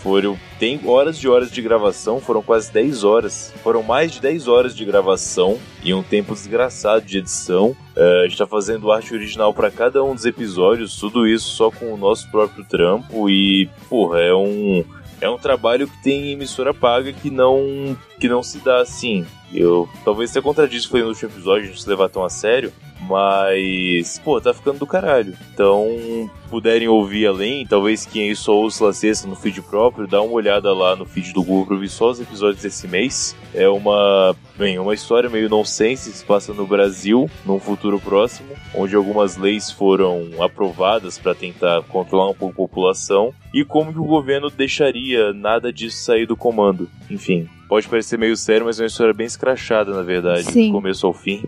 [0.04, 3.54] Foram, tem horas de horas de gravação, foram quase 10 horas.
[3.64, 7.74] Foram mais de 10 horas de gravação e um tempo desgraçado de edição.
[7.96, 11.72] É, a gente tá fazendo arte original para cada um dos episódios, tudo isso só
[11.72, 14.84] com o nosso próprio trampo e, porra, é um
[15.22, 19.26] é um trabalho que tem emissora paga que não que não se dá assim.
[19.54, 22.74] Eu talvez você contradisse foi no último episódio a gente se levar tão a sério,
[23.02, 25.36] mas pô, tá ficando do caralho.
[25.54, 30.22] Então, puderem ouvir além, talvez quem aí só ouça La Sexta no feed próprio, dá
[30.22, 33.36] uma olhada lá no feed do Google pra ouvir só os episódios desse mês.
[33.54, 38.96] É uma, bem, uma história meio nonsense se passa no Brasil, num futuro próximo, onde
[38.96, 44.06] algumas leis foram aprovadas para tentar controlar um pouco a população e como que o
[44.06, 46.90] governo deixaria nada disso sair do comando.
[47.10, 50.68] Enfim, pode parecer meio sério, mas é uma história bem escrachada, na verdade, Sim.
[50.68, 51.44] do começo ao fim.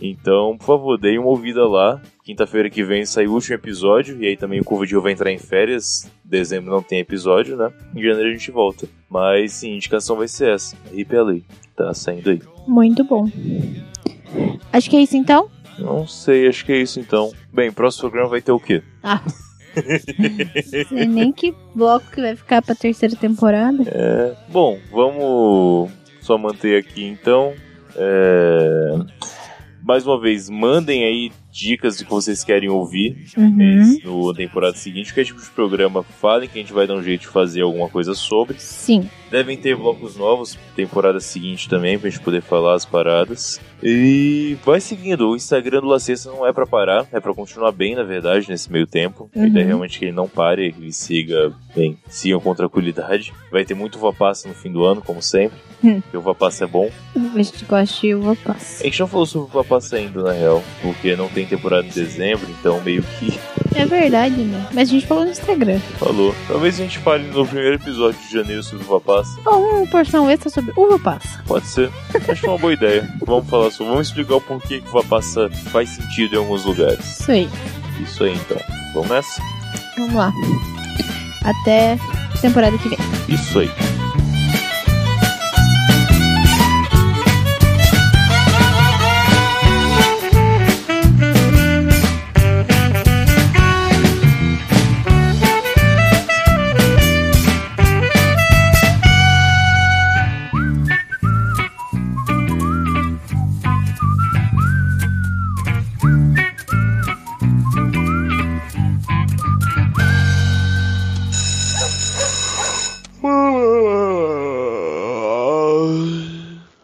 [0.00, 2.00] Então, por favor, deem uma ouvida lá.
[2.26, 5.12] Quinta-feira que vem sai o último episódio, e aí também o Curva de Rio vai
[5.12, 6.10] entrar em férias.
[6.24, 7.72] Dezembro não tem episódio, né?
[7.94, 8.88] Em janeiro a gente volta.
[9.08, 10.76] Mas sim, a indicação vai ser essa.
[10.92, 11.44] Hip Lei.
[11.76, 12.42] Tá saindo aí.
[12.66, 13.30] Muito bom.
[14.72, 15.48] Acho que é isso então?
[15.78, 17.30] Não sei, acho que é isso então.
[17.52, 18.82] Bem, próximo programa vai ter o quê?
[19.04, 19.22] Ah.
[20.88, 23.84] Sei nem que bloco que vai ficar pra terceira temporada.
[23.86, 27.54] É, bom, vamos só manter aqui então.
[27.94, 28.98] É,
[29.80, 33.98] mais uma vez, mandem aí dicas do que vocês querem ouvir Uhum.
[34.04, 36.02] no temporada seguinte, que é tipo de programa.
[36.02, 38.58] Falem que a gente vai dar um jeito de fazer alguma coisa sobre.
[38.58, 39.08] Sim.
[39.30, 43.60] Devem ter blocos novos, temporada seguinte também, pra gente poder falar as paradas.
[43.82, 47.72] E vai seguindo, o Instagram do La Sexta não é pra parar, é pra continuar
[47.72, 49.28] bem, na verdade, nesse meio tempo.
[49.34, 49.46] A Uhum.
[49.46, 53.32] ideia é realmente que ele não pare, que ele siga bem, sigam com tranquilidade.
[53.50, 56.00] Vai ter muito Vapassa no fim do ano, como sempre, Hum.
[56.00, 56.90] porque o Vapassa é bom.
[57.34, 58.82] A gente gosta de uva passa.
[58.82, 61.90] A gente não falou sobre o Vapassa ainda, na real, porque não tem temporada em
[61.90, 63.38] dezembro, então meio que
[63.74, 64.66] É verdade, né?
[64.72, 65.78] Mas a gente falou no Instagram.
[65.98, 66.34] falou.
[66.48, 69.40] Talvez a gente fale no primeiro episódio de janeiro sobre o Vapassa.
[69.46, 71.42] Ou uma porção extra sobre uva passa.
[71.46, 71.90] Pode ser.
[72.28, 73.08] Acho é uma boa ideia.
[73.24, 73.92] Vamos falar sobre.
[73.92, 77.20] Vamos explicar o porquê que o Vapassa faz sentido em alguns lugares.
[77.20, 77.48] Isso aí.
[78.00, 78.58] Isso aí então.
[78.94, 79.42] Vamos nessa?
[79.96, 80.32] Vamos lá.
[81.44, 81.98] Até
[82.40, 82.98] temporada que vem.
[83.28, 83.70] Isso aí.